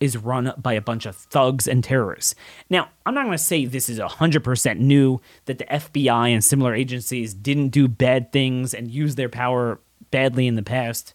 is 0.00 0.16
run 0.16 0.52
by 0.58 0.72
a 0.72 0.80
bunch 0.80 1.06
of 1.06 1.14
thugs 1.14 1.68
and 1.68 1.84
terrorists. 1.84 2.34
Now, 2.68 2.88
I'm 3.06 3.14
not 3.14 3.24
going 3.24 3.38
to 3.38 3.42
say 3.42 3.64
this 3.64 3.88
is 3.88 4.00
100% 4.00 4.78
new, 4.78 5.20
that 5.44 5.58
the 5.58 5.64
FBI 5.66 6.32
and 6.32 6.42
similar 6.42 6.74
agencies 6.74 7.34
didn't 7.34 7.68
do 7.68 7.86
bad 7.86 8.32
things 8.32 8.74
and 8.74 8.90
use 8.90 9.14
their 9.14 9.28
power 9.28 9.78
badly 10.10 10.48
in 10.48 10.56
the 10.56 10.62
past, 10.62 11.14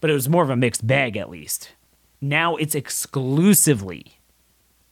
but 0.00 0.10
it 0.10 0.14
was 0.14 0.28
more 0.28 0.44
of 0.44 0.50
a 0.50 0.54
mixed 0.54 0.86
bag 0.86 1.16
at 1.16 1.28
least. 1.28 1.72
Now 2.20 2.54
it's 2.54 2.76
exclusively 2.76 4.20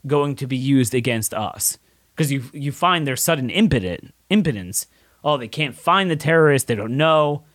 going 0.05 0.35
to 0.35 0.45
be 0.45 0.57
used 0.57 0.93
against 0.93 1.33
us 1.33 1.77
because 2.19 2.33
you 2.33 2.43
you 2.51 2.73
find 2.73 3.07
their 3.07 3.15
sudden 3.15 3.49
impotent 3.49 4.13
impotence. 4.29 4.87
Oh, 5.23 5.37
they 5.37 5.47
can't 5.47 5.73
find 5.73 6.11
the 6.11 6.17
terrorists. 6.17 6.67
They 6.67 6.75
don't 6.75 6.97
know. 6.97 7.45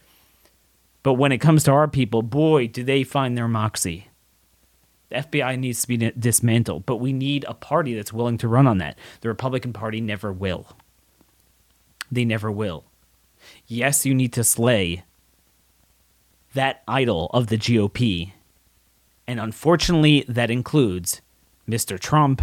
But 1.02 1.14
when 1.14 1.32
it 1.32 1.38
comes 1.38 1.64
to 1.64 1.70
our 1.70 1.86
people, 1.86 2.22
boy, 2.22 2.68
do 2.68 2.82
they 2.82 3.04
find 3.04 3.36
their 3.36 3.46
moxie. 3.46 4.08
The 5.10 5.16
FBI 5.16 5.58
needs 5.58 5.82
to 5.82 5.88
be 5.88 5.98
dismantled, 5.98 6.86
but 6.86 6.96
we 6.96 7.12
need 7.12 7.44
a 7.46 7.52
party 7.52 7.94
that's 7.94 8.12
willing 8.12 8.38
to 8.38 8.48
run 8.48 8.66
on 8.66 8.78
that. 8.78 8.98
The 9.20 9.28
Republican 9.28 9.74
Party 9.74 10.00
never 10.00 10.32
will. 10.32 10.66
They 12.10 12.24
never 12.24 12.50
will. 12.50 12.84
Yes, 13.66 14.06
you 14.06 14.14
need 14.14 14.32
to 14.32 14.42
slay 14.44 15.04
that 16.54 16.82
idol 16.88 17.30
of 17.34 17.48
the 17.48 17.58
GOP. 17.58 18.32
And 19.26 19.38
unfortunately, 19.38 20.24
that 20.26 20.50
includes 20.50 21.20
Mr. 21.68 22.00
Trump 22.00 22.42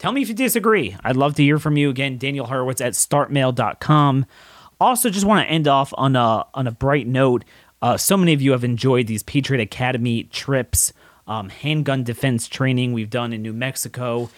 Tell 0.00 0.12
me 0.12 0.22
if 0.22 0.28
you 0.28 0.34
disagree. 0.34 0.96
I'd 1.04 1.18
love 1.18 1.34
to 1.34 1.42
hear 1.42 1.58
from 1.58 1.76
you 1.76 1.90
again. 1.90 2.16
Daniel 2.16 2.46
Horowitz 2.46 2.80
at 2.80 2.94
startmail.com. 2.94 4.24
Also, 4.80 5.10
just 5.10 5.26
want 5.26 5.46
to 5.46 5.52
end 5.52 5.68
off 5.68 5.92
on 5.98 6.16
a 6.16 6.46
on 6.54 6.66
a 6.66 6.70
bright 6.70 7.06
note. 7.06 7.44
Uh, 7.82 7.98
so 7.98 8.16
many 8.16 8.32
of 8.32 8.40
you 8.40 8.52
have 8.52 8.64
enjoyed 8.64 9.06
these 9.06 9.22
Patriot 9.22 9.60
Academy 9.60 10.24
trips, 10.24 10.94
um, 11.28 11.50
handgun 11.50 12.02
defense 12.02 12.48
training 12.48 12.94
we've 12.94 13.10
done 13.10 13.34
in 13.34 13.42
New 13.42 13.52
Mexico, 13.52 14.30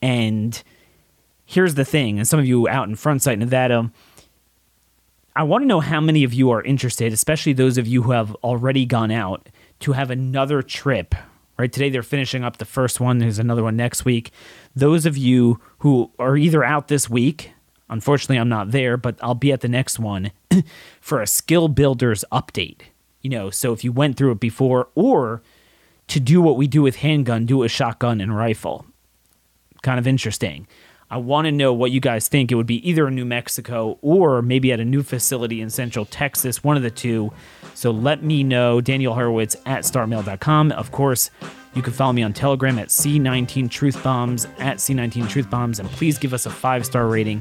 and 0.00 0.62
here's 1.44 1.74
the 1.74 1.84
thing. 1.84 2.18
And 2.18 2.28
some 2.28 2.38
of 2.38 2.46
you 2.46 2.68
out 2.68 2.88
in 2.88 2.94
Front 2.94 3.22
Sight, 3.22 3.40
Nevada, 3.40 3.90
I 5.34 5.42
want 5.42 5.62
to 5.62 5.66
know 5.66 5.80
how 5.80 6.00
many 6.00 6.22
of 6.22 6.32
you 6.32 6.50
are 6.50 6.62
interested, 6.62 7.12
especially 7.12 7.54
those 7.54 7.76
of 7.76 7.88
you 7.88 8.02
who 8.02 8.12
have 8.12 8.36
already 8.36 8.86
gone 8.86 9.10
out, 9.10 9.48
to 9.80 9.92
have 9.92 10.12
another 10.12 10.62
trip 10.62 11.16
right? 11.58 11.72
Today 11.72 11.90
they're 11.90 12.02
finishing 12.02 12.44
up 12.44 12.58
the 12.58 12.64
first 12.64 13.00
one. 13.00 13.18
There's 13.18 13.38
another 13.38 13.62
one 13.62 13.76
next 13.76 14.04
week. 14.04 14.30
Those 14.74 15.06
of 15.06 15.16
you 15.16 15.60
who 15.78 16.10
are 16.18 16.36
either 16.36 16.62
out 16.62 16.88
this 16.88 17.10
week, 17.10 17.52
unfortunately 17.90 18.38
I'm 18.38 18.48
not 18.48 18.70
there, 18.70 18.96
but 18.96 19.18
I'll 19.20 19.34
be 19.34 19.52
at 19.52 19.60
the 19.60 19.68
next 19.68 19.98
one 19.98 20.30
for 21.00 21.20
a 21.20 21.26
skill 21.26 21.68
builders 21.68 22.24
update. 22.32 22.82
You 23.22 23.30
know, 23.30 23.50
so 23.50 23.72
if 23.72 23.82
you 23.82 23.92
went 23.92 24.16
through 24.16 24.32
it 24.32 24.40
before 24.40 24.88
or 24.94 25.42
to 26.06 26.20
do 26.20 26.40
what 26.40 26.56
we 26.56 26.66
do 26.66 26.82
with 26.82 26.96
handgun, 26.96 27.44
do 27.44 27.62
a 27.62 27.68
shotgun 27.68 28.20
and 28.20 28.34
rifle. 28.36 28.86
Kind 29.82 29.98
of 29.98 30.06
interesting. 30.06 30.66
I 31.10 31.16
want 31.16 31.46
to 31.46 31.52
know 31.52 31.72
what 31.72 31.90
you 31.90 32.00
guys 32.00 32.28
think. 32.28 32.52
It 32.52 32.54
would 32.54 32.66
be 32.66 32.86
either 32.88 33.08
in 33.08 33.14
New 33.14 33.24
Mexico 33.24 33.98
or 34.02 34.42
maybe 34.42 34.72
at 34.72 34.80
a 34.80 34.84
new 34.84 35.02
facility 35.02 35.60
in 35.60 35.70
Central 35.70 36.04
Texas, 36.04 36.62
one 36.62 36.76
of 36.76 36.82
the 36.82 36.90
two. 36.90 37.32
So 37.74 37.90
let 37.90 38.22
me 38.22 38.42
know. 38.42 38.80
Daniel 38.80 39.14
Horowitz 39.14 39.56
at 39.64 39.84
startmail.com. 39.84 40.72
Of 40.72 40.92
course, 40.92 41.30
you 41.74 41.82
can 41.82 41.92
follow 41.92 42.12
me 42.12 42.22
on 42.22 42.32
Telegram 42.32 42.78
at 42.78 42.88
C19 42.88 43.70
Truth 43.70 44.02
Bombs, 44.02 44.46
at 44.58 44.78
C19 44.78 45.28
Truth 45.28 45.48
Bombs, 45.48 45.78
and 45.78 45.88
please 45.90 46.18
give 46.18 46.34
us 46.34 46.44
a 46.44 46.50
five 46.50 46.84
star 46.84 47.06
rating 47.06 47.40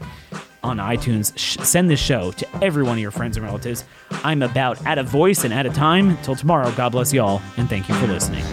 on 0.64 0.78
iTunes. 0.78 1.38
Sh- 1.38 1.58
send 1.66 1.90
this 1.90 2.00
show 2.00 2.32
to 2.32 2.64
every 2.64 2.84
one 2.84 2.94
of 2.94 3.00
your 3.00 3.12
friends 3.12 3.38
and 3.38 3.46
relatives. 3.46 3.84
I'm 4.24 4.44
about 4.44 4.86
out 4.86 4.98
of 4.98 5.08
voice 5.08 5.44
and 5.44 5.54
out 5.54 5.66
of 5.66 5.74
time. 5.74 6.18
Till 6.24 6.36
tomorrow, 6.36 6.72
God 6.72 6.90
bless 6.92 7.14
y'all, 7.14 7.42
and 7.58 7.68
thank 7.68 7.90
you 7.90 7.96
for 7.96 8.08
listening. 8.08 8.44